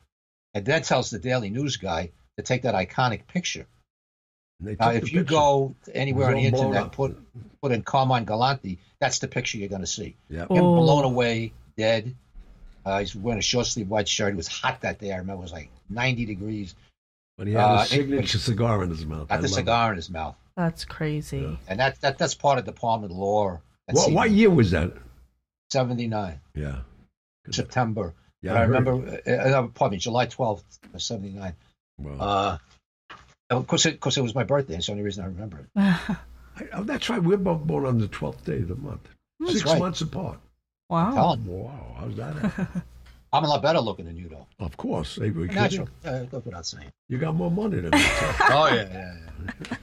and 0.55 0.65
then 0.65 0.81
tells 0.81 1.09
the 1.11 1.19
Daily 1.19 1.49
News 1.51 1.77
guy 1.77 2.09
to 2.37 2.43
take 2.43 2.63
that 2.63 2.73
iconic 2.73 3.27
picture. 3.27 3.67
And 4.65 4.77
they 4.77 4.77
Now, 4.79 4.91
if 4.91 5.11
you 5.11 5.19
picture. 5.21 5.31
go 5.35 5.75
anywhere 5.93 6.27
on 6.29 6.35
the 6.35 6.43
was 6.49 6.53
all 6.53 6.59
blown 6.59 6.65
internet, 6.67 6.85
up. 6.87 6.95
put 6.95 7.17
put 7.61 7.71
in 7.71 7.81
Carmine 7.83 8.25
Galante, 8.25 8.79
that's 8.99 9.19
the 9.19 9.27
picture 9.27 9.57
you're 9.57 9.69
going 9.69 9.81
to 9.81 9.87
see. 9.87 10.15
Yeah. 10.29 10.41
Him 10.43 10.47
Oh. 10.63 10.75
blown 10.75 11.03
away, 11.05 11.53
dead. 11.77 12.15
Uh, 12.85 12.99
he's 12.99 13.15
wearing 13.15 13.39
a 13.39 13.41
short 13.41 13.65
sleeve 13.67 13.89
white 13.89 14.07
shirt. 14.07 14.33
It 14.33 14.37
was 14.37 14.47
hot 14.47 14.81
that 14.81 14.99
day. 14.99 15.11
I 15.13 15.17
remember 15.17 15.41
it 15.41 15.43
was 15.43 15.51
like 15.53 15.69
90 15.89 16.25
degrees. 16.25 16.75
But 17.37 17.47
he 17.47 17.53
had 17.53 17.63
Uh, 17.63 17.85
a 17.89 18.19
it- 18.19 18.27
cigar 18.27 18.83
in 18.83 18.89
his 18.89 19.05
mouth. 19.05 19.27
I 19.29 19.37
the 19.37 19.43
love 19.43 19.51
it. 19.51 19.53
cigar 19.53 19.89
in 19.91 19.95
his 19.97 20.09
mouth. 20.09 20.35
That's 20.55 20.85
crazy. 20.85 21.39
Yeah. 21.39 21.55
and 21.67 21.79
that, 21.79 21.99
that 22.01 22.17
that's 22.17 22.35
part 22.35 22.59
of 22.59 22.65
department 22.65 23.11
law. 23.13 23.59
That's 23.87 23.99
What, 24.01 24.13
what 24.13 24.31
year 24.31 24.49
was 24.49 24.71
that? 24.71 24.93
Seventy 25.71 26.07
nine 26.07 26.39
Yeah. 26.55 26.79
Good. 27.45 27.55
September. 27.55 28.13
Yeah, 28.41 28.53
But 28.53 28.57
I, 28.59 28.63
remember. 28.65 29.21
Uh, 29.25 29.31
uh, 29.31 29.67
pardon 29.67 29.95
me, 29.95 29.99
July 29.99 30.25
twelfth, 30.27 30.79
seventy 30.97 31.31
nine. 31.31 31.55
Wow. 31.97 32.17
Uh, 32.19 32.57
of 33.57 33.67
course, 33.67 33.85
it, 33.85 33.99
cause 33.99 34.17
it 34.17 34.21
was 34.21 34.35
my 34.35 34.43
birthday. 34.43 34.75
It's 34.75 34.85
the 34.87 34.91
only 34.93 35.03
reason 35.03 35.23
I 35.23 35.27
remember 35.27 35.59
it. 35.59 35.65
I, 35.75 36.17
oh, 36.73 36.83
that's 36.83 37.09
right. 37.09 37.21
We're 37.21 37.37
both 37.37 37.61
born 37.63 37.85
on 37.85 37.97
the 37.97 38.07
12th 38.07 38.43
day 38.43 38.57
of 38.57 38.67
the 38.67 38.75
month. 38.75 39.07
That's 39.39 39.53
Six 39.53 39.65
right. 39.65 39.79
months 39.79 40.01
apart. 40.01 40.39
wow. 40.89 41.11
Colin, 41.13 41.45
Wow. 41.45 41.95
How's 41.99 42.15
that? 42.15 42.67
I'm 43.33 43.43
a 43.43 43.47
lot 43.47 43.63
better 43.63 43.79
looking 43.79 44.05
than 44.05 44.15
you, 44.15 44.29
though. 44.29 44.45
of 44.59 44.77
course. 44.77 45.15
They 45.15 45.31
were 45.31 45.47
Natural. 45.47 45.87
kidding. 46.03 46.19
Uh, 46.19 46.23
goes 46.25 46.45
without 46.45 46.67
saying. 46.67 46.91
You 47.09 47.17
got 47.17 47.33
more 47.33 47.49
money 47.49 47.77
than 47.81 47.89
me. 47.89 47.97
Oh 48.41 48.67
yeah, 48.71 48.87
yeah, 48.93 49.15
yeah. 49.45 49.77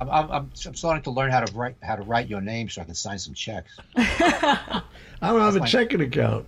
I'm, 0.00 0.10
I'm, 0.10 0.30
I'm, 0.30 0.50
I'm 0.66 0.74
starting 0.74 1.04
to 1.04 1.10
learn 1.12 1.30
how 1.30 1.40
to 1.40 1.52
write 1.54 1.76
how 1.80 1.94
to 1.94 2.02
write 2.02 2.26
your 2.26 2.40
name 2.40 2.68
so 2.68 2.82
I 2.82 2.84
can 2.84 2.96
sign 2.96 3.18
some 3.20 3.34
checks. 3.34 3.78
I 3.96 4.82
don't 5.22 5.40
have 5.40 5.54
a 5.54 5.60
That's 5.60 5.70
checking 5.70 6.00
account. 6.00 6.46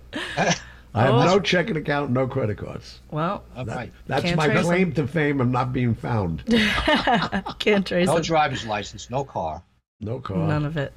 I 0.97 1.01
have 1.03 1.13
Oh. 1.13 1.23
no 1.25 1.39
checking 1.39 1.77
account, 1.77 2.11
no 2.11 2.27
credit 2.27 2.57
cards. 2.57 2.99
Well, 3.11 3.43
That- 3.55 3.67
right. 3.67 3.93
that's 4.07 4.23
Can't 4.23 4.37
my 4.37 4.47
trace 4.47 4.63
claim 4.65 4.91
to 4.93 5.07
fame 5.07 5.39
of 5.41 5.47
not 5.49 5.71
being 5.73 5.93
found. 5.93 6.43
can't 7.59 7.85
trace 7.85 8.07
No 8.07 8.17
it. 8.17 8.23
driver's 8.23 8.65
license, 8.65 9.09
no 9.09 9.23
car. 9.23 9.61
No 9.99 10.19
car. 10.19 10.37
None 10.47 10.65
of 10.65 10.77
it. 10.77 10.93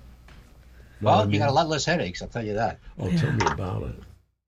No, 1.01 1.07
Well, 1.11 1.25
you 1.25 1.31
mean- 1.33 1.41
got 1.41 1.49
a 1.49 1.53
lot 1.53 1.69
less 1.69 1.85
headaches. 1.85 2.23
I'll 2.23 2.29
tell 2.29 2.45
you 2.45 2.55
that. 2.55 2.79
Oh, 2.99 3.11
tell 3.11 3.33
me 3.33 3.47
about 3.47 3.83
it. 3.85 3.95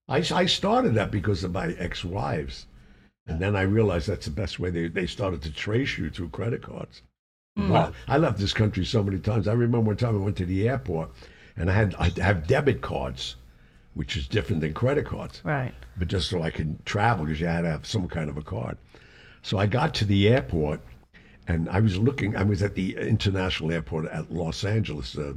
I, 0.09 0.16
I 0.42 0.46
started 0.46 0.94
that 0.94 1.11
because 1.11 1.44
of 1.44 1.53
my 1.53 1.68
ex-wives. 1.78 2.66
And 3.26 3.38
then 3.40 3.55
I 3.55 3.62
realized 3.62 4.09
that's 4.09 4.24
the 4.26 4.32
best 4.32 4.59
way. 4.59 4.70
They, 4.70 4.88
they 4.88 5.07
started 5.07 5.42
to 5.42 5.53
trace 5.53 5.96
you 5.96 6.11
through 6.11 6.30
credit 6.30 6.61
cards. 6.62 7.03
Hmm. 7.57 7.68
Well, 7.70 7.92
I 8.09 8.18
left 8.18 8.38
this 8.38 8.53
country 8.53 8.84
so 8.84 9.03
many 9.03 9.18
times. 9.18 9.46
I 9.46 9.53
remember 9.53 9.80
one 9.80 9.96
time 9.96 10.16
I 10.20 10.24
went 10.24 10.36
to 10.38 10.46
the 10.46 10.68
airport 10.68 11.11
and 11.57 11.70
I 11.70 11.74
had 11.74 11.94
I 11.98 12.11
have 12.20 12.46
debit 12.46 12.80
cards, 12.80 13.36
which 13.95 14.16
is 14.16 14.26
different 14.26 14.61
than 14.61 14.72
credit 14.72 15.07
cards. 15.07 15.40
Right. 15.45 15.74
but 15.97 16.09
just 16.09 16.28
so 16.30 16.43
I 16.43 16.51
could 16.51 16.84
travel 16.86 17.24
because 17.24 17.40
you 17.40 17.47
had 17.47 17.62
to 17.62 17.70
have 17.70 17.86
some 17.86 18.09
kind 18.09 18.30
of 18.30 18.36
a 18.36 18.43
card. 18.43 18.78
So 19.43 19.59
I 19.59 19.66
got 19.66 19.95
to 19.95 20.05
the 20.05 20.28
airport 20.28 20.80
and 21.49 21.68
I 21.68 21.80
was 21.80 21.99
looking, 21.99 22.36
I 22.36 22.45
was 22.45 22.62
at 22.62 22.74
the 22.74 22.97
international 22.97 23.72
airport 23.72 24.07
at 24.07 24.32
Los 24.32 24.64
Angeles. 24.64 25.16
Uh, 25.18 25.34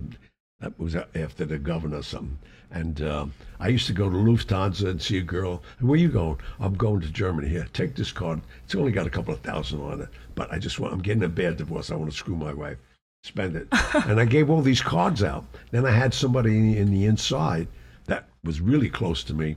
that 0.59 0.79
was 0.79 0.95
after 0.95 1.45
the 1.45 1.59
governor 1.59 1.97
or 1.97 2.03
something. 2.03 2.39
And 2.71 3.01
uh, 3.01 3.25
I 3.59 3.67
used 3.67 3.87
to 3.87 3.93
go 3.93 4.09
to 4.09 4.15
Lufthansa 4.15 4.89
and 4.89 5.01
see 5.01 5.17
a 5.17 5.21
girl. 5.21 5.61
Where 5.79 5.99
you 5.99 6.09
going? 6.09 6.39
I'm 6.59 6.73
going 6.75 7.01
to 7.01 7.09
Germany. 7.09 7.47
Here, 7.47 7.67
take 7.73 7.95
this 7.95 8.11
card. 8.11 8.41
It's 8.63 8.75
only 8.75 8.91
got 8.91 9.07
a 9.07 9.09
couple 9.09 9.33
of 9.33 9.41
thousand 9.41 9.81
on 9.81 10.01
it, 10.01 10.09
but 10.33 10.51
I 10.51 10.59
just 10.59 10.79
want, 10.79 10.93
I'm 10.93 11.01
getting 11.01 11.23
a 11.23 11.29
bad 11.29 11.57
divorce. 11.57 11.91
I 11.91 11.95
want 11.95 12.11
to 12.11 12.17
screw 12.17 12.35
my 12.35 12.53
wife. 12.53 12.77
Spend 13.23 13.55
it. 13.55 13.67
and 14.07 14.19
I 14.19 14.25
gave 14.25 14.49
all 14.49 14.61
these 14.61 14.81
cards 14.81 15.23
out. 15.23 15.45
Then 15.71 15.85
I 15.85 15.91
had 15.91 16.13
somebody 16.13 16.57
in, 16.57 16.75
in 16.75 16.91
the 16.91 17.05
inside 17.05 17.67
that 18.05 18.27
was 18.43 18.61
really 18.61 18.89
close 18.89 19.23
to 19.25 19.33
me 19.33 19.55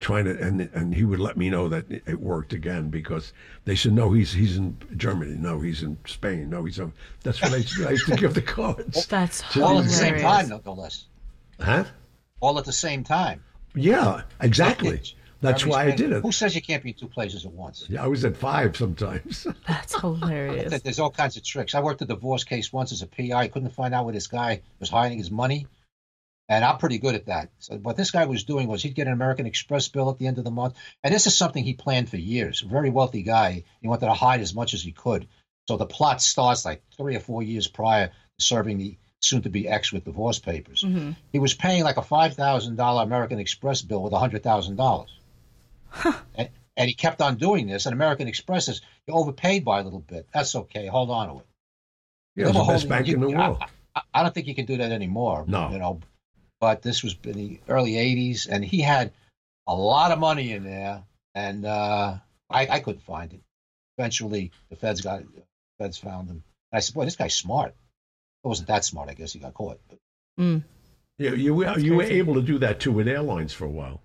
trying 0.00 0.24
to 0.26 0.38
and 0.42 0.60
and 0.74 0.94
he 0.94 1.04
would 1.04 1.18
let 1.18 1.36
me 1.38 1.48
know 1.48 1.68
that 1.68 1.90
it 1.90 2.02
it 2.06 2.20
worked 2.20 2.52
again 2.52 2.90
because 2.90 3.32
they 3.64 3.74
said 3.74 3.92
no 3.92 4.12
he's 4.12 4.32
he's 4.34 4.56
in 4.58 4.76
Germany 4.96 5.36
no 5.38 5.58
he's 5.60 5.82
in 5.82 5.96
Spain 6.06 6.50
no 6.50 6.64
he's 6.64 6.78
in, 6.78 6.92
that's 7.22 7.40
what 7.40 7.52
I, 7.52 7.56
used 7.56 7.76
to- 7.76 7.88
I 7.88 7.92
used 7.92 8.06
to 8.06 8.16
give 8.16 8.34
the 8.34 8.42
cards 8.56 9.06
That's 9.06 9.42
All 9.56 9.78
at 9.78 9.84
the 9.84 9.90
same 9.90 10.18
time, 10.20 10.48
no, 10.50 10.60
no 10.66 10.74
less. 10.74 11.06
huh 11.58 11.84
All 12.40 12.58
at 12.58 12.66
the 12.66 12.72
same 12.74 13.04
time. 13.04 13.42
yeah 13.74 14.22
exactly 14.42 15.00
that's 15.40 15.62
Every 15.62 15.70
why 15.70 15.84
I 15.84 15.90
did 15.92 16.12
it 16.12 16.22
Who 16.22 16.32
says 16.32 16.54
you 16.54 16.62
can't 16.62 16.82
be 16.82 16.90
in 16.90 16.94
two 16.96 17.08
places 17.08 17.46
at 17.46 17.52
once? 17.52 17.86
yeah 17.88 18.04
I 18.04 18.06
was 18.06 18.22
at 18.26 18.36
five 18.36 18.76
sometimes 18.76 19.46
That's 19.66 19.98
hilarious. 20.00 20.82
There's 20.82 20.98
all 20.98 21.10
kinds 21.10 21.36
of 21.38 21.42
tricks. 21.42 21.74
I 21.74 21.80
worked 21.80 22.02
a 22.02 22.06
divorce 22.06 22.44
case 22.44 22.70
once 22.72 22.92
as 22.92 23.00
a 23.02 23.06
PI. 23.06 23.32
I 23.32 23.48
couldn't 23.48 23.70
find 23.70 23.94
out 23.94 24.04
where 24.04 24.14
this 24.14 24.26
guy 24.26 24.60
was 24.78 24.88
hiding 24.90 25.18
his 25.18 25.30
money, 25.30 25.66
and 26.48 26.64
I'm 26.64 26.78
pretty 26.78 26.98
good 26.98 27.14
at 27.14 27.26
that. 27.26 27.50
So 27.58 27.76
what 27.76 27.96
this 27.96 28.10
guy 28.10 28.24
was 28.26 28.44
doing 28.44 28.68
was 28.68 28.82
he'd 28.82 28.94
get 28.94 29.06
an 29.06 29.12
American 29.12 29.46
Express 29.46 29.88
bill 29.88 30.10
at 30.10 30.18
the 30.18 30.26
end 30.26 30.38
of 30.38 30.44
the 30.44 30.50
month, 30.50 30.74
and 31.02 31.12
this 31.14 31.26
is 31.26 31.36
something 31.36 31.62
he 31.64 31.74
planned 31.74 32.08
for 32.08 32.16
years. 32.18 32.62
A 32.62 32.68
very 32.68 32.90
wealthy 32.90 33.22
guy. 33.22 33.64
He 33.80 33.88
wanted 33.88 34.06
to 34.06 34.14
hide 34.14 34.40
as 34.40 34.54
much 34.54 34.74
as 34.74 34.82
he 34.82 34.92
could. 34.92 35.26
So 35.68 35.76
the 35.76 35.86
plot 35.86 36.22
starts 36.22 36.64
like 36.64 36.82
three 36.96 37.16
or 37.16 37.20
four 37.20 37.42
years 37.42 37.66
prior 37.66 38.08
to 38.08 38.12
serving 38.38 38.78
the 38.78 38.96
soon-to-be 39.20 39.66
ex 39.68 39.92
with 39.92 40.04
divorce 40.04 40.38
papers. 40.38 40.82
hmm 40.82 41.12
He 41.32 41.38
was 41.40 41.54
paying 41.54 41.82
like 41.82 41.96
a 41.96 42.02
five 42.02 42.34
thousand 42.34 42.76
dollar 42.76 43.02
American 43.02 43.38
Express 43.40 43.82
bill 43.82 44.02
with 44.02 44.12
a 44.12 44.18
hundred 44.18 44.42
thousand 44.44 44.76
dollars. 44.76 45.10
And, 46.34 46.50
and 46.76 46.88
he 46.88 46.94
kept 46.94 47.22
on 47.22 47.36
doing 47.36 47.66
this. 47.66 47.86
And 47.86 47.92
American 47.94 48.28
Express 48.28 48.66
says, 48.66 48.82
You 49.06 49.14
overpaid 49.14 49.64
by 49.64 49.80
a 49.80 49.82
little 49.82 50.00
bit. 50.00 50.26
That's 50.32 50.54
okay. 50.54 50.86
Hold 50.86 51.10
on 51.10 51.28
to 51.28 51.38
it. 51.40 51.46
yeah 52.36 52.48
it 52.48 52.52
the 52.52 52.64
best 52.64 52.88
bank 52.88 53.06
you- 53.08 53.14
in 53.14 53.20
the 53.20 53.28
you- 53.30 53.36
I- 53.36 53.48
world 53.48 53.62
I, 53.94 54.02
I 54.12 54.22
don't 54.22 54.34
think 54.34 54.46
you 54.46 54.54
can 54.54 54.66
do 54.66 54.76
that 54.76 54.92
anymore. 54.92 55.44
No. 55.48 55.70
You 55.70 55.78
know, 55.78 56.00
but 56.60 56.82
this 56.82 57.02
was 57.02 57.14
in 57.24 57.32
the 57.32 57.60
early 57.68 57.92
80s, 57.92 58.46
and 58.50 58.64
he 58.64 58.80
had 58.80 59.12
a 59.66 59.74
lot 59.74 60.10
of 60.12 60.18
money 60.18 60.52
in 60.52 60.64
there, 60.64 61.02
and 61.34 61.64
uh, 61.66 62.16
I, 62.50 62.66
I 62.68 62.80
couldn't 62.80 63.02
find 63.02 63.32
it. 63.32 63.40
Eventually, 63.98 64.50
the 64.70 64.76
feds 64.76 65.00
got 65.00 65.20
the 65.34 65.42
feds 65.78 65.98
found 65.98 66.28
him. 66.28 66.42
And 66.72 66.76
I 66.78 66.80
said, 66.80 66.94
Boy, 66.94 67.04
this 67.04 67.16
guy's 67.16 67.34
smart. 67.34 67.74
It 68.44 68.48
wasn't 68.48 68.68
that 68.68 68.84
smart, 68.84 69.08
I 69.08 69.14
guess 69.14 69.32
he 69.32 69.38
got 69.38 69.54
caught. 69.54 69.78
But, 69.88 69.98
Mm. 70.38 70.62
yeah 71.18 71.30
you 71.32 71.54
were 71.54 71.78
you 71.78 71.94
were 71.94 72.02
able 72.02 72.34
to 72.34 72.42
do 72.42 72.58
that 72.58 72.78
too 72.78 72.92
with 72.92 73.08
airlines 73.08 73.54
for 73.54 73.64
a 73.64 73.70
while 73.70 74.02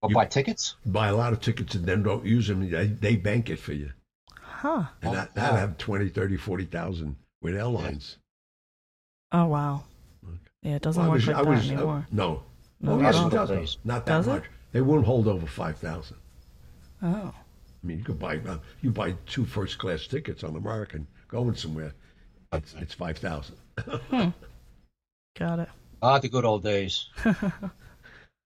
but 0.00 0.08
You- 0.08 0.14
buy 0.14 0.24
tickets? 0.24 0.74
buy 0.86 1.08
a 1.08 1.14
lot 1.14 1.34
of 1.34 1.40
tickets 1.42 1.74
and 1.74 1.84
then 1.84 2.02
don't 2.02 2.24
use 2.24 2.46
them 2.48 2.70
they, 2.70 2.86
they 2.86 3.14
bank 3.14 3.50
it 3.50 3.58
for 3.58 3.74
you 3.74 3.92
Huh. 4.40 4.84
and 5.02 5.10
Oh, 5.10 5.14
that 5.14 5.34
that 5.34 5.52
wow. 5.52 5.58
have 5.58 5.76
20 5.76 6.08
30 6.08 6.38
40,000 6.38 7.16
with 7.42 7.54
airlines 7.54 8.16
Oh 9.32 9.44
wow. 9.44 9.84
Yeah, 10.66 10.74
it 10.76 10.82
doesn't 10.82 11.00
Well, 11.00 11.10
I 11.10 11.14
work 11.14 11.18
was- 11.18 11.26
like 11.28 11.36
I 11.36 11.42
that 11.44 11.48
was- 11.50 11.70
uh, 11.70 11.72
anymore. 11.74 12.06
no. 12.10 12.42
No, 12.80 12.92
oh, 12.92 12.96
not 12.98 13.14
yes, 13.14 13.24
it 13.26 13.30
does. 13.30 13.48
Days. 13.48 13.78
Not 13.84 14.04
that 14.04 14.12
Does 14.12 14.26
it? 14.26 14.30
much. 14.32 14.44
They 14.72 14.80
won't 14.82 15.06
hold 15.06 15.28
over 15.28 15.46
five 15.46 15.78
thousand. 15.78 16.18
Oh. 17.02 17.32
I 17.32 17.86
mean, 17.86 17.98
you 17.98 18.04
could 18.04 18.18
buy 18.18 18.36
uh, 18.38 18.58
you 18.82 18.90
buy 18.90 19.14
two 19.26 19.46
first 19.46 19.78
class 19.78 20.06
tickets 20.06 20.44
on 20.44 20.56
American 20.56 21.06
going 21.28 21.54
somewhere. 21.54 21.92
It's 22.52 22.74
it's 22.74 22.92
five 22.94 23.16
thousand. 23.16 23.56
Got 25.38 25.60
it. 25.60 25.68
Ah, 26.02 26.18
the 26.18 26.28
good 26.28 26.44
old 26.44 26.62
days. 26.64 27.06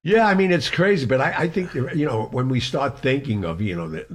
Yeah, 0.03 0.27
I 0.27 0.35
mean 0.35 0.51
it's 0.51 0.71
crazy, 0.71 1.05
but 1.05 1.21
I, 1.21 1.43
I 1.43 1.49
think 1.49 1.75
you 1.75 2.07
know 2.07 2.29
when 2.31 2.49
we 2.49 2.59
start 2.59 3.01
thinking 3.01 3.45
of 3.45 3.61
you 3.61 3.77
know 3.77 3.87
the 3.87 4.07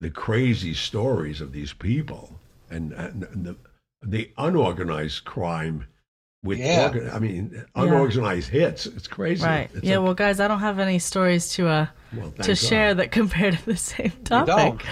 the 0.00 0.08
crazy 0.08 0.72
stories 0.72 1.42
of 1.42 1.52
these 1.52 1.74
people 1.74 2.40
and, 2.70 2.92
and 2.94 3.20
the 3.20 3.54
the 4.02 4.30
unorganized 4.38 5.26
crime 5.26 5.88
with 6.46 6.58
Yeah. 6.58 6.86
organ, 6.86 7.10
I 7.10 7.18
mean 7.18 7.64
unorganized 7.74 8.48
hits, 8.48 8.86
it's 8.86 9.08
crazy. 9.08 9.44
Right. 9.44 9.68
It's 9.74 9.84
yeah. 9.84 9.98
like- 9.98 10.04
well, 10.04 10.14
guys, 10.14 10.40
I 10.40 10.48
don't 10.48 10.60
have 10.60 10.78
any 10.78 10.98
stories 10.98 11.50
to 11.54 11.68
uh 11.68 11.86
well, 12.16 12.30
to 12.30 12.48
God. 12.48 12.58
share 12.58 12.94
that 12.94 13.10
compare 13.10 13.50
to 13.50 13.66
the 13.66 13.76
same 13.76 14.12
You 14.18 14.24
topic. 14.24 14.46
don't. 14.54 14.82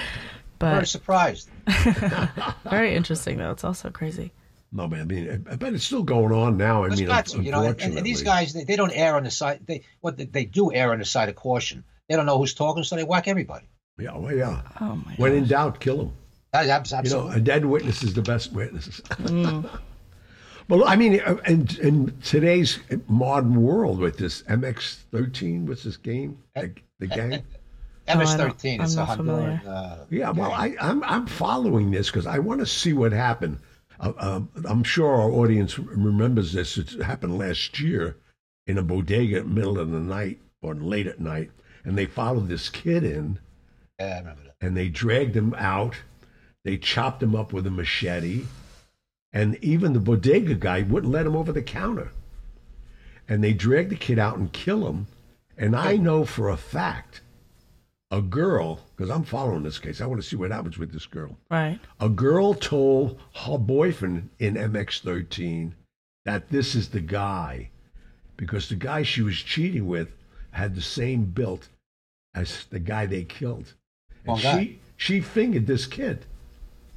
Very 0.60 0.86
surprised. 0.86 1.48
very 2.70 2.94
interesting 2.94 3.38
though. 3.38 3.50
It's 3.50 3.64
also 3.64 3.90
crazy. 3.90 4.32
No, 4.72 4.88
man. 4.88 5.02
I 5.02 5.04
mean, 5.04 5.46
I 5.50 5.54
bet 5.56 5.72
it's 5.72 5.84
still 5.84 6.02
going 6.02 6.32
on 6.32 6.56
now. 6.56 6.82
I 6.82 6.88
It's 6.88 6.96
mean, 6.98 7.06
got 7.06 7.26
to, 7.26 7.40
you 7.42 7.52
know, 7.52 7.62
and, 7.62 7.80
and 7.80 8.04
these 8.04 8.22
guys, 8.22 8.52
they, 8.52 8.64
they 8.64 8.74
don't 8.74 8.90
err 8.92 9.14
on 9.16 9.22
the 9.22 9.30
side. 9.30 9.60
They 9.66 9.84
what 10.00 10.16
they, 10.16 10.24
they 10.24 10.44
do 10.46 10.72
err 10.74 10.92
on 10.92 10.98
the 10.98 11.04
side 11.04 11.28
of 11.28 11.36
caution. 11.36 11.84
They 12.08 12.16
don't 12.16 12.26
know 12.26 12.38
who's 12.38 12.54
talking, 12.54 12.82
so 12.82 12.96
they 12.96 13.04
whack 13.04 13.28
everybody. 13.28 13.66
Yeah, 13.98 14.16
well, 14.16 14.34
yeah. 14.34 14.62
Oh 14.80 14.96
my. 14.96 15.14
When 15.16 15.32
in 15.32 15.46
doubt, 15.46 15.78
kill 15.78 15.98
them. 15.98 16.12
That, 16.52 16.66
that's 16.66 16.92
You 17.04 17.10
know, 17.10 17.28
a 17.28 17.40
dead 17.40 17.64
witness 17.64 18.02
is 18.02 18.14
the 18.14 18.22
best 18.22 18.52
witness. 18.52 19.00
Mm. 19.10 19.68
well, 20.68 20.84
I 20.86 20.96
mean, 20.96 21.20
uh, 21.20 21.36
in, 21.46 21.68
in 21.80 22.18
today's 22.22 22.78
modern 23.08 23.62
world 23.62 23.98
with 23.98 24.16
this 24.16 24.42
MX-13, 24.42 25.66
what's 25.66 25.84
this 25.84 25.96
game? 25.96 26.38
The, 26.54 26.74
the 26.98 27.06
gang? 27.18 27.42
MS-13 28.06 28.74
I'm 28.74 28.84
is 28.84 28.96
a 28.96 29.06
familiar. 29.06 29.60
Honduran. 29.64 29.66
Uh, 29.66 30.04
Yeah, 30.10 30.30
well. 30.30 30.52
I, 30.52 30.76
I'm 30.80 31.02
I'm 31.04 31.26
following 31.26 31.90
this 31.90 32.08
because 32.10 32.26
I 32.26 32.38
want 32.38 32.60
to 32.60 32.66
see 32.66 32.92
what 32.92 33.12
happened. 33.12 33.58
Uh, 33.98 34.12
um, 34.18 34.48
I'm 34.66 34.84
sure 34.84 35.08
our 35.08 35.30
audience 35.30 35.78
remembers 35.78 36.52
this. 36.52 36.76
It 36.76 37.02
happened 37.02 37.38
last 37.38 37.80
year 37.80 38.16
in 38.66 38.76
a 38.76 38.82
bodega 38.82 39.38
at 39.38 39.46
middle 39.46 39.78
of 39.78 39.90
the 39.90 40.00
night 40.00 40.38
or 40.60 40.74
late 40.74 41.06
at 41.06 41.20
night, 41.20 41.50
and 41.84 41.96
they 41.96 42.06
followed 42.06 42.48
this 42.48 42.68
kid 42.68 43.04
in 43.04 43.38
yeah, 43.98 44.06
I 44.16 44.18
remember 44.18 44.42
that. 44.44 44.66
and 44.66 44.76
they 44.76 44.88
dragged 44.88 45.36
him 45.36 45.54
out. 45.54 45.96
They 46.64 46.76
chopped 46.76 47.22
him 47.22 47.34
up 47.34 47.52
with 47.52 47.66
a 47.66 47.70
machete, 47.70 48.44
and 49.34 49.58
even 49.62 49.92
the 49.92 50.00
bodega 50.00 50.54
guy 50.54 50.82
wouldn't 50.82 51.12
let 51.12 51.26
him 51.26 51.34
over 51.34 51.52
the 51.52 51.60
counter. 51.60 52.12
And 53.28 53.42
they 53.42 53.52
dragged 53.52 53.90
the 53.90 53.96
kid 53.96 54.18
out 54.18 54.38
and 54.38 54.52
kill 54.52 54.86
him. 54.86 55.08
And 55.58 55.74
I 55.74 55.96
know 55.96 56.24
for 56.24 56.48
a 56.48 56.56
fact, 56.56 57.20
a 58.12 58.22
girl, 58.22 58.80
because 58.94 59.10
I'm 59.10 59.24
following 59.24 59.64
this 59.64 59.80
case, 59.80 60.00
I 60.00 60.06
want 60.06 60.22
to 60.22 60.26
see 60.26 60.36
what 60.36 60.52
happens 60.52 60.78
with 60.78 60.92
this 60.92 61.06
girl. 61.06 61.36
Right. 61.50 61.80
A 61.98 62.08
girl 62.08 62.54
told 62.54 63.18
her 63.34 63.58
boyfriend 63.58 64.30
in 64.38 64.54
MX13 64.54 65.72
that 66.24 66.48
this 66.50 66.76
is 66.76 66.90
the 66.90 67.00
guy 67.00 67.70
because 68.36 68.68
the 68.68 68.76
guy 68.76 69.02
she 69.02 69.22
was 69.22 69.36
cheating 69.36 69.88
with 69.88 70.12
had 70.52 70.76
the 70.76 70.82
same 70.82 71.24
build 71.24 71.68
as 72.36 72.66
the 72.66 72.78
guy 72.78 73.06
they 73.06 73.24
killed. 73.24 73.74
And 74.26 74.38
she 74.38 74.80
she 74.96 75.20
fingered 75.20 75.66
this 75.66 75.86
kid. 75.86 76.24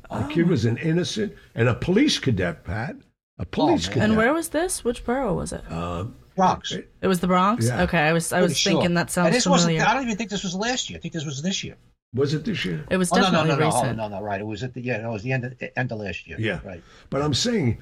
The 0.09 0.27
kid 0.33 0.47
was 0.47 0.65
an 0.65 0.77
innocent 0.77 1.33
and 1.55 1.67
a 1.67 1.73
police 1.75 2.19
cadet, 2.19 2.63
Pat. 2.63 2.95
A 3.39 3.45
police 3.45 3.87
man. 3.87 3.93
cadet. 3.93 4.09
And 4.09 4.17
where 4.17 4.33
was 4.33 4.49
this? 4.49 4.83
Which 4.83 5.03
borough 5.05 5.33
was 5.33 5.53
it? 5.53 5.69
Um, 5.71 6.15
Bronx. 6.35 6.71
It 6.71 7.07
was 7.07 7.19
the 7.19 7.27
Bronx. 7.27 7.67
Yeah. 7.67 7.83
Okay, 7.83 7.99
I 7.99 8.13
was 8.13 8.31
I 8.31 8.37
Pretty 8.39 8.51
was 8.51 8.57
sure. 8.57 8.71
thinking 8.73 8.93
that 8.95 9.01
And 9.01 9.09
sounds 9.11 9.33
this 9.33 9.43
familiar. 9.43 9.77
wasn't. 9.77 9.89
I 9.89 9.93
don't 9.93 10.03
even 10.03 10.17
think 10.17 10.29
this 10.29 10.43
was 10.43 10.55
last 10.55 10.89
year. 10.89 10.97
I 10.97 11.01
think 11.01 11.13
this 11.13 11.25
was 11.25 11.41
this 11.41 11.63
year. 11.63 11.75
was 12.13 12.33
it 12.33 12.45
this 12.45 12.63
year? 12.63 12.85
It 12.89 12.97
was 12.97 13.11
Oh 13.11 13.15
no, 13.17 13.21
no, 13.21 13.25
definitely 13.31 13.49
no, 13.49 13.55
no, 13.59 13.63
oh, 13.65 13.79
recent. 13.81 13.97
no, 13.97 14.07
no, 14.07 14.21
right. 14.21 14.39
It 14.41 14.45
was 14.45 14.63
at 14.63 14.73
the 14.73 14.81
yeah, 14.81 14.97
no, 15.01 15.09
it 15.09 15.13
was 15.13 15.23
the 15.23 15.31
end 15.33 15.45
of 15.45 15.53
end 15.75 15.91
of 15.91 15.99
last 15.99 16.27
year. 16.27 16.37
Yeah. 16.39 16.59
right. 16.63 16.81
But 17.09 17.21
I'm 17.23 17.33
saying, 17.33 17.79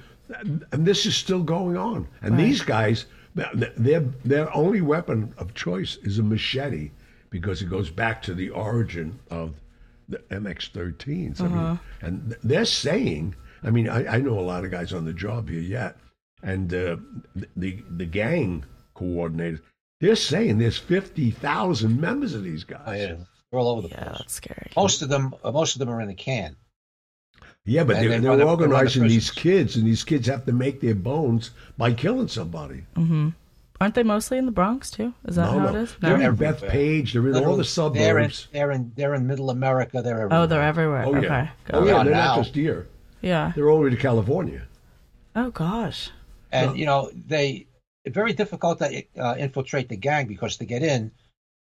and 0.71 0.85
this 0.85 1.05
is 1.05 1.15
still 1.15 1.43
going 1.43 1.77
on. 1.77 2.07
And 2.21 2.39
these 2.39 2.61
guys, 2.61 3.05
their 3.35 4.01
their 4.23 4.55
only 4.55 4.81
weapon 4.81 5.33
of 5.37 5.53
choice 5.53 5.97
is 5.97 6.19
a 6.19 6.23
machete 6.23 6.91
because 7.29 7.61
it 7.61 7.69
goes 7.69 7.89
back 7.89 8.21
to 8.23 8.33
the 8.33 8.49
origin 8.51 9.19
of 9.29 9.53
the 10.09 10.19
MX-13s. 10.29 11.41
I 11.41 11.47
mean, 11.47 11.79
and 12.01 12.35
they're 12.43 12.65
saying, 12.65 13.35
I 13.63 13.69
mean, 13.71 13.89
I, 13.89 14.15
I 14.15 14.19
know 14.19 14.39
a 14.39 14.41
lot 14.41 14.63
of 14.65 14.71
guys 14.71 14.93
on 14.93 15.05
the 15.05 15.13
job 15.13 15.49
here 15.49 15.59
yet, 15.61 15.97
and 16.43 16.73
uh, 16.73 16.97
the 17.55 17.83
the 17.89 18.05
gang 18.05 18.63
coordinators, 18.95 19.61
they're 19.99 20.15
saying 20.15 20.57
there's 20.57 20.77
fifty 20.77 21.31
thousand 21.31 21.99
members 21.99 22.33
of 22.33 22.43
these 22.43 22.63
guys. 22.63 22.81
Oh 22.85 22.91
yeah, 22.93 23.15
they're 23.51 23.59
all 23.59 23.69
over 23.69 23.81
the 23.81 23.89
Yeah, 23.89 24.03
place. 24.03 24.17
that's 24.19 24.33
scary. 24.33 24.71
Most 24.75 25.01
of 25.01 25.09
them, 25.09 25.33
uh, 25.43 25.51
most 25.51 25.75
of 25.75 25.79
them 25.79 25.89
are 25.89 26.01
in 26.01 26.07
the 26.07 26.13
can. 26.13 26.55
Yeah, 27.67 27.83
but 27.83 27.95
And 27.95 28.05
they're, 28.05 28.09
they 28.11 28.19
they're 28.19 28.29
run 28.29 28.39
the- 28.39 28.45
they 28.45 28.49
run 28.51 28.61
organizing 28.73 29.07
these 29.07 29.31
kids, 29.31 29.75
and 29.75 29.87
these 29.87 30.03
kids 30.03 30.27
have 30.27 30.45
to 30.45 30.53
make 30.53 30.81
their 30.81 30.93
bones 30.93 31.49
by 31.77 31.93
killing 31.93 32.27
somebody. 32.27 32.83
Mm-hmm. 32.95 33.29
Aren't 33.81 33.95
they 33.95 34.03
mostly 34.03 34.37
in 34.37 34.45
the 34.45 34.51
Bronx 34.51 34.89
too? 34.89 35.13
Is 35.25 35.35
that 35.35 35.45
no, 35.51 35.59
how 35.59 35.71
no. 35.71 35.77
it 35.77 35.83
is? 35.83 35.95
They're 35.99 36.17
No. 36.17 36.29
in 36.29 36.35
Beth 36.35 36.61
Page. 36.61 37.13
They're 37.13 37.21
in 37.27 37.27
all 37.35 37.55
Literally, 37.57 37.63
the 37.63 37.89
They're 37.99 38.19
in, 38.19 38.29
suburbs. 38.31 38.47
they're 38.53 38.71
in, 38.71 38.91
they're 38.95 39.13
in 39.15 39.27
Middle 39.27 39.49
America. 39.49 40.01
They're 40.01 40.21
everywhere. 40.21 40.39
Oh, 40.43 40.45
they're 40.45 40.61
everywhere. 40.63 41.03
Oh 41.05 41.11
yeah. 41.15 41.17
Okay. 41.19 41.49
Oh 41.73 41.85
yeah. 41.85 42.03
They're 42.03 42.13
now. 42.13 42.35
not 42.35 42.43
just 42.43 42.55
here. 42.55 42.87
Yeah. 43.21 43.51
They're 43.55 43.69
all 43.69 43.79
the 43.79 43.83
way 43.85 43.89
to 43.89 43.97
California. 43.97 44.63
Oh 45.35 45.51
gosh. 45.51 46.09
and 46.51 46.77
you 46.77 46.85
know 46.85 47.11
they 47.13 47.67
it's 48.05 48.13
very 48.13 48.33
difficult 48.33 48.79
to 48.79 49.03
uh, 49.17 49.35
infiltrate 49.37 49.89
the 49.89 49.97
gang 49.97 50.27
because 50.27 50.57
to 50.57 50.65
get 50.65 50.81
in, 50.83 51.11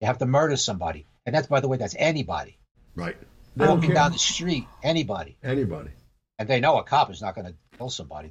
you 0.01 0.07
have 0.07 0.17
to 0.19 0.25
murder 0.25 0.57
somebody, 0.57 1.05
and 1.25 1.33
that's 1.33 1.47
by 1.47 1.61
the 1.61 1.67
way, 1.67 1.77
that's 1.77 1.95
anybody 1.97 2.57
Right. 2.95 3.15
They 3.55 3.65
don't 3.65 3.77
walking 3.77 3.93
down 3.95 4.11
the 4.11 4.17
street, 4.19 4.65
anybody, 4.83 5.37
Anybody. 5.43 5.89
and 6.37 6.47
they 6.49 6.59
know 6.59 6.77
a 6.77 6.83
cop 6.83 7.09
is 7.11 7.21
not 7.21 7.33
going 7.33 7.47
to 7.47 7.53
kill 7.77 7.89
somebody 7.89 8.29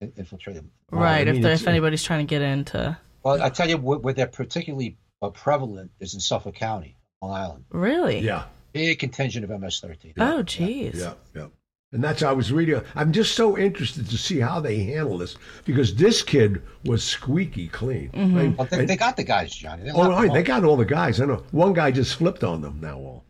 to 0.00 0.12
infiltrate 0.16 0.56
them. 0.56 0.70
Well, 0.90 1.02
right. 1.02 1.26
I 1.26 1.30
if 1.30 1.34
mean, 1.34 1.42
they're, 1.42 1.52
if 1.52 1.66
anybody's 1.66 2.02
trying 2.04 2.26
to 2.26 2.30
get 2.30 2.42
into. 2.42 2.96
Well, 3.22 3.42
I 3.42 3.50
tell 3.50 3.68
you, 3.68 3.76
where, 3.78 3.98
where 3.98 4.14
they're 4.14 4.26
particularly 4.26 4.96
uh, 5.22 5.30
prevalent 5.30 5.90
is 6.00 6.14
in 6.14 6.20
Suffolk 6.20 6.54
County, 6.54 6.96
Long 7.22 7.32
Island. 7.32 7.64
Really? 7.70 8.20
Yeah. 8.20 8.44
Big 8.72 8.98
contingent 8.98 9.44
of 9.44 9.50
MS-13. 9.50 10.14
Oh, 10.18 10.42
jeez. 10.42 10.94
Yeah. 10.96 11.14
Yeah. 11.34 11.46
And 11.90 12.04
that's 12.04 12.20
how 12.20 12.28
I 12.28 12.32
was 12.32 12.52
reading. 12.52 12.82
I'm 12.94 13.12
just 13.12 13.34
so 13.34 13.56
interested 13.56 14.10
to 14.10 14.18
see 14.18 14.38
how 14.40 14.60
they 14.60 14.80
handle 14.80 15.16
this 15.16 15.36
because 15.64 15.94
this 15.94 16.22
kid 16.22 16.62
was 16.84 17.02
squeaky 17.02 17.68
clean. 17.68 18.10
Mm-hmm. 18.10 18.36
And- 18.38 18.58
Well, 18.58 18.66
they, 18.70 18.80
and- 18.80 18.88
they 18.88 18.96
got 18.96 19.16
the 19.16 19.24
guys, 19.24 19.52
Johnny. 19.54 19.84
They 19.84 19.90
oh, 19.92 20.10
right, 20.10 20.30
they 20.32 20.42
got 20.42 20.64
all 20.64 20.76
the 20.76 20.84
guys. 20.84 21.18
I 21.20 21.24
know. 21.24 21.42
One 21.50 21.72
guy 21.72 21.90
just 21.90 22.16
flipped 22.16 22.44
on 22.44 22.60
them 22.60 22.78
now. 22.80 22.96
All. 22.98 23.24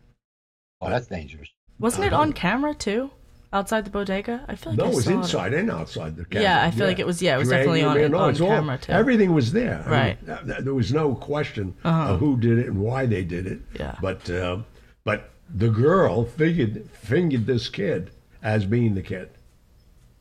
Oh, 0.81 0.89
that's 0.89 1.07
dangerous. 1.07 1.49
Wasn't 1.79 2.03
it 2.05 2.11
on 2.13 2.33
camera 2.33 2.73
too? 2.75 3.11
Outside 3.51 3.83
the 3.83 3.89
bodega? 3.89 4.45
I 4.47 4.53
feel 4.55 4.73
like 4.73 4.77
No, 4.79 4.85
I 4.85 4.89
it 4.89 4.95
was 4.95 5.07
inside 5.07 5.53
and 5.55 5.71
outside 5.71 6.15
the 6.15 6.25
camera. 6.25 6.43
Yeah, 6.43 6.63
I 6.63 6.69
feel 6.69 6.85
like 6.85 6.99
it 6.99 7.07
was- 7.07 7.19
yeah, 7.21 7.35
it 7.35 7.39
was 7.39 7.49
definitely 7.49 7.81
on- 7.83 8.13
on 8.13 8.29
it's 8.29 8.39
all- 8.39 8.47
camera, 8.49 8.77
too. 8.77 8.91
Everything 8.91 9.33
was 9.33 9.51
there. 9.53 9.79
I 9.85 9.89
mean, 9.89 9.89
Right. 9.91 10.25
th- 10.25 10.45
th- 10.45 10.59
there 10.65 10.73
was 10.75 10.93
no 10.93 11.15
question 11.15 11.73
Uh-huh. 11.83 12.13
of 12.13 12.19
who 12.19 12.37
did 12.37 12.59
it 12.59 12.67
and 12.67 12.77
why 12.79 13.07
they 13.07 13.23
did 13.23 13.47
it. 13.47 13.61
Yeah. 13.79 13.95
But 14.01 14.29
um, 14.29 14.65
but 15.03 15.31
the 15.53 15.69
girl 15.69 16.25
figured 16.25 16.87
fingered 16.93 17.47
this 17.47 17.69
kid 17.69 18.11
as 18.43 18.65
being 18.65 18.93
the 18.93 19.01
kid, 19.01 19.29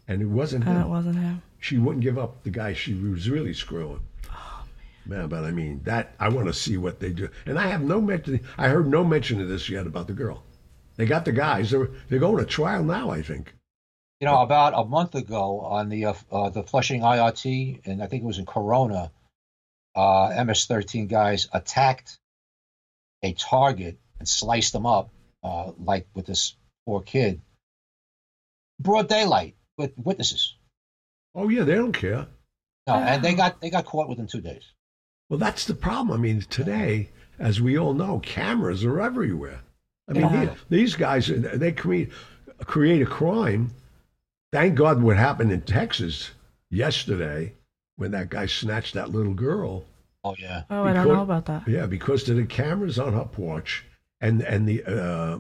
and 0.09 0.23
it 0.23 0.29
wasn't 0.29 0.67
Uh, 0.67 0.71
him. 0.71 0.81
it 0.83 0.89
wasn't 0.89 1.17
him. 1.17 1.43
She 1.61 1.77
wouldn't 1.77 2.03
give 2.03 2.17
up 2.17 2.43
the 2.45 2.51
guy 2.51 2.73
she 2.73 2.95
was 2.95 3.29
really 3.29 3.53
screwing. 3.53 4.01
Oh, 4.33 4.63
man. 5.05 5.29
but 5.29 5.45
I 5.45 5.51
mean 5.51 5.83
that 5.85 6.15
I 6.19 6.31
want 6.31 6.47
to 6.47 6.55
see 6.55 6.79
what 6.79 6.99
they 7.01 7.11
do, 7.11 7.29
and 7.45 7.59
I 7.59 7.67
have 7.67 7.83
no 7.83 8.01
mention. 8.01 8.41
I 8.57 8.69
heard 8.69 8.89
no 8.89 9.05
mention 9.05 9.39
of 9.43 9.49
this 9.49 9.69
yet 9.69 9.87
about 9.87 10.07
the 10.07 10.15
girl. 10.15 10.45
They 10.99 11.07
got 11.07 11.25
the 11.25 11.33
guys. 11.33 11.71
They're 11.71 11.89
they're 12.09 12.19
going 12.19 12.45
to 12.45 12.45
trial 12.45 12.85
now. 12.85 13.11
I 13.11 13.23
think. 13.23 13.55
You 14.21 14.27
know, 14.27 14.41
about 14.43 14.75
a 14.75 14.85
month 14.85 15.15
ago 15.15 15.61
on 15.61 15.89
the 15.89 16.07
uh, 16.07 16.15
uh, 16.31 16.51
the 16.51 16.65
Flushing 16.65 17.03
IRT, 17.03 17.87
and 17.87 18.03
I 18.03 18.07
think 18.09 18.25
it 18.25 18.27
was 18.27 18.39
in 18.39 18.47
Corona, 18.47 19.13
uh, 19.95 20.45
MS-13 20.45 21.09
guys 21.09 21.49
attacked 21.53 22.19
a 23.23 23.33
target 23.33 23.99
and 24.19 24.29
sliced 24.29 24.73
them 24.73 24.87
up, 24.87 25.11
uh, 25.45 25.71
like 25.79 26.09
with 26.15 26.27
this 26.27 26.57
poor 26.85 27.01
kid. 27.01 27.41
Broad 28.81 29.09
daylight 29.09 29.55
with 29.77 29.93
witnesses. 29.97 30.57
Oh 31.33 31.49
yeah, 31.49 31.63
they 31.63 31.77
don't 31.77 31.93
care. 31.93 32.27
No, 32.89 32.95
and 32.95 33.23
they 33.23 33.35
got 33.35 33.61
they 33.61 33.71
got 33.71 33.85
caught 33.85 34.09
within 34.09 34.27
two 34.27 34.41
days. 34.41 34.65
Well, 35.29 35.39
that's 35.39 35.65
the 35.65 35.75
problem. 35.75 36.19
I 36.19 36.21
mean, 36.21 36.41
today, 36.41 37.11
as 37.39 37.61
we 37.61 37.79
all 37.79 37.95
know, 37.95 38.19
cameras 38.19 38.85
are 38.85 39.01
everywhere. 39.01 39.61
I 40.09 40.13
mean, 40.13 40.23
Yeah. 40.23 40.45
the- 40.47 40.57
these 40.71 40.95
guys, 40.97 41.27
they 41.29 41.73
create 41.73 42.11
create 42.65 43.03
a 43.03 43.07
crime. 43.07 43.71
Thank 44.53 44.75
God 44.75 45.03
what 45.03 45.17
happened 45.17 45.53
in 45.53 45.61
Texas 45.61 46.31
yesterday 46.71 47.53
when 47.97 48.11
that 48.13 48.31
guy 48.31 48.47
snatched 48.47 48.95
that 48.95 49.11
little 49.11 49.35
girl. 49.35 49.85
Oh 50.25 50.35
yeah. 50.39 50.63
Oh, 50.71 50.85
I 50.85 50.93
don't 50.93 51.07
know 51.09 51.23
about 51.23 51.47
that. 51.47 51.69
Yeah, 51.69 51.87
because 51.87 52.29
of 52.29 52.37
the 52.37 52.45
cameras 52.45 52.99
on 52.99 53.13
her 53.13 53.25
porch 53.25 53.85
and 54.21 54.43
and 54.43 54.69
the 54.69 54.83
uh, 54.85 55.39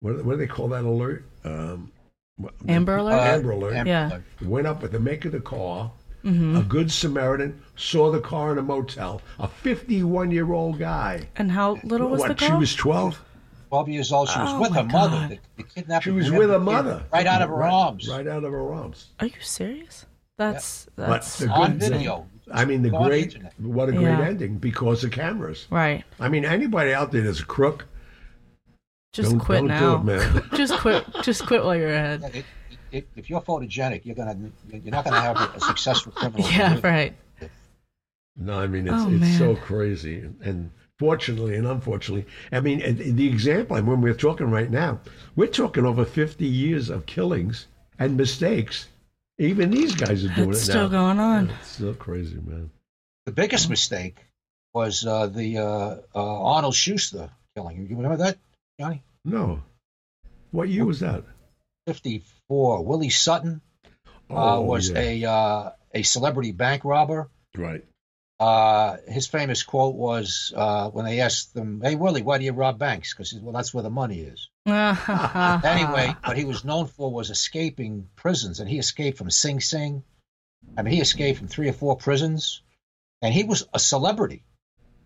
what, 0.00 0.24
what 0.24 0.32
do 0.32 0.36
they 0.38 0.46
call 0.46 0.68
that 0.68 0.84
alert? 0.84 1.24
Um, 1.44 1.90
what- 2.36 2.54
Amber 2.68 2.96
Alert? 2.96 3.14
Uh, 3.14 3.22
Amber 3.36 3.50
Alert. 3.52 3.74
Amber 3.74 3.90
Yeah. 3.90 4.08
Alert. 4.08 4.22
went 4.42 4.66
up 4.66 4.82
with 4.82 4.92
the 4.92 5.00
make 5.00 5.24
of 5.24 5.32
the 5.32 5.40
car, 5.40 5.90
a 6.24 6.62
good 6.68 6.90
Samaritan, 6.92 7.60
saw 7.76 8.10
the 8.10 8.20
car 8.20 8.52
in 8.52 8.58
a 8.58 8.62
motel. 8.62 9.20
A 9.38 9.48
51 9.48 10.30
year 10.30 10.52
old 10.52 10.78
guy. 10.78 11.28
And 11.36 11.50
how 11.50 11.78
little 11.82 12.08
was 12.08 12.22
the 12.22 12.28
what? 12.28 12.38
girl? 12.38 12.48
She 12.48 12.54
was 12.54 12.74
12. 12.74 13.24
12 13.70 13.88
years 13.88 14.12
old. 14.12 14.28
She 14.28 14.38
was 14.38 14.50
Oh 14.52 14.60
with 14.60 14.72
her 14.74 14.82
my 14.82 14.92
mother. 14.92 15.16
God. 15.16 15.30
The, 15.30 15.38
the 15.56 15.62
kidnapping 15.62 16.02
She 16.02 16.10
was 16.10 16.30
with 16.30 16.48
the 16.48 16.54
her 16.54 16.58
mother. 16.60 17.04
Right 17.12 17.26
out 17.26 17.40
of 17.40 17.48
her 17.50 17.54
Right- 17.54 17.72
arms. 17.72 18.08
Right 18.08 18.26
out 18.26 18.42
of 18.44 18.50
her 18.52 18.72
arms. 18.72 19.08
Are 19.20 19.26
you 19.26 19.40
serious? 19.40 20.06
That's 20.38 20.86
But 20.96 21.06
that's 21.08 21.38
the 21.38 21.48
On 21.50 21.78
good 21.78 21.80
video. 21.80 22.26
I 22.52 22.64
mean, 22.64 22.82
the 22.82 22.90
great, 22.90 23.26
internet. 23.34 23.54
what 23.60 23.88
a 23.88 23.92
great 23.92 24.02
Yeah. 24.18 24.26
ending 24.26 24.58
because 24.58 25.04
of 25.04 25.12
cameras. 25.12 25.66
right. 25.70 26.02
I 26.18 26.28
mean, 26.28 26.44
anybody 26.44 26.92
out 26.92 27.12
there 27.12 27.22
that's 27.22 27.38
a 27.40 27.44
crook, 27.46 27.86
Just 29.12 29.30
don't, 29.30 29.38
quit 29.38 29.58
don't 29.60 29.68
now. 29.68 29.96
do 29.98 30.10
it, 30.10 30.16
man. 30.16 30.42
just 30.56 30.74
quit. 30.78 31.04
Just 31.22 31.46
quit 31.46 31.62
while 31.64 31.76
you're 31.76 31.90
ahead. 31.94 32.20
Yeah, 32.22 32.28
it- 32.40 32.44
it- 32.90 33.08
if 33.14 33.30
you're 33.30 33.40
photogenic, 33.40 34.04
you're 34.04 34.16
gonna 34.16 34.36
you're 34.68 34.90
not 34.90 35.04
gonna 35.04 35.20
have 35.20 35.36
a, 35.36 35.56
a 35.56 35.60
successful 35.60 36.10
criminal. 36.10 36.44
Yeah, 36.50 36.80
career. 36.80 36.92
right. 36.92 37.14
No, 38.36 38.58
I 38.58 38.66
mean 38.66 38.88
it's 38.88 38.96
Oh, 38.96 39.10
it's 39.10 39.20
man. 39.20 39.38
so 39.38 39.54
crazy, 39.54 40.24
and 40.42 40.70
fortunately 41.00 41.56
and 41.56 41.66
unfortunately, 41.66 42.26
I 42.52 42.60
mean 42.60 42.78
the 43.16 43.26
example. 43.28 43.76
And 43.76 43.86
when 43.88 44.00
we're 44.02 44.14
talking 44.28 44.50
right 44.50 44.70
now, 44.70 45.00
we're 45.36 45.48
talking 45.62 45.84
over 45.86 46.04
fifty 46.04 46.46
years 46.46 46.90
of 46.90 47.06
killings 47.06 47.66
and 47.98 48.16
mistakes. 48.16 48.88
Even 49.38 49.70
these 49.70 49.94
guys 49.94 50.22
are 50.24 50.34
doing 50.34 50.50
It's 50.50 50.60
it 50.68 50.70
still 50.72 50.88
now. 50.90 50.98
going 51.00 51.18
on. 51.18 51.50
It's 51.60 51.68
still 51.78 51.94
crazy, 51.94 52.38
man. 52.44 52.70
The 53.26 53.32
biggest 53.32 53.70
mistake 53.70 54.18
was 54.74 55.04
uh, 55.06 55.26
the 55.28 55.58
uh, 55.58 55.96
uh, 56.14 56.44
Arnold 56.54 56.74
Schuster 56.74 57.30
killing. 57.56 57.86
You 57.88 57.96
remember 57.96 58.18
that, 58.24 58.36
Johnny? 58.78 59.02
No, 59.24 59.62
what 60.50 60.68
year 60.68 60.84
was 60.84 61.00
that? 61.00 61.24
54. 61.86 62.84
Willie 62.84 63.08
Sutton 63.10 63.60
uh, 64.30 64.58
Oh, 64.58 64.60
was 64.62 64.90
yeah. 64.90 64.98
a 64.98 65.24
uh, 65.24 65.70
a 65.94 66.02
celebrity 66.02 66.52
bank 66.52 66.84
robber. 66.84 67.28
right. 67.56 67.84
Uh, 68.40 68.96
his 69.06 69.26
famous 69.26 69.62
quote 69.62 69.94
was 69.94 70.50
uh, 70.56 70.88
when 70.90 71.04
they 71.04 71.20
asked 71.20 71.54
him, 71.54 71.82
"Hey 71.84 71.94
Willie, 71.94 72.22
why 72.22 72.38
do 72.38 72.44
you 72.44 72.52
rob 72.52 72.78
banks?" 72.78 73.12
Because 73.12 73.34
well, 73.34 73.52
that's 73.52 73.74
where 73.74 73.82
the 73.82 73.90
money 73.90 74.20
is. 74.20 74.48
Anyway, 75.64 76.16
what 76.24 76.38
he 76.38 76.44
was 76.44 76.64
known 76.64 76.86
for 76.86 77.12
was 77.12 77.28
escaping 77.30 78.08
prisons, 78.16 78.58
and 78.58 78.68
he 78.68 78.78
escaped 78.78 79.18
from 79.18 79.30
Sing 79.30 79.60
Sing. 79.60 80.02
I 80.76 80.82
mean, 80.82 80.94
he 80.94 81.00
escaped 81.00 81.38
from 81.38 81.48
three 81.48 81.68
or 81.68 81.74
four 81.74 81.96
prisons, 81.96 82.62
and 83.20 83.34
he 83.34 83.44
was 83.44 83.66
a 83.74 83.78
celebrity. 83.78 84.42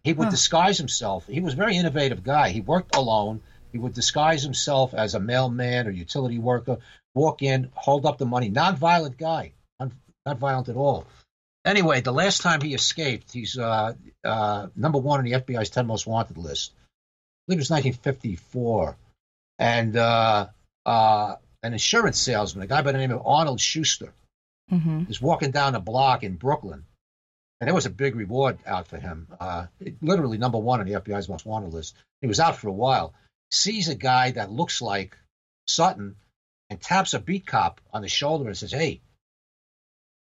He 0.04 0.12
would 0.12 0.26
Huh. 0.26 0.30
disguise 0.30 0.78
himself. 0.78 1.26
He 1.26 1.40
was 1.40 1.54
a 1.54 1.56
very 1.56 1.76
innovative 1.76 2.22
guy. 2.22 2.50
He 2.50 2.60
worked 2.60 2.94
alone. 2.94 3.40
He 3.72 3.78
would 3.78 3.94
disguise 3.94 4.42
himself 4.44 4.94
as 4.94 5.14
a 5.14 5.20
mailman 5.20 5.88
or 5.88 5.90
utility 5.90 6.38
worker, 6.38 6.78
walk 7.14 7.42
in, 7.42 7.70
hold 7.74 8.06
up 8.06 8.18
the 8.18 8.26
money. 8.26 8.48
Non-violent 8.48 9.16
guy, 9.18 9.54
not, 9.80 9.90
not 10.24 10.38
violent 10.38 10.68
at 10.68 10.76
all. 10.76 11.06
Anyway, 11.64 12.00
the 12.00 12.12
last 12.12 12.42
time 12.42 12.60
he 12.60 12.74
escaped, 12.74 13.32
he's 13.32 13.58
uh, 13.58 13.94
uh, 14.22 14.66
number 14.76 14.98
one 14.98 15.18
on 15.20 15.24
the 15.24 15.32
FBI's 15.32 15.70
10 15.70 15.86
most 15.86 16.06
wanted 16.06 16.36
list. 16.36 16.72
I 16.76 16.78
believe 17.48 17.58
it 17.58 17.62
was 17.62 17.70
1954 17.70 18.96
and 19.58 19.96
uh, 19.96 20.46
uh, 20.84 21.36
an 21.62 21.72
insurance 21.72 22.18
salesman, 22.18 22.64
a 22.64 22.66
guy 22.66 22.82
by 22.82 22.92
the 22.92 22.98
name 22.98 23.10
of 23.12 23.26
Arnold 23.26 23.60
Schuster, 23.60 24.12
hmm 24.68 25.04
is 25.08 25.20
walking 25.20 25.50
down 25.50 25.74
a 25.74 25.80
block 25.80 26.22
in 26.22 26.36
Brooklyn, 26.36 26.84
and 27.60 27.68
there 27.68 27.74
was 27.74 27.86
a 27.86 27.90
big 27.90 28.16
reward 28.16 28.58
out 28.66 28.88
for 28.88 28.98
him. 28.98 29.28
Uh, 29.38 29.66
it- 29.80 30.02
literally 30.02 30.38
number 30.38 30.58
one 30.58 30.80
on 30.80 30.86
the 30.86 30.94
FBI's 31.00 31.28
most 31.28 31.44
wanted 31.46 31.72
list. 31.74 31.94
He 32.22 32.26
was 32.26 32.40
out 32.40 32.56
for 32.56 32.68
a 32.68 32.72
while. 32.72 33.12
Sees 33.50 33.88
a 33.88 33.94
guy 33.94 34.30
that 34.32 34.50
looks 34.50 34.80
like 34.82 35.16
Sutton, 35.68 36.16
and 36.70 36.80
taps 36.80 37.12
a 37.14 37.18
beat 37.20 37.46
cop 37.46 37.80
on 37.92 38.00
the 38.02 38.08
shoulder 38.08 38.48
and 38.48 38.56
says, 38.56 38.72
"Hey, 38.72 39.00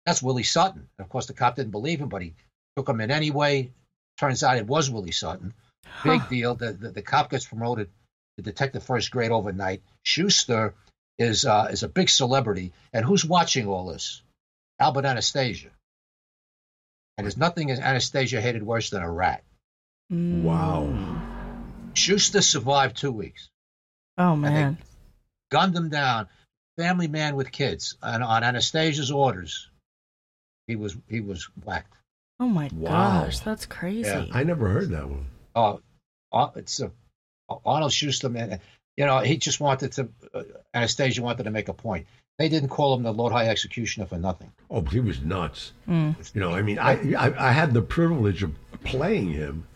that's 0.06 0.22
Willie 0.22 0.42
Sutton." 0.44 0.88
And 0.98 1.04
of 1.04 1.10
course, 1.10 1.26
the 1.26 1.34
cop 1.34 1.56
didn't 1.56 1.72
believe 1.72 2.00
him, 2.00 2.08
but 2.08 2.22
he 2.22 2.34
took 2.76 2.88
him 2.88 3.00
in 3.02 3.10
anyway. 3.10 3.72
Turns 4.18 4.42
out 4.42 4.56
it 4.56 4.66
was 4.66 4.88
Willie 4.90 5.10
Sutton. 5.12 5.52
Big 6.02 6.26
deal. 6.28 6.54
The, 6.54 6.72
the 6.72 6.90
the 6.90 7.02
cop 7.02 7.30
gets 7.30 7.46
promoted 7.46 7.90
to 8.36 8.42
detective 8.42 8.82
first 8.82 9.10
grade 9.10 9.30
overnight. 9.30 9.82
Schuster 10.04 10.74
is 11.18 11.44
uh, 11.44 11.68
is 11.70 11.82
a 11.82 11.88
big 11.88 12.08
celebrity, 12.08 12.72
and 12.92 13.04
who's 13.04 13.24
watching 13.24 13.66
all 13.66 13.86
this? 13.86 14.22
Albert 14.78 15.04
Anastasia. 15.04 15.68
And 17.18 17.24
there's 17.24 17.36
nothing 17.38 17.70
as 17.70 17.80
Anastasia 17.80 18.40
hated 18.42 18.62
worse 18.62 18.90
than 18.90 19.02
a 19.02 19.10
rat. 19.10 19.42
Wow. 20.10 21.22
Schuster 21.94 22.42
survived 22.42 22.96
two 22.98 23.10
weeks, 23.10 23.48
Oh 24.18 24.36
man. 24.36 24.76
gunned 25.50 25.74
him 25.74 25.88
down. 25.88 26.28
Family 26.76 27.08
man 27.08 27.36
with 27.36 27.50
kids, 27.50 27.96
and 28.02 28.22
on 28.22 28.44
Anastasia's 28.44 29.10
orders, 29.10 29.70
he 30.66 30.76
was 30.76 30.96
he 31.08 31.20
was 31.20 31.44
whacked. 31.64 31.92
Oh 32.40 32.48
my 32.48 32.68
Wow. 32.74 33.24
gosh, 33.24 33.40
that's 33.40 33.66
crazy. 33.66 34.08
Yeah. 34.10 34.26
I 34.32 34.44
never 34.44 34.68
heard 34.68 34.90
that 34.90 35.08
one. 35.08 35.26
Uh, 35.54 35.76
uh, 36.32 36.50
it's 36.56 36.80
a 36.80 36.90
Arnold 37.64 37.92
Schuster 37.92 38.28
man. 38.28 38.60
You 38.96 39.06
know, 39.06 39.18
he 39.20 39.36
just 39.36 39.60
wanted 39.60 39.92
to. 39.92 40.08
Uh, 40.34 40.42
Anastasia 40.74 41.22
wanted 41.22 41.44
to 41.44 41.50
make 41.50 41.68
a 41.68 41.74
point. 41.74 42.06
They 42.38 42.48
didn't 42.48 42.68
call 42.68 42.94
him 42.94 43.02
the 43.02 43.12
Lord 43.12 43.32
High 43.32 43.48
Executioner 43.48 44.06
for 44.06 44.18
nothing. 44.18 44.52
Oh, 44.70 44.82
he 44.82 45.00
was 45.00 45.22
nuts. 45.22 45.72
Mm. 45.88 46.14
You 46.34 46.40
know, 46.40 46.52
I 46.52 46.62
mean, 46.62 46.78
I, 46.78 46.92
I 47.14 47.48
I 47.48 47.52
had 47.52 47.72
the 47.72 47.82
privilege 47.82 48.42
of 48.42 48.52
playing 48.84 49.30
him 49.30 49.66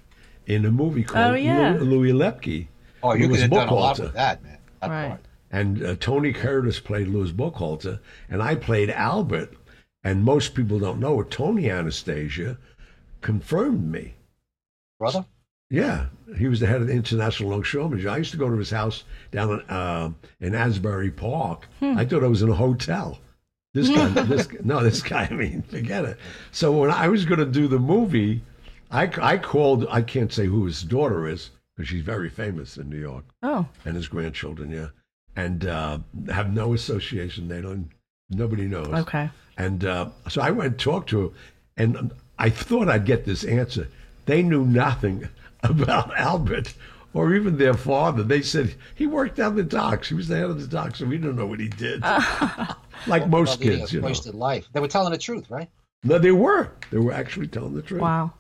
in 0.46 0.64
a 0.66 0.70
movie 0.70 1.02
called 1.04 1.32
Oh, 1.32 1.34
yeah. 1.34 1.76
Lou- 1.78 1.84
Louis 2.02 2.12
Lepke. 2.12 2.66
Oh, 3.02 3.12
He 3.12 3.22
you 3.22 3.28
was 3.30 3.38
could 3.38 3.42
have 3.42 3.50
done 3.50 3.68
a 3.68 3.74
lot 3.74 3.98
with 3.98 4.12
that, 4.14 4.42
man. 4.42 4.58
That 4.82 4.90
Right. 4.90 5.08
part. 5.08 5.20
And 5.52 5.82
uh, 5.84 5.96
Tony 5.98 6.32
Curtis 6.32 6.78
played 6.80 7.08
Louis 7.08 7.32
Buchalter, 7.32 7.98
and 8.28 8.42
I 8.42 8.54
played 8.54 8.90
Albert. 8.90 9.54
And 10.02 10.24
most 10.24 10.54
people 10.54 10.78
don't 10.78 10.98
know 11.00 11.20
it. 11.20 11.30
Tony 11.30 11.70
Anastasia 11.70 12.56
confirmed 13.20 13.90
me. 13.90 14.14
brother. 14.98 15.24
Yeah, 15.72 16.06
he 16.36 16.48
was 16.48 16.58
the 16.58 16.66
head 16.66 16.80
of 16.80 16.88
the 16.88 16.92
International 16.94 17.50
Longshoremen's. 17.50 18.04
I 18.04 18.16
used 18.16 18.32
to 18.32 18.36
go 18.36 18.50
to 18.50 18.56
his 18.56 18.70
house 18.70 19.04
down 19.30 19.50
in, 19.52 19.60
uh, 19.70 20.10
in 20.40 20.52
Asbury 20.54 21.12
Park. 21.12 21.68
I 21.80 22.04
thought 22.04 22.24
I 22.24 22.28
was 22.28 22.42
in 22.42 22.48
a 22.48 22.54
hotel. 22.56 23.18
This 23.72 23.88
guy, 23.88 24.08
this 24.08 24.48
no, 24.64 24.82
this 24.82 25.00
guy. 25.00 25.28
I 25.30 25.34
mean, 25.34 25.62
forget 25.62 26.04
it. 26.04 26.18
So 26.50 26.72
when 26.72 26.90
I 26.90 27.06
was 27.06 27.24
going 27.24 27.38
to 27.38 27.46
do 27.46 27.68
the 27.68 27.78
movie, 27.78 28.42
I, 28.90 29.08
I 29.22 29.38
called. 29.38 29.86
I 29.88 30.02
can't 30.02 30.32
say 30.32 30.46
who 30.46 30.64
his 30.64 30.82
daughter 30.82 31.28
is 31.28 31.50
because 31.76 31.88
she's 31.88 32.02
very 32.02 32.28
famous 32.30 32.76
in 32.76 32.90
New 32.90 32.98
York, 32.98 33.24
Oh, 33.44 33.68
and 33.84 33.94
his 33.94 34.08
grandchildren. 34.08 34.72
Yeah, 34.72 34.88
and 35.36 35.66
uh, 35.66 35.98
have 36.32 36.52
no 36.52 36.74
association. 36.74 37.46
They 37.46 37.60
don't. 37.60 37.90
Nobody 38.30 38.66
knows. 38.66 38.86
okay. 38.88 39.28
And 39.58 39.84
uh, 39.84 40.08
so 40.28 40.40
I 40.40 40.50
went 40.52 40.70
and 40.72 40.78
talked 40.80 41.10
to 41.10 41.24
him, 41.26 41.34
and 41.76 42.10
I 42.38 42.48
thought 42.50 42.88
I'd 42.88 43.04
get 43.04 43.24
this 43.26 43.44
answer. 43.44 43.88
They 44.26 44.42
knew 44.42 44.64
nothing 44.64 45.28
about 45.62 46.16
Albert 46.16 46.74
or 47.12 47.34
even 47.34 47.58
their 47.58 47.74
father. 47.74 48.22
They 48.22 48.40
said 48.42 48.74
he 48.94 49.06
worked 49.06 49.36
down 49.36 49.56
the 49.56 49.62
docks. 49.64 50.08
He 50.08 50.14
was 50.14 50.28
the 50.28 50.36
head 50.36 50.44
of 50.50 50.60
the 50.60 50.66
docks, 50.68 51.00
so 51.00 51.06
we 51.06 51.18
don't 51.18 51.36
know 51.36 51.46
what 51.46 51.60
he 51.60 51.68
did. 51.68 52.00
like 53.06 53.28
most 53.28 53.60
Brother, 53.60 53.78
kids, 53.78 53.90
he 53.90 53.96
you 53.96 54.00
know. 54.00 54.06
wasted 54.06 54.34
life. 54.34 54.68
They 54.72 54.80
were 54.80 54.88
telling 54.88 55.12
the 55.12 55.18
truth, 55.18 55.50
right? 55.50 55.68
No, 56.04 56.18
they 56.18 56.32
were. 56.32 56.70
They 56.90 56.98
were 56.98 57.12
actually 57.12 57.48
telling 57.48 57.74
the 57.74 57.82
truth. 57.82 58.00
Wow. 58.00 58.32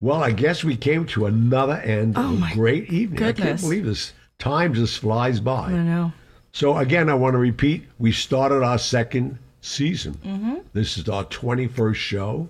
Well, 0.00 0.22
I 0.22 0.30
guess 0.32 0.64
we 0.64 0.76
came 0.76 1.06
to 1.08 1.26
another 1.26 1.74
end 1.74 2.14
Oh, 2.16 2.34
of 2.34 2.42
a 2.42 2.54
great 2.54 2.90
evening. 2.92 3.22
I 3.22 3.32
can't 3.32 3.60
believe 3.60 3.84
this. 3.86 4.12
Time 4.38 4.74
just 4.74 4.98
flies 4.98 5.40
by. 5.40 5.68
I 5.68 5.82
know. 5.82 6.12
So 6.56 6.74
again, 6.78 7.10
I 7.10 7.14
want 7.14 7.34
to 7.34 7.38
repeat: 7.38 7.84
we 7.98 8.12
started 8.12 8.62
our 8.62 8.78
second 8.78 9.38
season. 9.60 10.14
Mm-hmm. 10.24 10.54
This 10.72 10.96
is 10.96 11.06
our 11.06 11.24
twenty-first 11.24 12.00
show. 12.00 12.48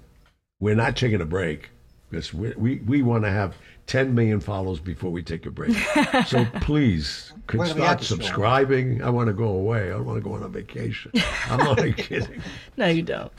We're 0.61 0.77
not 0.77 0.97
taking 0.97 1.21
a 1.21 1.25
break 1.25 1.71
because 2.09 2.33
we 2.33 2.53
we, 2.57 2.77
we 2.87 3.03
want 3.03 3.25
to 3.25 3.31
have 3.31 3.57
ten 3.89 4.15
million 4.15 4.39
follows 4.39 4.79
before 4.79 5.11
we 5.11 5.25
take 5.25 5.45
a 5.45 5.51
break. 5.51 5.77
so 6.29 6.45
please, 6.61 7.33
could 7.49 7.59
Where 7.59 7.67
start 7.67 7.83
have 7.83 7.99
show? 7.99 8.15
subscribing. 8.15 9.03
I 9.03 9.11
want 9.11 9.27
to 9.27 9.33
go 9.33 9.49
away. 9.49 9.91
I 9.91 9.97
want 9.97 10.19
to 10.19 10.23
go 10.23 10.37
on 10.37 10.45
a 10.45 10.49
vacation. 10.49 11.11
I'm 11.51 11.59
not 11.65 11.97
kidding. 11.97 12.41
No, 12.77 12.87
you 12.87 13.03
don't. 13.03 13.33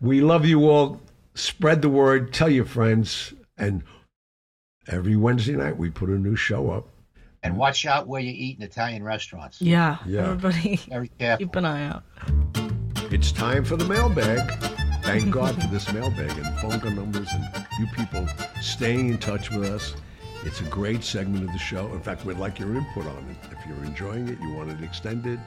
We 0.00 0.20
love 0.20 0.46
you 0.46 0.70
all. 0.70 1.00
Spread 1.34 1.82
the 1.82 1.88
word. 1.88 2.32
Tell 2.32 2.48
your 2.48 2.64
friends. 2.64 3.34
And 3.58 3.82
every 4.86 5.16
Wednesday 5.16 5.56
night 5.56 5.76
we 5.76 5.90
put 5.90 6.10
a 6.10 6.16
new 6.16 6.36
show 6.36 6.70
up. 6.70 6.86
And 7.46 7.56
watch 7.56 7.86
out 7.86 8.08
where 8.08 8.20
you 8.20 8.32
eat 8.32 8.58
in 8.58 8.64
Italian 8.64 9.04
restaurants. 9.04 9.62
Yeah. 9.62 9.98
Yeah. 10.04 10.22
Everybody, 10.30 10.76
Very 10.88 11.08
careful. 11.18 11.46
keep 11.46 11.54
an 11.54 11.64
eye 11.64 11.86
out. 11.86 12.02
It's 13.12 13.30
time 13.30 13.64
for 13.64 13.76
the 13.76 13.84
mailbag. 13.84 14.50
Thank 15.04 15.30
God 15.30 15.54
for 15.62 15.68
this 15.68 15.92
mailbag 15.92 16.30
and 16.36 16.58
phone 16.58 16.80
call 16.80 16.90
numbers 16.90 17.28
and 17.32 17.44
you 17.78 17.86
people 17.94 18.26
staying 18.60 19.10
in 19.10 19.18
touch 19.18 19.52
with 19.52 19.70
us. 19.70 19.94
It's 20.44 20.60
a 20.60 20.64
great 20.64 21.04
segment 21.04 21.44
of 21.44 21.52
the 21.52 21.58
show. 21.58 21.86
In 21.92 22.00
fact, 22.00 22.24
we'd 22.24 22.36
like 22.38 22.58
your 22.58 22.74
input 22.74 23.06
on 23.06 23.28
it. 23.30 23.36
If 23.56 23.64
you're 23.66 23.84
enjoying 23.84 24.28
it, 24.28 24.40
you 24.40 24.52
want 24.54 24.70
it 24.70 24.82
extended, 24.82 25.38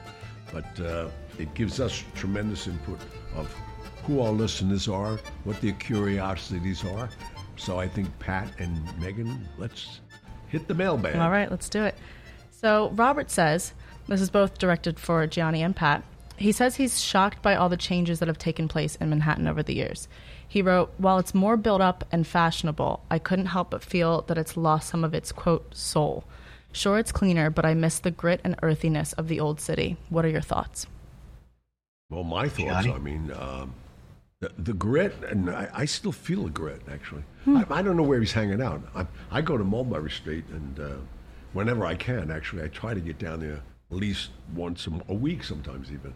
but 0.52 0.80
uh, 0.80 1.08
it 1.38 1.52
gives 1.52 1.80
us 1.80 2.02
tremendous 2.14 2.66
input 2.66 2.98
of 3.36 3.54
who 4.04 4.20
our 4.20 4.32
listeners 4.32 4.88
are, 4.88 5.18
what 5.44 5.60
their 5.60 5.72
curiosities 5.72 6.82
are. 6.82 7.10
So 7.56 7.78
I 7.78 7.86
think 7.88 8.08
Pat 8.18 8.48
and 8.58 8.80
Megan, 8.98 9.46
let's 9.58 10.00
hit 10.50 10.68
the 10.68 10.74
mailbag. 10.74 11.16
All 11.16 11.30
right, 11.30 11.50
let's 11.50 11.68
do 11.68 11.84
it. 11.84 11.94
So 12.50 12.90
Robert 12.94 13.30
says, 13.30 13.72
this 14.08 14.20
is 14.20 14.30
both 14.30 14.58
directed 14.58 14.98
for 14.98 15.26
Gianni 15.26 15.62
and 15.62 15.74
Pat. 15.74 16.02
He 16.36 16.52
says 16.52 16.76
he's 16.76 17.02
shocked 17.02 17.42
by 17.42 17.54
all 17.54 17.68
the 17.68 17.76
changes 17.76 18.18
that 18.18 18.28
have 18.28 18.38
taken 18.38 18.66
place 18.66 18.96
in 18.96 19.10
Manhattan 19.10 19.46
over 19.46 19.62
the 19.62 19.74
years. 19.74 20.08
He 20.48 20.62
wrote, 20.62 20.90
While 20.98 21.18
it's 21.18 21.34
more 21.34 21.56
built 21.56 21.80
up 21.80 22.04
and 22.10 22.26
fashionable, 22.26 23.04
I 23.10 23.18
couldn't 23.18 23.46
help 23.46 23.70
but 23.70 23.84
feel 23.84 24.22
that 24.22 24.38
it's 24.38 24.56
lost 24.56 24.88
some 24.88 25.04
of 25.04 25.14
its, 25.14 25.32
quote, 25.32 25.74
soul. 25.76 26.24
Sure, 26.72 26.98
it's 26.98 27.12
cleaner, 27.12 27.50
but 27.50 27.64
I 27.64 27.74
miss 27.74 27.98
the 27.98 28.10
grit 28.10 28.40
and 28.42 28.56
earthiness 28.62 29.12
of 29.12 29.28
the 29.28 29.38
old 29.38 29.60
city. 29.60 29.96
What 30.08 30.24
are 30.24 30.28
your 30.28 30.40
thoughts? 30.40 30.86
Well, 32.10 32.24
my 32.24 32.48
thoughts. 32.48 32.86
Johnny? 32.86 32.92
I 32.92 32.98
mean, 32.98 33.30
um, 33.32 33.74
the, 34.40 34.50
the 34.58 34.72
grit, 34.72 35.14
and 35.28 35.50
I, 35.50 35.68
I 35.72 35.84
still 35.84 36.12
feel 36.12 36.44
the 36.44 36.50
grit. 36.50 36.82
Actually, 36.90 37.22
Hmm. 37.44 37.58
I, 37.58 37.66
I 37.78 37.82
don't 37.82 37.96
know 37.96 38.02
where 38.02 38.20
he's 38.20 38.32
hanging 38.32 38.60
out. 38.60 38.82
I, 38.94 39.06
I 39.30 39.40
go 39.42 39.56
to 39.56 39.64
Mulberry 39.64 40.10
Street, 40.10 40.44
and 40.50 40.80
uh, 40.80 40.88
whenever 41.52 41.84
I 41.86 41.94
can, 41.94 42.30
actually, 42.30 42.62
I 42.62 42.68
try 42.68 42.92
to 42.94 43.00
get 43.00 43.18
down 43.18 43.40
there 43.40 43.60
at 43.90 43.96
least 43.96 44.30
once 44.54 44.86
a 45.08 45.14
week, 45.14 45.42
sometimes 45.44 45.90
even, 45.92 46.12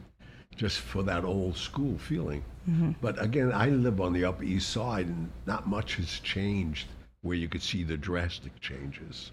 just 0.56 0.80
for 0.80 1.02
that 1.02 1.24
old 1.24 1.56
school 1.56 1.96
feeling. 1.98 2.42
Mm-hmm. 2.68 2.92
But 3.02 3.22
again, 3.22 3.52
I 3.52 3.68
live 3.68 4.00
on 4.00 4.12
the 4.12 4.24
Upper 4.24 4.44
East 4.44 4.70
Side, 4.70 5.06
and 5.06 5.30
not 5.46 5.66
much 5.68 5.96
has 5.96 6.20
changed 6.20 6.88
where 7.22 7.36
you 7.36 7.48
could 7.48 7.62
see 7.62 7.84
the 7.84 7.96
drastic 7.96 8.58
changes. 8.60 9.30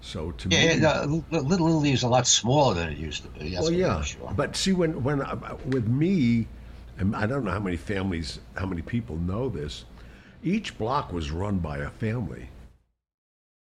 So 0.00 0.30
to 0.32 0.48
Hmm. 0.48 0.52
Yeah, 0.52 0.74
me, 0.74 0.80
yeah, 0.82 0.88
uh, 0.90 1.06
Little 1.06 1.42
Little 1.48 1.66
Italy 1.68 1.92
is 1.92 2.02
a 2.04 2.08
lot 2.08 2.26
smaller 2.26 2.74
than 2.74 2.88
it 2.90 2.98
used 2.98 3.22
to 3.24 3.28
be. 3.30 3.50
That's 3.50 3.62
well, 3.62 3.72
yeah, 3.72 4.00
sure. 4.02 4.32
but 4.36 4.54
see, 4.56 4.72
when 4.72 5.02
when 5.02 5.22
I, 5.22 5.34
with 5.66 5.88
me, 5.88 6.46
and 6.98 7.14
I 7.14 7.26
don't 7.26 7.44
know 7.44 7.52
how 7.52 7.60
many 7.60 7.76
families, 7.76 8.40
how 8.56 8.66
many 8.66 8.82
people 8.82 9.16
know 9.16 9.48
this. 9.48 9.84
Each 10.42 10.76
block 10.76 11.12
was 11.12 11.30
run 11.30 11.58
by 11.58 11.78
a 11.78 11.90
family. 11.90 12.48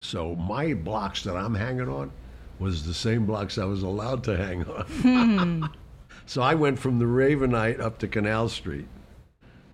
So 0.02 0.36
my 0.36 0.74
blocks 0.74 1.24
that 1.24 1.36
I'm 1.36 1.56
hanging 1.56 1.90
on 1.90 2.12
was 2.60 2.86
the 2.86 2.94
same 2.94 3.26
blocks 3.26 3.58
I 3.58 3.66
was 3.66 3.84
allowed 3.84 4.24
to 4.26 4.38
hang 4.38 4.66
on. 4.66 5.70
so 6.26 6.42
I 6.42 6.54
went 6.54 6.78
from 6.80 7.00
the 7.00 7.06
Ravenite 7.06 7.80
up 7.80 7.98
to 8.00 8.08
Canal 8.08 8.50
Street. 8.50 8.88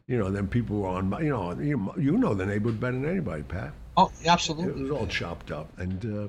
You 0.08 0.18
know, 0.18 0.32
then 0.32 0.48
people 0.48 0.80
were 0.80 0.88
on. 0.88 1.12
You 1.24 1.30
know, 1.30 1.60
you, 1.60 1.94
you 1.98 2.18
know 2.18 2.34
the 2.34 2.46
neighborhood 2.46 2.80
better 2.80 2.94
than 2.94 3.10
anybody, 3.10 3.44
Pat. 3.44 3.74
oh, 3.98 4.12
absolutely. 4.26 4.72
It 4.72 4.84
was 4.84 4.92
all 4.92 5.06
chopped 5.06 5.52
up, 5.52 5.68
and 5.78 6.04
uh, 6.06 6.28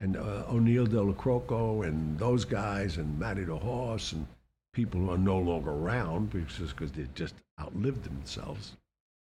and 0.00 0.16
uh, 0.16 0.44
Aniello 0.50 0.86
Dellacroce 0.86 1.86
and 1.86 2.18
those 2.18 2.46
guys 2.46 2.96
and 2.96 3.18
Matty 3.18 3.44
the 3.44 3.56
Horse 3.56 4.12
and 4.12 4.26
people 4.72 5.10
are 5.10 5.18
no 5.18 5.38
longer 5.38 5.70
around 5.70 6.30
because 6.30 6.72
because 6.72 6.92
they 6.92 7.06
just 7.14 7.34
outlived 7.60 8.04
themselves, 8.04 8.76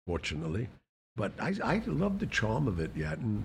fortunately. 0.07 0.69
But 1.17 1.33
I 1.41 1.55
I 1.63 1.83
love 1.87 2.19
the 2.19 2.27
charm 2.27 2.69
of 2.69 2.81
it 2.81 2.91
yet, 2.97 3.19
and 3.19 3.45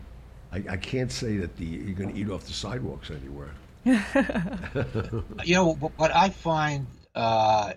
I, 0.51 0.63
I 0.69 0.77
can't 0.77 1.11
say 1.11 1.37
that 1.37 1.55
the 1.57 1.65
you're 1.65 1.95
going 1.95 2.13
to 2.13 2.19
eat 2.19 2.29
off 2.29 2.45
the 2.45 2.53
sidewalks 2.53 3.11
anywhere. 3.11 3.51
You 5.45 5.55
know 5.55 5.73
what 5.73 5.91
what 5.97 6.15
I 6.15 6.29
find 6.29 6.87
uh, 7.15 7.73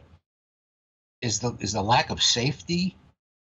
is 1.20 1.41
the 1.41 1.57
is 1.61 1.73
the 1.73 1.83
lack 1.83 2.11
of 2.11 2.23
safety. 2.23 2.97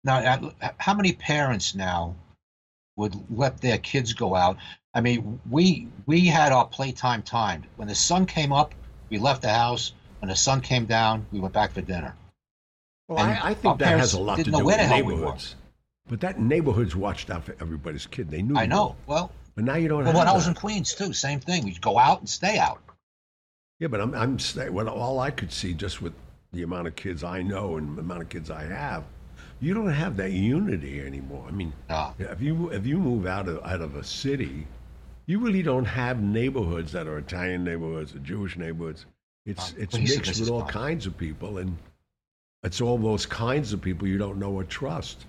Now, 0.03 0.53
how 0.77 0.93
many 0.93 1.13
parents 1.13 1.73
now 1.73 2.15
would 2.95 3.15
let 3.35 3.59
their 3.59 3.79
kids 3.79 4.13
go 4.13 4.35
out? 4.35 4.57
I 4.93 5.01
mean, 5.01 5.39
we 5.49 5.87
we 6.05 6.27
had 6.27 6.51
our 6.51 6.67
playtime 6.67 7.23
timed. 7.23 7.65
When 7.75 7.87
the 7.87 7.95
sun 7.95 8.25
came 8.25 8.53
up, 8.53 8.73
we 9.09 9.17
left 9.17 9.41
the 9.41 9.49
house. 9.49 9.93
When 10.25 10.31
the 10.31 10.35
sun 10.35 10.61
came 10.61 10.85
down, 10.85 11.27
we 11.31 11.39
went 11.39 11.53
back 11.53 11.73
for 11.73 11.81
dinner. 11.81 12.15
Well, 13.07 13.19
I, 13.19 13.39
I 13.51 13.53
think 13.53 13.77
that 13.77 13.99
has 13.99 14.15
a 14.15 14.19
lot 14.19 14.39
to 14.39 14.43
do 14.45 14.65
with 14.65 14.75
hell 14.75 15.03
we 15.05 15.13
neighborhoods. 15.13 15.55
But 16.09 16.21
that 16.21 16.39
neighborhoods 16.39 16.95
watched 16.95 17.29
out 17.29 17.43
for 17.43 17.55
everybody's 17.61 18.07
kid. 18.07 18.31
They 18.31 18.41
knew. 18.41 18.57
I 18.57 18.65
know. 18.65 18.95
Well, 19.05 19.29
But 19.53 19.65
now 19.65 19.75
you 19.75 19.87
don't 19.87 20.03
well 20.03 20.15
when 20.17 20.27
I 20.27 20.33
was 20.33 20.47
in 20.47 20.55
Queens 20.55 20.95
too, 20.95 21.13
same 21.13 21.39
thing. 21.39 21.63
We'd 21.63 21.79
go 21.79 21.99
out 21.99 22.21
and 22.21 22.27
stay 22.27 22.57
out. 22.57 22.81
Yeah, 23.77 23.87
but 23.89 24.01
I'm, 24.01 24.15
I'm 24.15 24.39
sta- 24.39 24.71
well, 24.71 24.89
all 24.89 25.19
I 25.19 25.29
could 25.29 25.51
see 25.51 25.75
just 25.75 26.01
with 26.01 26.13
the 26.53 26.63
amount 26.63 26.87
of 26.87 26.95
kids 26.95 27.23
I 27.23 27.43
know 27.43 27.77
and 27.77 27.95
the 27.95 28.01
amount 28.01 28.23
of 28.23 28.29
kids 28.29 28.49
I 28.49 28.63
have, 28.63 29.03
you 29.59 29.75
don't 29.75 29.91
have 29.93 30.17
that 30.17 30.31
unity 30.31 31.01
anymore. 31.01 31.45
I 31.47 31.51
mean, 31.51 31.71
No. 31.87 32.15
if 32.17 32.41
you 32.41 32.69
if 32.71 32.87
you 32.87 32.97
move 32.97 33.27
out 33.27 33.47
of 33.47 33.63
out 33.63 33.81
of 33.81 33.95
a 33.95 34.03
city, 34.03 34.65
you 35.27 35.37
really 35.37 35.61
don't 35.61 35.85
have 35.85 36.19
neighborhoods 36.19 36.93
that 36.93 37.05
are 37.05 37.19
Italian 37.19 37.63
neighborhoods 37.63 38.15
or 38.15 38.19
Jewish 38.19 38.57
neighborhoods. 38.57 39.05
It's 39.45 39.71
Uh, 39.71 39.75
it's 39.79 39.97
mixed 39.97 40.39
with 40.39 40.49
all 40.49 40.61
gone. 40.61 40.69
kinds 40.69 41.05
of 41.05 41.17
people, 41.17 41.57
and 41.59 41.77
it's 42.63 42.81
all 42.81 42.97
those 42.97 43.25
kinds 43.25 43.73
of 43.73 43.81
people 43.81 44.07
you 44.07 44.17
don't 44.17 44.37
know 44.39 44.51
or 44.51 44.63
trust. 44.63 45.25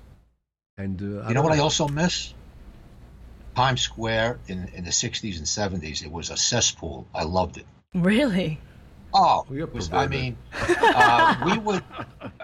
And 0.78 1.00
uh, 1.00 1.04
You 1.04 1.12
know 1.12 1.34
don't 1.34 1.44
what 1.44 1.52
I 1.52 1.58
also 1.58 1.88
miss? 1.88 2.32
Times 3.54 3.80
Square 3.80 4.38
in, 4.48 4.68
in 4.74 4.84
the 4.84 4.90
60s 4.90 5.36
and 5.38 5.46
70s, 5.46 6.04
it 6.04 6.10
was 6.12 6.30
a 6.30 6.36
cesspool. 6.36 7.06
I 7.14 7.24
loved 7.24 7.56
it. 7.56 7.66
Really? 7.94 8.58
Oh, 9.14 9.46
you're 9.50 9.66
it 9.66 9.72
was, 9.74 9.90
I 9.92 10.06
mean, 10.08 10.36
uh, 10.52 11.36
we 11.46 11.56
would, 11.58 11.82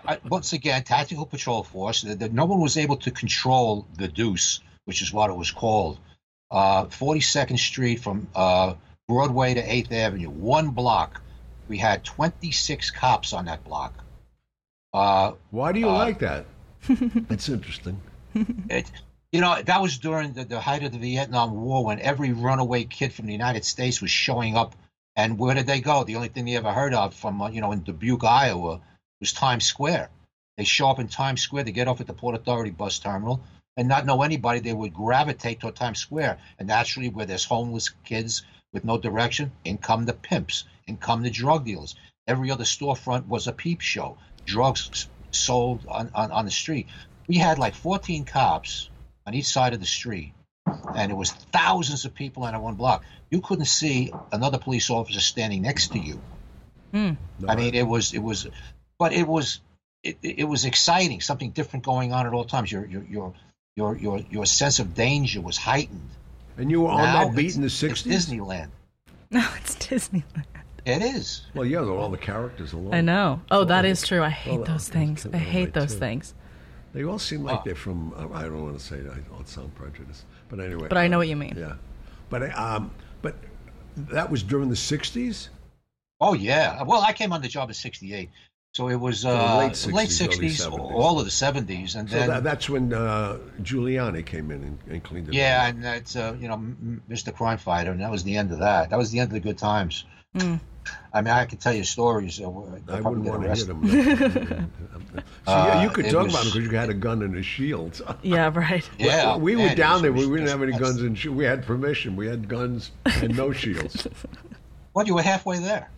uh, 0.07 0.17
once 0.31 0.55
again, 0.55 0.83
Tactical 0.85 1.27
Patrol 1.27 1.65
Force, 1.65 2.01
the, 2.03 2.15
the, 2.15 2.29
no 2.31 2.47
one 2.47 2.61
was 2.61 2.79
able 2.79 2.97
to 2.99 3.11
control 3.11 3.87
the 3.99 4.09
Deuce, 4.09 4.61
which 4.87 5.03
is 5.03 5.13
what 5.13 5.29
it 5.29 5.37
was 5.37 5.51
called. 5.51 5.99
Uh, 6.51 6.87
42nd 6.87 7.59
Street 7.59 8.01
from 8.01 8.27
uh, 8.35 8.75
Broadway 9.07 9.53
to 9.55 9.63
8th 9.63 9.93
Avenue, 9.93 10.31
one 10.31 10.71
block. 10.71 11.21
We 11.73 11.79
had 11.79 12.05
26 12.05 12.91
cops 12.91 13.33
on 13.33 13.47
that 13.47 13.65
block. 13.65 13.95
Uh, 14.93 15.33
Why 15.51 15.73
do 15.73 15.81
you 15.81 15.89
Uh, 15.89 15.95
like 15.95 16.19
that? 16.19 16.45
It's 17.31 17.49
interesting. 17.49 17.99
it, 18.69 18.93
you 19.33 19.41
know, 19.41 19.63
that 19.63 19.81
was 19.81 19.97
during 19.97 20.35
the, 20.35 20.45
the 20.45 20.61
height 20.61 20.85
of 20.85 20.93
the 20.93 20.99
Vietnam 20.99 21.55
War 21.55 21.83
when 21.83 21.99
every 21.99 22.33
runaway 22.33 22.85
kid 22.85 23.15
from 23.15 23.25
the 23.25 23.33
United 23.33 23.65
States 23.65 24.03
was 24.03 24.11
showing 24.11 24.55
up. 24.55 24.77
And 25.17 25.39
where 25.39 25.55
did 25.55 25.67
they 25.67 25.81
go? 25.81 26.05
The 26.05 26.17
only 26.17 26.29
thing 26.29 26.45
they 26.45 26.57
ever 26.57 26.73
heard 26.73 26.93
of 26.93 27.15
from, 27.15 27.41
uh, 27.41 27.49
you 27.49 27.63
know, 27.63 27.73
in 27.73 27.81
Dubuque, 27.81 28.23
Iowa, 28.23 28.83
was 29.21 29.33
Times 29.33 29.65
Square. 29.65 30.11
They 30.59 30.65
show 30.65 30.91
up 30.91 30.99
in 30.99 31.09
Times 31.09 31.41
Square, 31.41 31.65
they 31.65 31.73
get 31.73 31.89
off 31.89 32.03
at 32.03 32.07
the 32.07 32.13
Port 32.13 32.35
Authority 32.35 32.71
bus 32.71 32.99
terminal, 32.99 33.41
and 33.79 33.89
not 33.89 34.05
know 34.05 34.21
anybody, 34.21 34.61
they 34.61 34.75
would 34.75 34.93
gravitate 34.93 35.61
toward 35.61 35.77
Times 35.77 36.01
Square. 36.01 36.37
And 36.59 36.69
naturally, 36.69 37.09
where 37.09 37.25
there's 37.25 37.47
homeless 37.47 37.89
kids 38.05 38.43
with 38.75 38.85
no 38.85 38.99
direction, 38.99 39.53
in 39.65 39.79
come 39.79 40.05
the 40.05 40.13
pimps, 40.13 40.65
in 40.87 40.97
come 40.97 41.23
the 41.23 41.31
drug 41.31 41.65
dealers. 41.65 41.95
Every 42.27 42.51
other 42.51 42.65
storefront 42.65 43.27
was 43.27 43.47
a 43.47 43.53
peep 43.53 43.81
show. 43.81 44.19
Drugs 44.45 45.09
sold 45.31 45.87
on, 45.89 46.11
on, 46.15 46.31
on 46.31 46.45
the 46.45 46.51
street. 46.51 46.87
We 47.27 47.37
had 47.37 47.59
like 47.59 47.75
14 47.75 48.25
cops 48.25 48.91
on 49.27 49.35
each 49.35 49.47
side 49.47 49.75
of 49.75 49.81
the 49.81 49.87
street, 49.87 50.33
and 50.95 51.11
it 51.11 51.15
was 51.15 51.31
thousands 51.31 52.05
of 52.05 52.15
people 52.15 52.45
on 52.45 52.53
that 52.53 52.61
one 52.63 52.75
block. 52.75 53.05
You 53.31 53.41
couldn't 53.41 53.65
see 53.67 54.13
another 54.33 54.59
police 54.59 54.91
officer 54.91 55.21
standing 55.21 55.63
next 55.63 55.93
to 55.93 55.99
you. 55.99 56.21
Hmm. 56.93 57.13
No, 57.39 57.49
I 57.49 57.57
mean, 57.57 57.75
it 57.75 57.87
was 57.87 58.13
it 58.13 58.19
was, 58.19 58.47
but 58.99 59.13
it 59.13 59.27
was 59.27 59.61
it, 60.03 60.19
it 60.23 60.45
was 60.45 60.65
exciting. 60.65 61.21
Something 61.21 61.51
different 61.51 61.85
going 61.85 62.13
on 62.13 62.27
at 62.27 62.33
all 62.33 62.45
times. 62.45 62.71
Your 62.71 62.85
your 62.85 63.05
your 63.05 63.35
your 63.77 63.97
your, 63.97 64.19
your 64.31 64.47
sense 64.47 64.79
of 64.79 64.95
danger 64.95 65.41
was 65.41 65.57
heightened. 65.57 66.11
and 66.59 66.71
you 66.71 66.83
were 66.83 66.91
on 66.91 66.99
Now 66.99 67.25
that 67.25 67.37
beat 67.37 67.55
in 67.55 67.63
the 67.63 67.67
it's 67.67 67.83
'60s. 67.83 68.07
Disneyland. 68.13 68.69
No, 69.31 69.49
it's 69.57 69.77
Disneyland. 69.77 70.45
It 70.85 71.01
is. 71.03 71.43
Well, 71.55 71.65
yeah, 71.65 71.81
all 71.81 72.09
the 72.09 72.19
characters 72.19 72.73
alone. 72.73 72.93
I 72.95 73.01
know. 73.01 73.41
Oh, 73.51 73.65
that 73.65 73.85
is 73.85 74.03
true. 74.07 74.19
I 74.19 74.23
Well, 74.23 74.31
hate 74.31 74.65
those 74.65 74.89
things. 74.89 75.27
I 75.33 75.37
hate 75.39 75.75
those 75.75 75.93
too. 75.95 76.01
things. 76.01 76.35
They 76.93 77.05
all 77.05 77.19
seem 77.19 77.45
like 77.45 77.61
Oh. 77.61 77.63
they're 77.65 77.75
from. 77.75 78.13
uh, 78.17 78.37
I 78.37 78.43
don't 78.43 78.63
want 78.63 78.79
to 78.79 78.85
say 78.85 79.01
that. 79.01 79.17
I'll 79.33 79.45
sound 79.47 79.75
prejudiced, 79.75 80.25
but 80.49 80.61
anyway. 80.61 80.89
But 80.89 80.99
I 80.99 81.07
know 81.09 81.17
uh, 81.17 81.21
what 81.21 81.29
you 81.29 81.37
mean. 81.37 81.55
Yeah, 81.57 81.75
but 82.29 82.57
um, 82.59 82.91
but 83.23 83.37
that 83.97 84.31
was 84.31 84.43
during 84.43 84.69
the 84.69 84.75
'60s. 84.75 85.49
Oh 86.21 86.35
yeah. 86.35 86.83
Well, 86.83 87.01
I 87.03 87.13
came 87.13 87.33
on 87.33 87.41
the 87.43 87.49
job 87.49 87.71
in 87.71 87.75
'68, 87.75 88.29
so 88.75 88.89
it 88.89 88.97
was 88.97 89.25
uh, 89.25 89.57
late 89.59 89.87
late 89.93 90.09
60s, 90.11 90.27
early 90.37 90.49
'60s, 90.49 90.69
70s. 90.71 90.93
all 90.93 91.19
of 91.19 91.25
the 91.25 91.31
'70s, 91.31 91.95
and 91.97 92.11
So 92.11 92.17
then 92.17 92.29
that, 92.29 92.45
that's 92.45 92.69
when 92.69 92.93
uh, 92.93 93.39
Giuliani 93.63 94.27
came 94.27 94.51
in 94.51 94.63
and, 94.63 94.79
and 94.91 95.03
cleaned 95.03 95.29
it. 95.29 95.35
yeah, 95.35 95.63
up. 95.63 95.75
and 95.75 95.85
that's 95.85 96.15
uh, 96.17 96.37
you 96.39 96.49
know 96.49 96.55
M- 96.55 96.77
M- 96.83 97.03
Mr. 97.17 97.33
Crime 97.35 97.57
Fighter, 97.59 97.93
and 97.93 98.01
that 98.03 98.11
was 98.11 98.25
the 98.25 98.37
end 98.37 98.51
of 98.53 98.59
that. 98.59 98.91
That 98.91 98.99
was 98.99 99.11
the 99.11 99.19
end 99.21 99.29
of 99.31 99.35
the 99.35 99.41
good 99.41 99.57
times. 99.59 100.05
Mm. 100.37 100.61
I 101.13 101.21
mean, 101.23 101.33
I 101.35 101.45
could 101.45 101.61
tell 101.61 101.73
you 101.75 101.85
stories. 101.85 102.41
Uh, 102.45 102.49
where 102.51 102.81
they'll 102.87 102.97
I 102.97 103.01
wouldn't 103.01 103.27
want 103.27 103.43
to 103.43 103.55
hear 103.55 103.73
arrested. 103.73 104.49
them. 104.49 104.71
See, 105.45 105.53
Uh, 105.53 105.83
you 105.83 105.91
could 105.91 106.07
it 106.07 106.13
talk 106.13 106.25
was- 106.25 106.33
about 106.35 106.45
them 106.45 106.53
because 106.53 106.71
you 106.73 106.77
had 106.79 106.91
a 106.91 106.95
gun 106.95 107.23
and 107.23 107.37
a 107.37 107.43
shield. 107.43 108.01
Yeah, 108.23 108.51
right. 108.55 108.89
Yeah, 108.99 109.37
we 109.37 109.57
were 109.57 109.63
man, 109.63 109.73
it 109.73 109.77
down 109.77 109.93
was- 109.95 110.03
there. 110.03 110.11
it 110.11 110.15
was 110.15 110.27
We 110.29 110.39
didn't 110.39 110.51
have 110.51 110.63
any 110.63 110.73
guns 110.79 111.03
and 111.03 111.19
shi- 111.19 111.29
we 111.29 111.45
had 111.45 111.65
permission. 111.67 112.17
We 112.17 112.27
had 112.27 112.49
guns 112.49 112.91
and 113.05 113.37
no 113.37 113.53
shields. 113.53 114.07
Well, 114.95 115.07
you 115.07 115.15
were 115.15 115.23
halfway 115.23 115.59
there. 115.59 115.89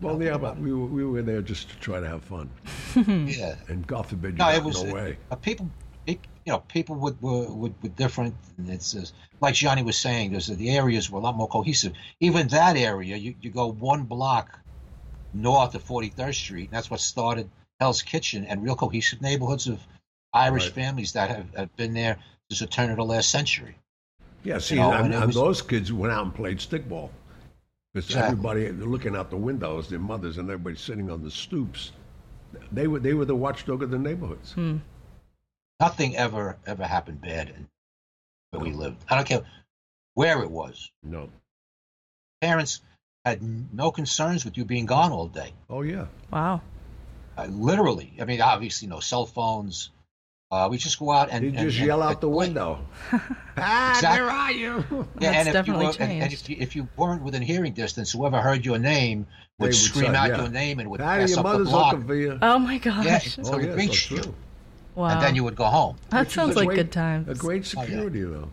Well, 0.00 0.22
yeah, 0.22 0.36
but 0.38 0.56
we 0.58 0.72
were, 0.72 0.86
we 0.86 1.04
were 1.04 1.22
there 1.22 1.42
just 1.42 1.70
to 1.70 1.76
try 1.80 1.98
to 1.98 2.06
have 2.08 2.22
fun. 2.22 2.48
Yeah. 2.94 3.56
And 3.68 3.84
God 3.86 4.06
forbid 4.06 4.32
you 4.34 4.38
No, 4.38 4.44
got 4.44 4.54
it 4.54 4.62
was 4.62 4.84
no 4.84 4.94
way. 4.94 5.16
uh, 5.32 5.34
people. 5.34 5.68
It, 6.44 6.50
you 6.50 6.52
know, 6.52 6.60
people 6.68 6.96
would 6.96 7.20
were, 7.20 7.46
would, 7.52 7.74
were 7.82 7.88
different. 7.90 8.34
And 8.58 8.68
it's 8.70 8.94
uh, 8.94 9.04
like 9.40 9.54
Johnny 9.54 9.82
was 9.82 9.96
saying. 9.96 10.32
There's 10.32 10.46
the 10.46 10.70
areas 10.70 11.10
were 11.10 11.18
a 11.18 11.22
lot 11.22 11.36
more 11.36 11.48
cohesive. 11.48 11.92
Even 12.20 12.48
that 12.48 12.76
area, 12.76 13.16
you, 13.16 13.34
you 13.40 13.50
go 13.50 13.66
one 13.72 14.04
block 14.04 14.58
north 15.32 15.74
of 15.74 15.84
43rd 15.84 16.34
Street, 16.34 16.64
and 16.64 16.72
that's 16.72 16.90
what 16.90 17.00
started 17.00 17.50
Hell's 17.80 18.02
Kitchen 18.02 18.44
and 18.44 18.62
real 18.62 18.76
cohesive 18.76 19.20
neighborhoods 19.20 19.66
of 19.66 19.80
Irish 20.32 20.64
Right. 20.66 20.74
families 20.74 21.12
that 21.12 21.30
have, 21.30 21.54
have 21.56 21.76
been 21.76 21.94
there 21.94 22.18
since 22.50 22.60
the 22.60 22.66
turn 22.66 22.90
of 22.90 22.96
the 22.96 23.04
last 23.04 23.30
century. 23.30 23.76
Yeah, 24.44 24.58
see, 24.58 24.76
know, 24.76 24.92
and, 24.92 25.06
and 25.06 25.14
it 25.14 25.16
and 25.16 25.26
was- 25.26 25.36
those 25.36 25.62
kids 25.62 25.92
went 25.92 26.12
out 26.12 26.24
and 26.24 26.34
played 26.34 26.58
stickball. 26.58 27.10
Because 27.94 28.10
Exactly. 28.10 28.32
everybody 28.32 28.70
looking 28.72 29.14
out 29.14 29.30
the 29.30 29.36
windows, 29.36 29.88
their 29.88 30.00
mothers 30.00 30.38
and 30.38 30.50
everybody 30.50 30.74
sitting 30.76 31.10
on 31.10 31.22
the 31.22 31.30
stoops. 31.30 31.92
They 32.72 32.88
were 32.88 32.98
they 32.98 33.14
were 33.14 33.24
the 33.24 33.36
watchdog 33.36 33.84
of 33.84 33.90
the 33.90 33.98
neighborhoods. 33.98 34.52
Hmm. 34.52 34.78
Nothing 35.80 36.16
ever 36.16 36.56
ever 36.66 36.84
happened 36.86 37.20
bad 37.20 37.48
in 37.50 37.68
where 38.50 38.62
we 38.62 38.72
lived. 38.72 39.02
I 39.08 39.16
don't 39.16 39.26
care 39.26 39.42
where 40.14 40.42
it 40.42 40.50
was. 40.50 40.90
No. 41.02 41.28
Parents 42.40 42.80
had 43.24 43.40
no 43.74 43.90
concerns 43.90 44.44
with 44.44 44.56
you 44.56 44.64
being 44.64 44.86
gone 44.86 45.12
all 45.12 45.26
day. 45.28 45.52
Oh 45.68 45.82
yeah. 45.82 46.06
Wow. 46.32 46.60
Uh, 47.36 47.46
literally. 47.46 48.12
I 48.20 48.24
mean, 48.24 48.40
obviously, 48.40 48.86
no 48.86 49.00
cell 49.00 49.26
phones. 49.26 49.90
Uh, 50.50 50.68
we 50.70 50.76
just 50.78 51.00
go 51.00 51.10
out 51.10 51.30
and 51.32 51.42
They 51.42 51.48
and- 51.48 51.58
just 51.58 51.78
and- 51.78 51.86
yell 51.86 52.00
out 52.02 52.20
the 52.20 52.28
play. 52.28 52.36
window. 52.46 52.78
ah, 53.56 53.94
Exactly. 53.96 54.20
where 54.22 54.30
are 54.30 54.52
you? 54.52 54.84
Yeah, 55.18 55.32
That's 55.32 55.36
and 55.38 55.48
if 55.48 55.52
definitely 55.54 55.84
you 55.86 55.90
were, 55.90 55.96
and, 55.98 56.12
and 56.12 56.30
changed. 56.30 56.42
if 56.44 56.48
you, 56.50 56.56
if 56.60 56.76
you 56.76 56.88
weren't 56.96 57.22
within 57.22 57.42
hearing 57.42 57.72
distance, 57.72 58.12
whoever 58.12 58.40
heard 58.40 58.64
your 58.64 58.78
name 58.78 59.26
would 59.58 59.68
would 59.68 59.74
scream 59.74 60.12
say, 60.12 60.16
out 60.16 60.28
yeah. 60.28 60.36
your 60.42 60.48
name 60.50 60.78
and 60.78 60.90
would 60.90 61.00
Patty, 61.00 61.22
pass 61.22 61.30
your 61.30 61.44
up 61.46 61.58
the 61.58 61.64
block, 61.64 61.92
looking 61.94 62.06
for 62.06 62.14
you. 62.14 62.38
Oh 62.40 62.58
my 62.60 62.78
gosh. 62.78 63.04
Yeah. 63.04 63.20
oh 63.38 63.42
so 63.42 63.58
it 63.58 63.66
yeah, 63.66 63.74
reached 63.74 64.08
so 64.10 64.14
you. 64.16 64.34
True. 64.94 65.02
wow. 65.02 65.10
and 65.10 65.22
then 65.22 65.34
you 65.34 65.44
would 65.44 65.56
go 65.56 65.64
home. 65.64 65.96
that 66.10 66.20
Which 66.20 66.34
sounds 66.34 66.56
like 66.56 66.66
great- 66.68 66.76
good 66.76 66.92
times. 66.92 67.28
A 67.28 67.34
great 67.34 67.62
Oh, 67.76 67.80
yeah. 67.80 67.86
security 67.86 68.22
though, 68.22 68.48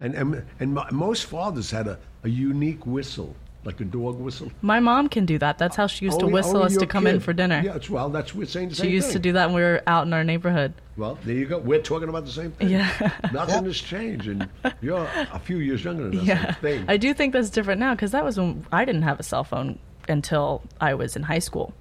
and 0.00 0.14
and 0.14 0.42
and 0.60 0.74
mo- 0.74 0.86
most 0.92 1.24
fathers 1.26 1.70
had 1.70 1.88
a, 1.88 1.98
a 2.24 2.28
unique 2.28 2.86
whistle, 2.86 3.34
like 3.64 3.80
a 3.80 3.84
dog 3.84 4.18
whistle. 4.18 4.50
My 4.62 4.80
mom 4.80 5.08
can 5.08 5.26
do 5.26 5.38
that. 5.38 5.58
That's 5.58 5.76
how 5.76 5.86
she 5.86 6.04
used 6.06 6.20
to 6.20 6.26
whistle 6.26 6.62
us 6.62 6.74
to 6.74 6.80
your 6.80 6.86
come 6.86 7.06
in 7.06 7.20
for 7.20 7.32
dinner. 7.32 7.60
Yeah, 7.64 7.76
it's 7.76 7.90
well, 7.90 8.08
that's 8.08 8.34
we're 8.34 8.46
saying 8.46 8.70
the 8.70 8.74
She 8.76 8.82
same 8.82 8.90
used 8.92 9.12
to 9.12 9.18
do 9.18 9.32
that 9.32 9.46
when 9.46 9.56
we 9.56 9.62
were 9.62 9.82
out 9.86 10.06
in 10.06 10.12
our 10.12 10.24
neighborhood. 10.24 10.72
Well, 10.96 11.18
there 11.24 11.34
you 11.34 11.46
go. 11.46 11.58
We're 11.58 11.80
talking 11.82 12.08
about 12.10 12.26
the 12.26 12.30
same 12.32 12.52
thing. 12.52 12.68
Yeah. 12.70 12.90
Nothing 13.32 13.64
has 13.64 13.78
changed, 13.78 14.28
and 14.28 14.48
you're 14.82 15.08
a 15.32 15.38
few 15.38 15.58
years 15.58 15.82
younger 15.84 16.10
than 16.10 16.18
us. 16.20 16.24
Yeah. 16.26 16.54
I. 16.62 16.84
I 16.88 16.96
do 16.98 17.14
think 17.14 17.32
that's 17.32 17.48
different 17.50 17.80
now 17.80 17.94
because 17.94 18.10
that 18.12 18.24
was 18.24 18.38
when 18.38 18.66
I 18.72 18.84
didn't 18.84 19.02
have 19.02 19.18
a 19.20 19.22
cell 19.22 19.44
phone 19.44 19.78
until 20.08 20.62
I 20.80 20.94
was 20.94 21.16
in 21.16 21.22
high 21.22 21.38
school. 21.38 21.72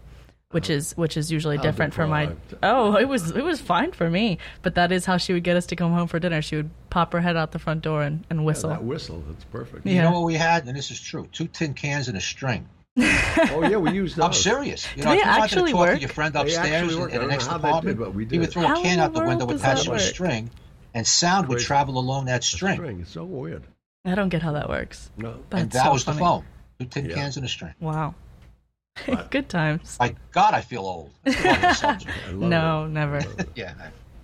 Which 0.52 0.68
is 0.72 0.94
which 0.98 1.16
is 1.16 1.32
usually 1.32 1.58
How 1.58 1.62
different 1.64 1.94
for 1.94 2.08
my 2.08 2.32
oh 2.64 2.96
it 2.96 3.08
was 3.08 3.30
it 3.30 3.44
was 3.44 3.62
fine 3.62 3.92
for 3.92 4.10
me 4.10 4.40
but 4.64 4.74
that 4.74 4.92
is 4.92 5.06
how 5.06 5.18
she 5.18 5.32
would 5.32 5.44
get 5.44 5.56
us 5.56 5.68
to 5.68 5.76
come 5.76 5.92
home 5.94 6.08
for 6.08 6.18
dinner 6.20 6.42
she 6.42 6.56
would 6.56 6.72
pop 6.90 7.14
her 7.14 7.22
head 7.22 7.38
out 7.38 7.52
the 7.52 7.60
front 7.60 7.84
door 7.84 8.02
and, 8.02 8.26
and 8.32 8.40
Yeah, 8.40 8.46
whistle 8.46 8.70
that 8.72 8.84
whistle, 8.84 9.24
that's 9.28 9.44
perfect. 9.46 9.86
You 9.86 10.02
know 10.02 10.10
what 10.12 10.24
we 10.24 10.34
had, 10.34 10.66
and 10.68 10.76
this 10.76 10.90
is 10.90 11.00
true: 11.00 11.28
two 11.32 11.46
tin 11.46 11.76
cans 11.76 12.08
and 12.08 12.18
a 12.18 12.22
string. 12.22 12.68
Oh 12.98 13.62
yeah, 13.70 13.78
we 13.78 13.92
used 13.92 14.16
those. 14.16 14.26
I'm 14.26 14.34
serious. 14.34 14.88
You 14.96 15.04
Do 15.04 15.10
know, 15.10 15.16
they 15.16 15.20
if 15.20 15.26
you 15.26 15.30
wanted 15.30 15.44
actually 15.44 15.72
to 15.72 15.78
talk 15.78 15.80
work? 15.88 15.96
to 15.96 16.00
your 16.02 16.10
friend 16.10 16.36
upstairs 16.36 16.94
in, 16.96 17.00
work. 17.00 17.12
I 17.12 17.16
in 17.18 17.22
the 17.22 17.28
next 17.28 17.46
how 17.46 17.58
they 17.60 17.62
did, 17.62 17.70
apartment, 17.70 18.00
but 18.00 18.14
we 18.16 18.26
he 18.26 18.40
would 18.40 18.50
throw 18.50 18.64
How 18.64 18.80
a 18.80 18.84
can 18.84 18.98
the 18.98 19.04
out 19.04 19.14
the 19.14 19.24
window 19.24 19.48
attached 19.52 19.84
to 19.86 19.94
a 19.94 20.00
string, 20.00 20.50
and 20.96 21.06
sound 21.06 21.48
would 21.50 21.60
travel 21.60 22.00
along 22.00 22.26
that 22.26 22.44
string. 22.44 22.74
String. 22.76 23.00
It's 23.02 23.12
so 23.12 23.24
weird. 23.24 23.64
I 24.04 24.16
don't 24.16 24.30
get 24.30 24.42
how 24.42 24.54
that 24.54 24.68
works 24.68 25.12
No. 25.16 25.36
that's 25.52 25.62
and 25.62 25.72
that 25.74 25.86
so 25.86 25.92
was 25.94 26.04
funny. 26.04 26.18
the 26.18 26.24
phone. 26.26 26.44
Two 26.80 26.86
tin 26.88 27.06
Yeah. 27.06 27.16
cans 27.18 27.38
and 27.38 27.46
a 27.46 27.50
string. 27.50 27.76
wow 27.80 28.16
But- 29.08 29.32
good 29.32 29.50
times 29.50 29.98
My 30.00 30.16
God, 30.32 30.54
I 30.54 30.62
feel 30.62 30.82
old. 30.82 31.12
That's 31.24 31.40
a 31.40 31.42
funny 31.42 31.74
subject. 31.74 32.18
I 32.28 32.32
no 32.32 32.86
it. 32.86 32.90
never 32.90 33.22
yeah. 33.56 33.74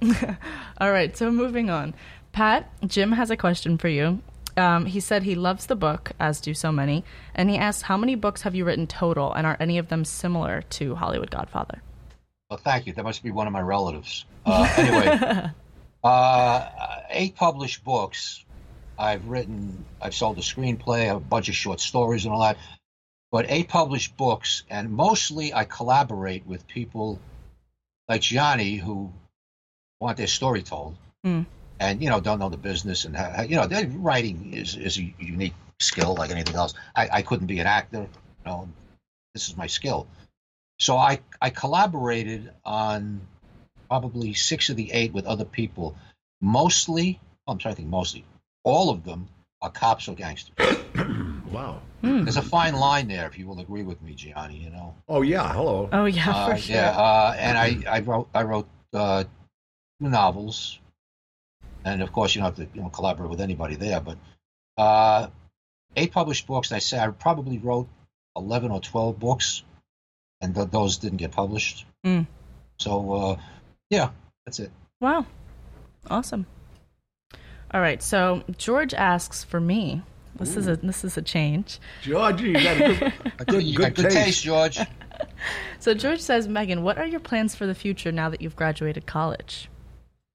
All 0.80 0.92
right, 0.92 1.16
so 1.16 1.32
moving 1.32 1.70
on. 1.70 1.94
Pat, 2.32 2.70
Jim 2.86 3.14
has 3.14 3.32
a 3.32 3.38
question 3.38 3.78
for 3.78 3.88
you. 3.88 4.22
Um, 4.58 4.86
he 4.86 5.00
said 5.00 5.24
he 5.24 5.36
loves 5.36 5.66
the 5.66 5.76
book, 5.76 6.12
as 6.20 6.40
do 6.40 6.54
so 6.54 6.72
many, 6.72 7.04
and 7.34 7.50
he 7.50 7.58
asks, 7.58 7.82
How 7.82 7.98
many 7.98 8.16
books 8.16 8.42
have 8.44 8.56
you 8.56 8.66
written 8.66 8.88
total, 8.88 9.34
and 9.34 9.46
are 9.46 9.58
any 9.60 9.78
of 9.78 9.90
them 9.90 10.06
similar 10.06 10.62
to 10.72 10.96
Hollywood 10.96 11.32
Godfather? 11.32 11.82
Well, 12.50 12.60
thank 12.60 12.88
you. 12.88 12.94
That 12.94 13.04
must 13.04 13.24
be 13.24 13.32
one 13.32 13.48
of 13.48 13.54
my 13.54 13.62
relatives. 13.62 14.26
Uh, 14.46 14.72
anyway, 14.78 15.50
uh, 16.04 16.70
eight 17.10 17.36
published 17.36 17.84
books. 17.84 18.46
I've 18.98 19.28
written, 19.28 19.84
I've 20.02 20.16
sold 20.16 20.38
a 20.38 20.42
screenplay, 20.42 21.14
a 21.14 21.20
bunch 21.20 21.50
of 21.50 21.56
short 21.56 21.82
stories, 21.82 22.26
and 22.26 22.34
all 22.34 22.42
that. 22.42 22.58
But 23.32 23.46
eight 23.50 23.68
published 23.68 24.16
books, 24.18 24.64
and 24.70 24.92
mostly 24.92 25.54
I 25.54 25.66
collaborate 25.66 26.46
with 26.46 26.68
people 26.68 27.20
like 28.08 28.22
Gianni 28.22 28.76
who 28.76 29.12
want 30.00 30.18
their 30.18 30.28
story 30.28 30.64
told, 30.64 30.96
Mm. 31.26 31.46
and 31.80 32.02
you 32.02 32.10
know 32.10 32.20
don't 32.20 32.40
know 32.40 32.50
the 32.50 32.58
business, 32.58 33.06
and 33.06 33.16
how, 33.16 33.42
you 33.42 33.56
know 33.56 33.68
their 33.68 33.88
writing 33.88 34.54
is 34.54 34.76
is 34.76 34.98
a 35.00 35.14
unique 35.20 35.56
skill 35.80 36.16
like 36.16 36.32
anything 36.32 36.56
else. 36.56 36.74
I, 36.96 37.10
I 37.12 37.22
couldn't 37.24 37.48
be 37.48 37.60
an 37.60 37.68
actor, 37.68 38.02
you 38.02 38.46
know. 38.46 38.70
This 39.34 39.50
is 39.50 39.58
my 39.58 39.68
skill. 39.68 40.08
So 40.80 40.98
I, 40.98 41.20
I 41.42 41.50
collaborated 41.50 42.52
on 42.64 43.22
probably 43.90 44.34
six 44.34 44.70
of 44.70 44.78
the 44.78 44.92
eight 44.92 45.14
with 45.14 45.26
other 45.26 45.46
people. 45.46 45.96
Mostly, 46.42 47.20
oh, 47.48 47.52
I'm 47.52 47.58
trying 47.58 47.74
to 47.74 47.78
think, 47.78 47.90
mostly, 47.90 48.24
all 48.64 48.90
of 48.90 49.04
them 49.04 49.28
are 49.62 49.70
cops 49.70 50.08
or 50.08 50.16
gangsters. 50.16 50.56
Wow. 51.52 51.82
There's 52.02 52.38
a 52.38 52.42
fine 52.44 52.76
line 52.76 53.08
there, 53.08 53.26
if 53.26 53.38
you 53.40 53.48
will 53.48 53.60
agree 53.60 53.82
with 53.82 54.00
me, 54.04 54.14
Gianni. 54.14 54.58
You 54.58 54.70
know, 54.70 54.96
Oh 55.10 55.24
yeah. 55.24 55.52
Hello. 55.52 55.90
Oh, 55.92 56.06
yeah, 56.06 56.30
uh, 56.30 56.50
for 56.50 56.58
sure. 56.58 56.76
yeah. 56.76 56.90
Uh, 56.92 57.36
and 57.38 57.58
I, 57.58 57.78
I 57.90 58.00
wrote 58.02 58.30
I 58.34 58.44
wrote 58.44 58.68
uh, 58.94 59.24
two 60.00 60.10
novels, 60.10 60.78
and 61.84 62.04
of 62.04 62.12
course 62.12 62.36
you 62.36 62.42
don't 62.42 62.56
have 62.56 62.68
to 62.68 62.76
you 62.76 62.84
know 62.84 62.90
collaborate 62.90 63.32
with 63.32 63.42
anybody 63.42 63.76
there. 63.76 64.02
But 64.02 64.18
uh, 64.78 65.28
eight 65.96 66.12
published 66.12 66.46
books. 66.46 66.72
I 66.72 66.78
say 66.80 67.00
I 67.00 67.08
probably 67.08 67.58
wrote 67.58 67.88
eleven 68.36 68.70
or 68.70 68.82
twelve 68.82 69.18
books, 69.18 69.64
and 70.42 70.54
th- 70.54 70.70
those 70.70 70.98
didn't 70.98 71.18
get 71.18 71.32
published. 71.32 71.86
Mm. 72.06 72.28
So 72.78 73.14
uh, 73.14 73.38
yeah, 73.90 74.10
that's 74.46 74.60
it. 74.60 74.70
Wow. 75.02 75.26
Awesome. 76.08 76.46
All 77.72 77.82
right, 77.82 78.02
so 78.02 78.44
George 78.58 78.94
asks 78.94 79.44
for 79.44 79.60
me. 79.60 80.04
This 80.38 80.58
is 80.58 80.68
a 80.68 80.76
this 80.78 81.04
is 81.04 81.18
a 81.18 81.22
change. 81.22 81.80
Georgie, 82.02 82.48
you 82.50 82.54
got 82.54 82.76
a 82.76 82.80
good, 82.80 83.14
good, 83.48 83.64
you 83.64 83.78
good 83.78 83.96
good 83.96 84.04
taste, 84.04 84.16
taste. 84.16 84.44
George. 84.44 84.80
So 85.80 85.94
George 85.94 86.20
says, 86.20 86.48
Megan, 86.48 86.82
what 86.82 86.98
are 86.98 87.06
your 87.06 87.20
plans 87.20 87.56
for 87.56 87.68
the 87.68 87.76
future 87.76 88.12
now 88.12 88.30
that 88.30 88.42
you've 88.42 88.56
graduated 88.56 89.06
college? 89.06 89.70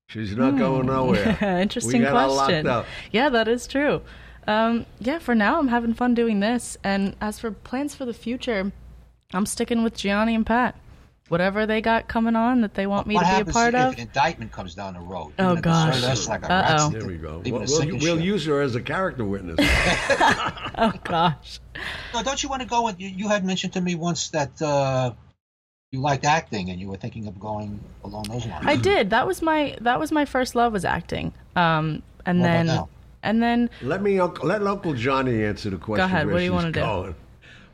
She's 0.09 0.37
not 0.37 0.57
going 0.57 0.87
nowhere. 0.87 1.37
Interesting 1.61 2.01
we 2.03 2.07
got 2.07 2.31
her 2.31 2.35
question. 2.35 2.67
locked 2.67 2.87
up. 2.87 2.93
Yeah, 3.11 3.29
that 3.29 3.49
is 3.49 3.67
true. 3.67 4.03
Um, 4.47 4.87
yeah, 5.01 5.19
for 5.19 5.35
now 5.35 5.59
I'm 5.59 5.69
having 5.69 5.93
fun 5.95 6.15
doing 6.15 6.41
this, 6.41 6.79
and 6.83 7.15
as 7.21 7.39
for 7.39 7.51
plans 7.51 7.95
for 7.95 8.05
the 8.05 8.15
future, 8.15 8.73
I'm 9.33 9.47
sticking 9.47 9.83
with 9.83 9.95
Gianni 9.97 10.35
and 10.35 10.47
Pat. 10.47 10.77
Whatever 11.31 11.65
they 11.65 11.81
got 11.81 12.09
coming 12.09 12.35
on 12.35 12.61
that 12.63 12.75
they 12.75 12.89
want 12.89 13.07
me 13.07 13.15
what 13.15 13.21
to 13.21 13.27
be 13.27 13.31
a 13.31 13.35
happens 13.37 13.55
part 13.55 13.75
if 13.75 13.81
of. 13.81 13.93
an 13.95 14.01
indictment 14.01 14.51
comes 14.51 14.75
down 14.75 14.95
the 14.95 15.01
road? 15.01 15.33
Oh, 15.39 15.53
Even 15.53 15.59
if 15.59 15.63
the 15.63 15.69
gosh. 15.71 16.01
service, 16.01 16.29
like 16.29 16.43
a 16.43 16.53
Uh-oh. 16.53 16.91
There 16.91 17.07
we 17.07 17.17
go. 17.19 17.41
even 17.45 17.63
We'll, 17.63 17.87
we'll, 17.87 17.99
we'll 17.99 18.21
use 18.21 18.45
her 18.47 18.61
as 18.61 18.75
a 18.75 18.81
character 18.83 19.25
witness. 19.25 19.57
Oh 20.77 20.93
gosh. 21.05 21.61
No, 22.15 22.23
don't 22.23 22.43
you 22.43 22.49
want 22.49 22.63
to 22.63 22.69
go? 22.69 22.89
And 22.89 22.99
you, 23.01 23.09
you 23.09 23.29
had 23.29 23.45
mentioned 23.45 23.75
to 23.75 23.81
me 23.81 23.95
once 23.95 24.31
that 24.31 24.61
uh, 24.61 25.13
you 25.93 26.01
liked 26.01 26.25
acting 26.25 26.71
and 26.71 26.81
you 26.81 26.89
were 26.89 26.97
thinking 26.97 27.27
of 27.29 27.39
going 27.39 27.79
along 28.03 28.25
those 28.25 28.47
lines. 28.47 28.65
I 28.67 28.75
did. 28.77 29.11
That 29.11 29.27
was 29.27 29.41
my 29.43 29.77
that 29.83 30.01
was 30.01 30.11
my 30.11 30.25
first 30.25 30.55
love 30.57 30.73
was 30.73 30.85
acting. 30.85 31.33
Um, 31.55 32.03
and 32.27 32.41
What 32.41 32.47
about 32.47 32.53
then 32.57 32.67
now? 32.67 32.89
and 33.23 33.43
then 33.43 33.71
let 33.83 34.03
me 34.03 34.21
let 34.21 34.63
Uncle 34.67 34.95
Johnny 34.95 35.45
answer 35.45 35.71
the 35.71 35.77
question. 35.77 35.99
Go 36.01 36.05
ahead. 36.07 36.27
where 36.27 36.35
What 36.35 36.39
do 36.41 36.45
you 36.45 36.53
wanna 36.53 36.73
do? 36.73 37.15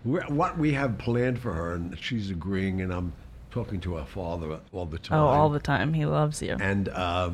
We're, 0.05 0.23
what 0.27 0.59
we 0.59 0.73
have 0.75 0.99
planned 0.99 1.39
for 1.39 1.53
her, 1.53 1.75
and 1.75 1.99
she's 1.99 2.31
agreeing, 2.31 2.81
and 2.83 2.93
I'm 2.93 3.13
talking 3.57 3.81
to 3.81 3.95
her 3.95 4.05
father 4.05 4.61
all 4.73 4.85
the 4.85 4.99
time. 4.99 5.19
oh, 5.19 5.27
all 5.27 5.49
the 5.49 5.59
time 5.59 5.95
he 5.95 6.05
loves 6.05 6.43
you. 6.43 6.57
And 6.61 6.91
uh, 6.91 7.31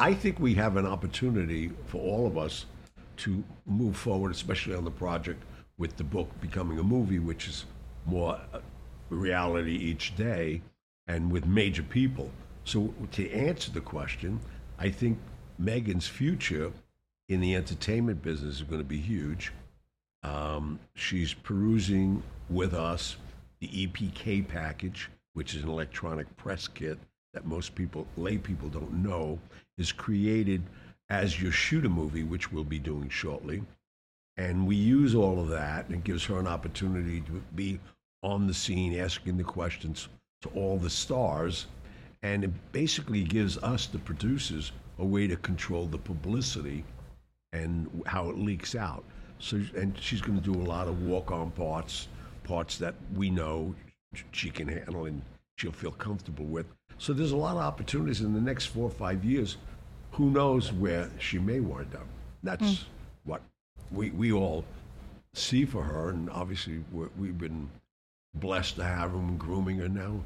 I 0.00 0.14
think 0.14 0.40
we 0.40 0.54
have 0.54 0.78
an 0.78 0.86
opportunity 0.86 1.70
for 1.86 2.00
all 2.00 2.26
of 2.26 2.38
us 2.38 2.64
to 3.18 3.44
move 3.66 3.94
forward, 3.94 4.30
especially 4.32 4.74
on 4.74 4.84
the 4.84 4.90
project 4.90 5.42
with 5.76 5.98
the 5.98 6.04
book 6.04 6.28
becoming 6.40 6.78
a 6.78 6.82
movie, 6.82 7.18
which 7.18 7.48
is 7.48 7.66
more 8.06 8.40
uh, 8.54 8.60
reality 9.10 9.72
each 9.76 10.16
day 10.16 10.62
and 11.06 11.30
with 11.30 11.44
major 11.44 11.82
people. 11.82 12.30
So, 12.64 12.94
to 13.12 13.30
answer 13.30 13.70
the 13.70 13.82
question, 13.82 14.40
I 14.78 14.88
think 14.88 15.18
Megan's 15.58 16.06
future 16.06 16.72
in 17.28 17.40
the 17.40 17.54
entertainment 17.56 18.22
business 18.22 18.56
is 18.56 18.62
going 18.62 18.80
to 18.80 18.88
be 18.88 19.00
huge. 19.00 19.52
Um, 20.22 20.78
she's 20.94 21.34
perusing 21.34 22.22
with 22.48 22.72
us 22.72 23.16
the 23.60 23.68
EPK 23.68 24.48
package, 24.48 25.10
which 25.34 25.54
is 25.54 25.62
an 25.62 25.68
electronic 25.68 26.34
press 26.36 26.68
kit 26.68 26.98
that 27.34 27.46
most 27.46 27.74
people, 27.74 28.06
lay 28.16 28.36
people, 28.36 28.68
don't 28.68 28.92
know, 28.92 29.38
is 29.78 29.92
created 29.92 30.62
as 31.08 31.40
you 31.40 31.50
shoot 31.50 31.86
a 31.86 31.88
movie, 31.88 32.24
which 32.24 32.52
we'll 32.52 32.64
be 32.64 32.78
doing 32.78 33.08
shortly. 33.08 33.62
And 34.36 34.66
we 34.66 34.76
use 34.76 35.14
all 35.14 35.40
of 35.40 35.48
that, 35.48 35.86
and 35.86 35.94
it 35.94 36.04
gives 36.04 36.24
her 36.26 36.38
an 36.38 36.46
opportunity 36.46 37.20
to 37.22 37.42
be 37.54 37.78
on 38.22 38.46
the 38.46 38.54
scene, 38.54 38.98
asking 38.98 39.36
the 39.36 39.44
questions 39.44 40.08
to 40.42 40.48
all 40.50 40.78
the 40.78 40.90
stars. 40.90 41.66
And 42.22 42.44
it 42.44 42.72
basically 42.72 43.24
gives 43.24 43.58
us, 43.58 43.86
the 43.86 43.98
producers, 43.98 44.72
a 44.98 45.04
way 45.04 45.26
to 45.26 45.36
control 45.36 45.86
the 45.86 45.98
publicity 45.98 46.84
and 47.52 48.02
how 48.06 48.30
it 48.30 48.38
leaks 48.38 48.74
out. 48.74 49.04
So, 49.38 49.60
and 49.76 49.96
she's 49.98 50.20
going 50.20 50.40
to 50.40 50.52
do 50.52 50.58
a 50.58 50.62
lot 50.62 50.86
of 50.86 51.02
walk-on 51.02 51.50
parts, 51.50 52.08
parts 52.44 52.78
that 52.78 52.94
we 53.14 53.28
know 53.28 53.74
she 54.32 54.50
can 54.50 54.68
handle 54.68 55.06
and 55.06 55.22
she'll 55.56 55.72
feel 55.72 55.92
comfortable 55.92 56.44
with. 56.44 56.66
So 56.98 57.12
there's 57.12 57.32
a 57.32 57.36
lot 57.36 57.56
of 57.56 57.62
opportunities 57.62 58.20
in 58.20 58.32
the 58.34 58.40
next 58.40 58.66
four 58.66 58.84
or 58.84 58.90
five 58.90 59.24
years. 59.24 59.56
Who 60.12 60.30
knows 60.30 60.72
where 60.72 61.10
she 61.18 61.38
may 61.38 61.60
wind 61.60 61.94
up? 61.94 62.06
That's 62.42 62.62
mm. 62.62 62.84
what 63.24 63.42
we 63.90 64.10
we 64.10 64.32
all 64.32 64.64
see 65.34 65.64
for 65.64 65.82
her, 65.82 66.10
and 66.10 66.28
obviously 66.30 66.84
we're, 66.92 67.08
we've 67.18 67.38
been 67.38 67.70
blessed 68.34 68.76
to 68.76 68.84
have 68.84 69.12
her 69.12 69.16
and 69.16 69.38
grooming 69.38 69.78
her 69.78 69.88
now. 69.88 70.20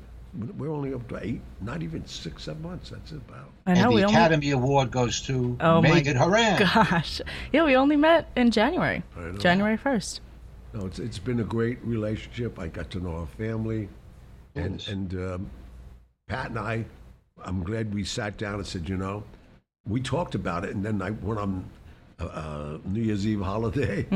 We're 0.58 0.70
only 0.70 0.92
up 0.92 1.08
to 1.08 1.18
eight, 1.22 1.40
not 1.60 1.82
even 1.82 2.06
six, 2.06 2.44
seven 2.44 2.62
months. 2.62 2.90
That's 2.90 3.12
about. 3.12 3.50
I 3.66 3.74
know 3.74 3.80
and 3.84 3.94
we 3.94 4.00
the 4.00 4.06
only. 4.08 4.16
Academy 4.16 4.50
Award 4.50 4.90
goes 4.90 5.20
to 5.22 5.56
Oh 5.60 5.80
Megan 5.80 6.16
Horan. 6.16 6.58
Gosh, 6.58 7.20
yeah, 7.52 7.64
we 7.64 7.76
only 7.76 7.96
met 7.96 8.28
in 8.36 8.50
January, 8.50 9.02
January 9.38 9.76
first. 9.76 10.20
No, 10.76 10.84
it's 10.86 10.98
it's 10.98 11.18
been 11.18 11.40
a 11.40 11.44
great 11.44 11.78
relationship. 11.82 12.58
I 12.58 12.68
got 12.68 12.90
to 12.90 13.00
know 13.00 13.20
her 13.20 13.26
family, 13.26 13.88
and 14.54 14.74
Yes. 14.74 14.88
and 14.88 15.14
um, 15.14 15.50
Pat 16.28 16.50
and 16.50 16.58
I. 16.58 16.84
I'm 17.42 17.62
glad 17.62 17.94
we 17.94 18.04
sat 18.04 18.36
down 18.38 18.54
and 18.56 18.66
said, 18.66 18.88
you 18.88 18.96
know, 18.96 19.22
we 19.86 20.00
talked 20.00 20.34
about 20.34 20.64
it, 20.64 20.74
and 20.74 20.84
then 20.84 21.00
I 21.02 21.10
went 21.10 21.38
on 21.40 21.64
uh, 22.18 22.24
uh, 22.24 22.78
New 22.84 23.02
Year's 23.02 23.26
Eve 23.26 23.40
holiday, 23.40 24.06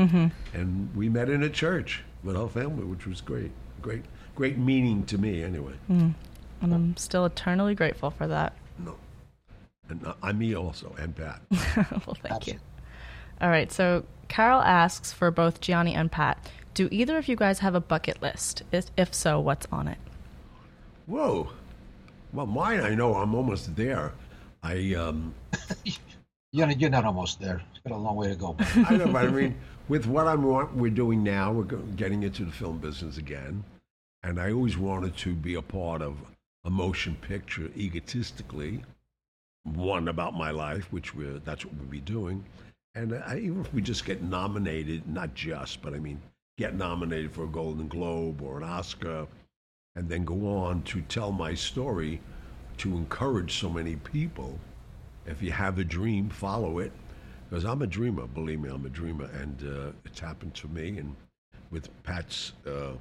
and 0.53 0.95
we 0.95 1.07
met 1.09 1.29
in 1.29 1.43
a 1.43 1.49
church 1.49 2.03
with 2.23 2.35
our 2.35 2.49
family, 2.49 2.83
which 2.83 3.05
was 3.07 3.21
great, 3.21 3.51
great, 3.81 4.03
great 4.35 4.57
meaning 4.57 5.03
to 5.05 5.17
me 5.17 5.43
anyway. 5.43 5.73
And 5.89 6.15
I'm 6.61 6.95
still 6.97 7.25
eternally 7.25 7.73
grateful 7.75 8.09
for 8.11 8.27
that. 8.27 8.53
No, 8.79 8.95
and 9.89 10.05
uh, 10.05 10.13
I'm 10.21 10.37
me 10.39 10.55
also, 10.55 10.95
and 10.99 11.15
Pat. 11.15 11.41
well, 12.05 12.17
thank 12.23 12.47
you. 12.47 12.59
All 13.41 13.49
right, 13.49 13.71
so 13.71 14.05
Carol 14.27 14.61
asks 14.61 15.11
for 15.11 15.31
both 15.31 15.61
Gianni 15.61 15.95
and 15.95 16.11
Pat. 16.11 16.37
Do 16.73 16.87
either 16.91 17.17
of 17.17 17.27
you 17.27 17.35
guys 17.35 17.59
have 17.59 17.75
a 17.75 17.81
bucket 17.81 18.21
list? 18.21 18.63
If, 18.71 18.91
if 18.95 19.13
so, 19.13 19.39
what's 19.39 19.67
on 19.71 19.87
it? 19.87 19.97
Whoa, 21.07 21.49
well, 22.31 22.45
mine, 22.45 22.79
I 22.79 22.95
know 22.95 23.15
I'm 23.15 23.35
almost 23.35 23.75
there. 23.75 24.13
I 24.63 24.93
um, 24.93 25.33
You're, 26.53 26.69
you're 26.71 26.89
not 26.89 27.05
almost 27.05 27.39
there. 27.39 27.61
It's 27.71 27.79
got 27.79 27.95
a 27.95 27.97
long 27.97 28.17
way 28.17 28.27
to 28.27 28.35
go. 28.35 28.57
I 28.87 28.97
know, 28.97 29.07
but 29.07 29.25
I 29.25 29.27
mean, 29.29 29.55
with 29.87 30.05
what 30.05 30.27
I'm 30.27 30.43
what 30.43 30.73
we're 30.75 30.91
doing 30.91 31.23
now, 31.23 31.51
we're 31.51 31.63
getting 31.63 32.23
into 32.23 32.43
the 32.43 32.51
film 32.51 32.77
business 32.77 33.17
again, 33.17 33.63
and 34.23 34.39
I 34.39 34.51
always 34.51 34.77
wanted 34.77 35.15
to 35.17 35.33
be 35.33 35.55
a 35.55 35.61
part 35.61 36.01
of 36.01 36.17
a 36.65 36.69
motion 36.69 37.15
picture, 37.15 37.71
egotistically, 37.77 38.83
one 39.63 40.09
about 40.09 40.33
my 40.33 40.51
life, 40.51 40.91
which 40.91 41.15
we're 41.15 41.39
that's 41.39 41.65
what 41.65 41.73
we'll 41.75 41.89
be 41.89 42.01
doing, 42.01 42.43
and 42.95 43.13
I, 43.15 43.37
even 43.39 43.61
if 43.61 43.73
we 43.73 43.81
just 43.81 44.05
get 44.05 44.21
nominated, 44.21 45.07
not 45.07 45.33
just, 45.33 45.81
but 45.81 45.93
I 45.93 45.99
mean, 45.99 46.21
get 46.57 46.75
nominated 46.75 47.31
for 47.31 47.43
a 47.45 47.47
Golden 47.47 47.87
Globe 47.87 48.41
or 48.41 48.57
an 48.57 48.63
Oscar, 48.63 49.27
and 49.95 50.09
then 50.09 50.25
go 50.25 50.47
on 50.55 50.83
to 50.83 51.01
tell 51.01 51.31
my 51.31 51.53
story, 51.53 52.21
to 52.77 52.95
encourage 52.97 53.59
so 53.59 53.69
many 53.69 53.95
people. 53.97 54.57
If 55.25 55.41
you 55.41 55.51
have 55.51 55.77
a 55.79 55.83
dream, 55.83 56.29
follow 56.29 56.79
it. 56.79 56.91
Because 57.49 57.65
I'm 57.65 57.81
a 57.81 57.87
dreamer, 57.87 58.27
believe 58.27 58.61
me, 58.61 58.69
I'm 58.69 58.85
a 58.85 58.89
dreamer, 58.89 59.29
and 59.41 59.61
uh, 59.67 59.91
it's 60.05 60.19
happened 60.19 60.53
to 60.55 60.67
me. 60.69 60.97
And 60.97 61.15
with 61.69 61.89
Pat's 62.03 62.53
uh, 62.65 62.93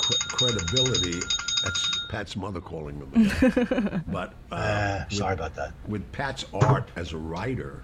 cre- 0.00 0.28
credibility, 0.36 1.18
that's 1.64 2.06
Pat's 2.10 2.36
mother 2.36 2.60
calling 2.60 2.98
me. 3.00 3.30
But 4.06 4.34
uh, 4.52 5.04
with- 5.10 5.18
sorry 5.18 5.34
about 5.34 5.54
that. 5.56 5.72
with 5.88 6.10
Pat's 6.12 6.44
art 6.54 6.88
as 6.96 7.12
a 7.12 7.18
writer, 7.18 7.82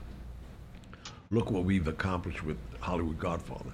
look 1.31 1.51
what 1.51 1.65
we've 1.65 1.89
accomplished 1.89 2.45
with 2.45 2.57
Hollywood 2.81 3.19
Godfather. 3.19 3.73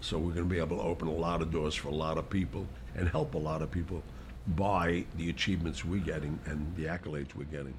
So 0.00 0.16
we're 0.16 0.32
going 0.32 0.48
to 0.48 0.54
be 0.54 0.58
able 0.58 0.78
to 0.78 0.82
open 0.82 1.08
a 1.08 1.12
lot 1.12 1.42
of 1.42 1.50
doors 1.50 1.74
for 1.74 1.88
a 1.88 1.94
lot 1.94 2.16
of 2.16 2.30
people 2.30 2.66
and 2.94 3.06
help 3.06 3.34
a 3.34 3.38
lot 3.38 3.60
of 3.60 3.70
people 3.70 4.02
by 4.46 5.04
the 5.16 5.28
achievements 5.28 5.84
we're 5.84 6.00
getting 6.00 6.38
and 6.46 6.74
the 6.74 6.84
accolades 6.84 7.34
we're 7.34 7.44
getting. 7.44 7.74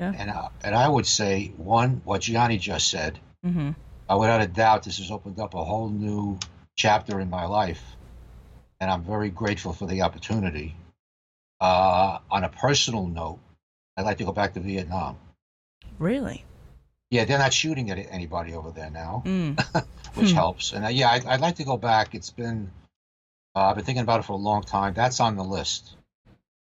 Yeah. 0.00 0.12
And 0.16 0.30
uh, 0.30 0.48
and 0.64 0.74
I 0.74 0.88
would 0.88 1.06
say 1.06 1.52
one, 1.56 2.00
what 2.04 2.22
Gianni 2.22 2.58
just 2.58 2.90
said. 2.90 3.20
Mm-hmm. 3.46 3.70
Uh, 4.10 4.18
without 4.18 4.40
a 4.40 4.48
doubt, 4.48 4.82
this 4.82 4.98
has 4.98 5.12
opened 5.12 5.38
up 5.38 5.54
a 5.54 5.62
whole 5.62 5.88
new 5.88 6.38
chapter 6.74 7.20
in 7.20 7.30
my 7.30 7.46
life, 7.46 7.82
and 8.80 8.90
I'm 8.90 9.04
very 9.04 9.30
grateful 9.30 9.72
for 9.72 9.86
the 9.86 10.02
opportunity. 10.02 10.74
Uh, 11.60 12.18
on 12.28 12.42
a 12.42 12.48
personal 12.48 13.06
note, 13.06 13.38
I'd 13.96 14.04
like 14.04 14.18
to 14.18 14.24
go 14.24 14.32
back 14.32 14.54
to 14.54 14.60
Vietnam. 14.60 15.16
Really? 16.00 16.44
Yeah, 17.14 17.24
they're 17.26 17.38
not 17.38 17.52
shooting 17.52 17.90
at 17.90 17.98
anybody 18.10 18.54
over 18.54 18.70
there 18.72 18.90
now, 18.90 19.22
Mm. 19.24 19.54
which 20.14 20.30
Hmm. 20.30 20.34
helps. 20.34 20.72
And 20.72 20.84
uh, 20.84 20.88
yeah, 20.88 21.10
I'd, 21.10 21.24
I'd 21.26 21.40
like 21.40 21.56
to 21.56 21.64
go 21.64 21.76
back. 21.76 22.14
It's 22.14 22.30
been 22.30 22.70
uh, 23.54 23.66
I've 23.68 23.76
been 23.76 23.84
thinking 23.84 24.02
about 24.02 24.18
it 24.20 24.24
for 24.24 24.32
a 24.32 24.42
long 24.50 24.62
time. 24.62 24.94
That's 24.94 25.20
on 25.20 25.36
the 25.36 25.44
list, 25.44 25.94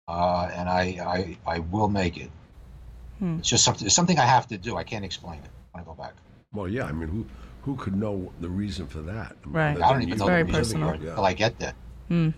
uh, 0.09 0.49
and 0.53 0.67
I, 0.69 0.83
I 1.47 1.55
I 1.55 1.59
will 1.59 1.89
make 1.89 2.17
it. 2.17 2.31
Hmm. 3.19 3.39
It's 3.41 3.49
just 3.49 3.63
something 3.65 3.87
it's 3.87 3.95
something 3.95 4.19
I 4.19 4.25
have 4.37 4.47
to 4.49 4.57
do. 4.59 4.77
I 4.77 4.85
can't 4.85 5.05
explain 5.05 5.41
it. 5.41 5.51
I 5.75 5.79
want 5.79 5.87
to 5.87 5.91
go 5.95 6.03
back. 6.03 6.15
Well, 6.55 6.67
yeah, 6.69 6.85
I 6.85 6.93
mean, 6.93 7.09
who 7.11 7.27
who 7.65 7.77
could 7.77 7.95
know 7.95 8.33
the 8.41 8.49
reason 8.49 8.87
for 8.87 9.03
that? 9.03 9.37
I 9.43 9.47
mean, 9.47 9.55
Right. 9.55 9.77
I 9.83 9.93
don't 9.93 10.03
even 10.03 10.09
you 10.15 10.17
know 10.17 10.27
very 10.27 10.45
the 10.45 10.59
reason 10.59 10.81
personal. 10.81 10.89
for 10.97 11.05
Yeah. 11.05 11.11
until 11.11 11.25
I 11.27 11.35
get 11.35 11.59
there. 11.59 11.75
Hmm. 12.09 12.31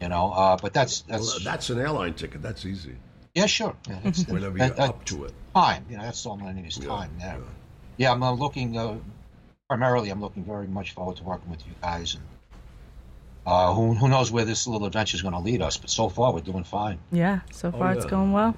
You 0.00 0.08
know, 0.08 0.30
uh, 0.32 0.56
but 0.62 0.72
that's 0.72 1.04
Well, 1.08 1.18
that's 1.18 1.44
that's 1.44 1.70
an 1.70 1.78
airline 1.80 2.14
ticket. 2.14 2.42
That's 2.42 2.64
easy. 2.64 2.94
yeah, 3.34 3.46
sure. 3.46 3.74
Yeah, 3.88 3.98
that's, 4.04 4.24
Whenever 4.28 4.56
that- 4.58 4.66
you're 4.68 4.76
that- 4.76 4.88
up 4.90 5.04
to 5.06 5.24
it. 5.24 5.34
time. 5.54 5.84
You 5.90 5.96
know, 5.96 6.04
that's 6.04 6.24
all 6.26 6.40
I 6.42 6.52
need 6.52 6.66
is 6.66 6.78
Yeah, 6.78 6.88
time. 6.88 7.10
Yeah, 7.18 7.36
yeah. 7.38 7.42
Yeah. 7.96 8.12
I'm 8.12 8.22
uh, 8.22 8.32
looking 8.32 8.76
uh, 8.78 8.96
primarily. 9.68 10.10
I'm 10.10 10.20
looking 10.20 10.44
very 10.44 10.66
much 10.66 10.92
forward 10.94 11.16
to 11.16 11.24
working 11.24 11.50
with 11.50 11.66
you 11.66 11.72
guys, 11.82 12.14
and 12.14 12.24
uh, 13.46 13.72
who 13.74 13.94
who 13.94 14.08
knows 14.08 14.30
where 14.30 14.44
this 14.44 14.66
little 14.66 14.86
adventure 14.86 15.16
is 15.16 15.22
going 15.22 15.34
to 15.34 15.40
lead 15.40 15.62
us. 15.62 15.76
But 15.76 15.90
so 15.90 16.08
far, 16.08 16.32
we're 16.32 16.40
doing 16.40 16.64
fine. 16.64 16.98
Yeah, 17.12 17.40
so 17.52 17.68
Oh, 17.68 17.78
far 17.78 17.92
it's 17.92 18.04
going 18.06 18.32
well. 18.32 18.54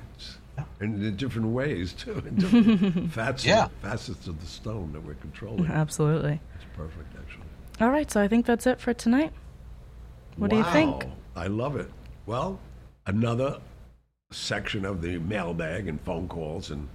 And 0.80 1.04
in 1.04 1.14
different 1.16 1.48
ways, 1.48 1.92
too. 1.92 2.20
In 2.26 2.34
different 2.34 3.12
facets, 3.12 3.44
Yeah. 3.46 3.68
facets 3.80 4.26
of 4.26 4.40
the 4.40 4.46
stone 4.46 4.92
that 4.92 5.04
we're 5.04 5.14
controlling. 5.14 5.66
Absolutely. 5.68 6.40
It's 6.56 6.64
perfect, 6.76 7.14
actually. 7.16 7.44
All 7.80 7.90
right, 7.90 8.10
so 8.10 8.20
I 8.20 8.26
think 8.26 8.44
that's 8.44 8.66
it 8.66 8.80
for 8.80 8.92
tonight. 8.92 9.32
What 10.36 10.50
do 10.50 10.56
you 10.56 10.64
think? 10.64 11.04
Wow, 11.04 11.12
I 11.36 11.46
love 11.46 11.76
it. 11.76 11.88
Well, 12.26 12.58
another 13.06 13.60
section 14.32 14.84
of 14.84 15.00
the 15.00 15.18
mailbag 15.18 15.86
and 15.86 16.00
phone 16.00 16.26
calls, 16.26 16.70
and 16.72 16.88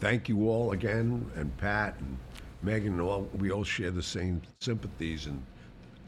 thank 0.00 0.28
you 0.28 0.48
all 0.48 0.72
again, 0.72 1.30
and 1.36 1.56
Pat 1.58 1.96
and 1.98 2.18
Megan, 2.62 2.94
and 2.94 3.00
all. 3.00 3.28
We 3.38 3.50
all 3.50 3.64
share 3.64 3.90
the 3.90 4.02
same 4.02 4.42
sympathies 4.60 5.26
and 5.26 5.42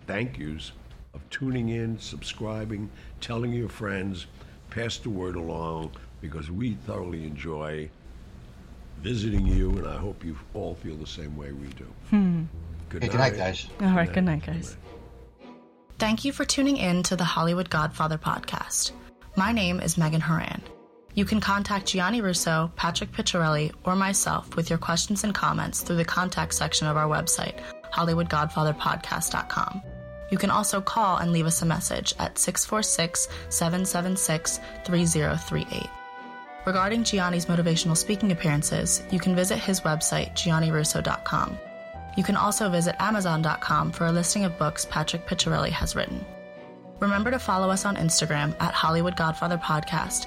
thank 0.07 0.39
yous 0.39 0.73
of 1.15 1.29
tuning 1.31 1.71
in, 1.71 1.99
subscribing, 1.99 2.91
telling 3.21 3.53
your 3.53 3.69
friends, 3.69 4.27
pass 4.71 4.99
the 4.99 5.11
word 5.11 5.37
along, 5.37 5.93
because 6.21 6.51
we 6.51 6.75
thoroughly 6.87 7.25
enjoy 7.25 7.91
visiting 9.01 9.47
you, 9.47 9.71
and 9.71 9.87
I 9.87 9.97
hope 9.97 10.25
you 10.25 10.37
all 10.55 10.75
feel 10.75 10.97
the 10.97 11.07
same 11.07 11.37
way 11.37 11.53
we 11.53 11.67
do. 11.69 11.87
Hmm. 12.11 12.45
Good 12.91 13.03
Hey, 13.03 13.09
good 13.09 13.19
night, 13.19 13.37
guys. 13.37 13.67
All 13.81 13.95
right, 13.95 14.13
good 14.13 14.25
night, 14.25 14.45
guys. 14.45 14.77
Thank 15.99 16.25
you 16.25 16.33
for 16.33 16.45
tuning 16.45 16.77
in 16.77 17.03
to 17.05 17.17
the 17.17 17.25
Hollywood 17.25 17.71
Godfather 17.71 18.19
podcast. 18.19 18.93
My 19.37 19.53
name 19.53 19.81
is 19.81 19.97
Megan 19.97 20.21
Horan. 20.21 20.63
You 21.15 21.25
can 21.25 21.41
contact 21.41 21.87
Gianni 21.87 22.21
Russo, 22.21 22.71
Patrick 22.77 23.11
Picciarelli, 23.13 23.73
or 23.85 23.97
myself 23.97 24.55
with 24.57 24.71
your 24.71 24.79
questions 24.79 25.25
and 25.25 25.35
comments 25.35 25.83
through 25.83 25.97
the 25.97 26.05
contact 26.05 26.55
section 26.55 26.87
of 26.87 26.97
our 26.97 27.09
website, 27.09 27.61
HollywoodGodfatherPodcast.com. 27.93 29.83
You 30.31 30.39
can 30.39 30.51
also 30.51 30.81
call 30.81 31.17
and 31.17 31.33
leave 31.33 31.47
us 31.47 31.63
a 31.63 31.67
message 31.67 32.15
at 32.21 32.39
646 32.39 33.29
776 33.49 34.61
3038. 34.85 35.91
Regarding 36.67 37.03
Gianni's 37.03 37.47
motivational 37.47 37.97
speaking 37.97 38.31
appearances, 38.31 39.03
you 39.11 39.19
can 39.19 39.35
visit 39.35 39.59
his 39.59 39.81
website, 39.81 40.33
giannirusso.com. 40.35 41.59
You 42.17 42.23
can 42.23 42.37
also 42.37 42.69
visit 42.69 42.97
Amazon.com 43.01 43.93
for 43.93 44.07
a 44.07 44.13
listing 44.13 44.45
of 44.45 44.59
books 44.59 44.85
Patrick 44.85 45.27
Picciarelli 45.27 45.71
has 45.71 45.97
written. 45.97 46.25
Remember 47.01 47.31
to 47.31 47.39
follow 47.39 47.71
us 47.71 47.85
on 47.85 47.97
Instagram 47.97 48.55
at 48.61 48.75
Hollywood 48.75 49.17
Godfather 49.17 49.57
Podcast, 49.57 50.27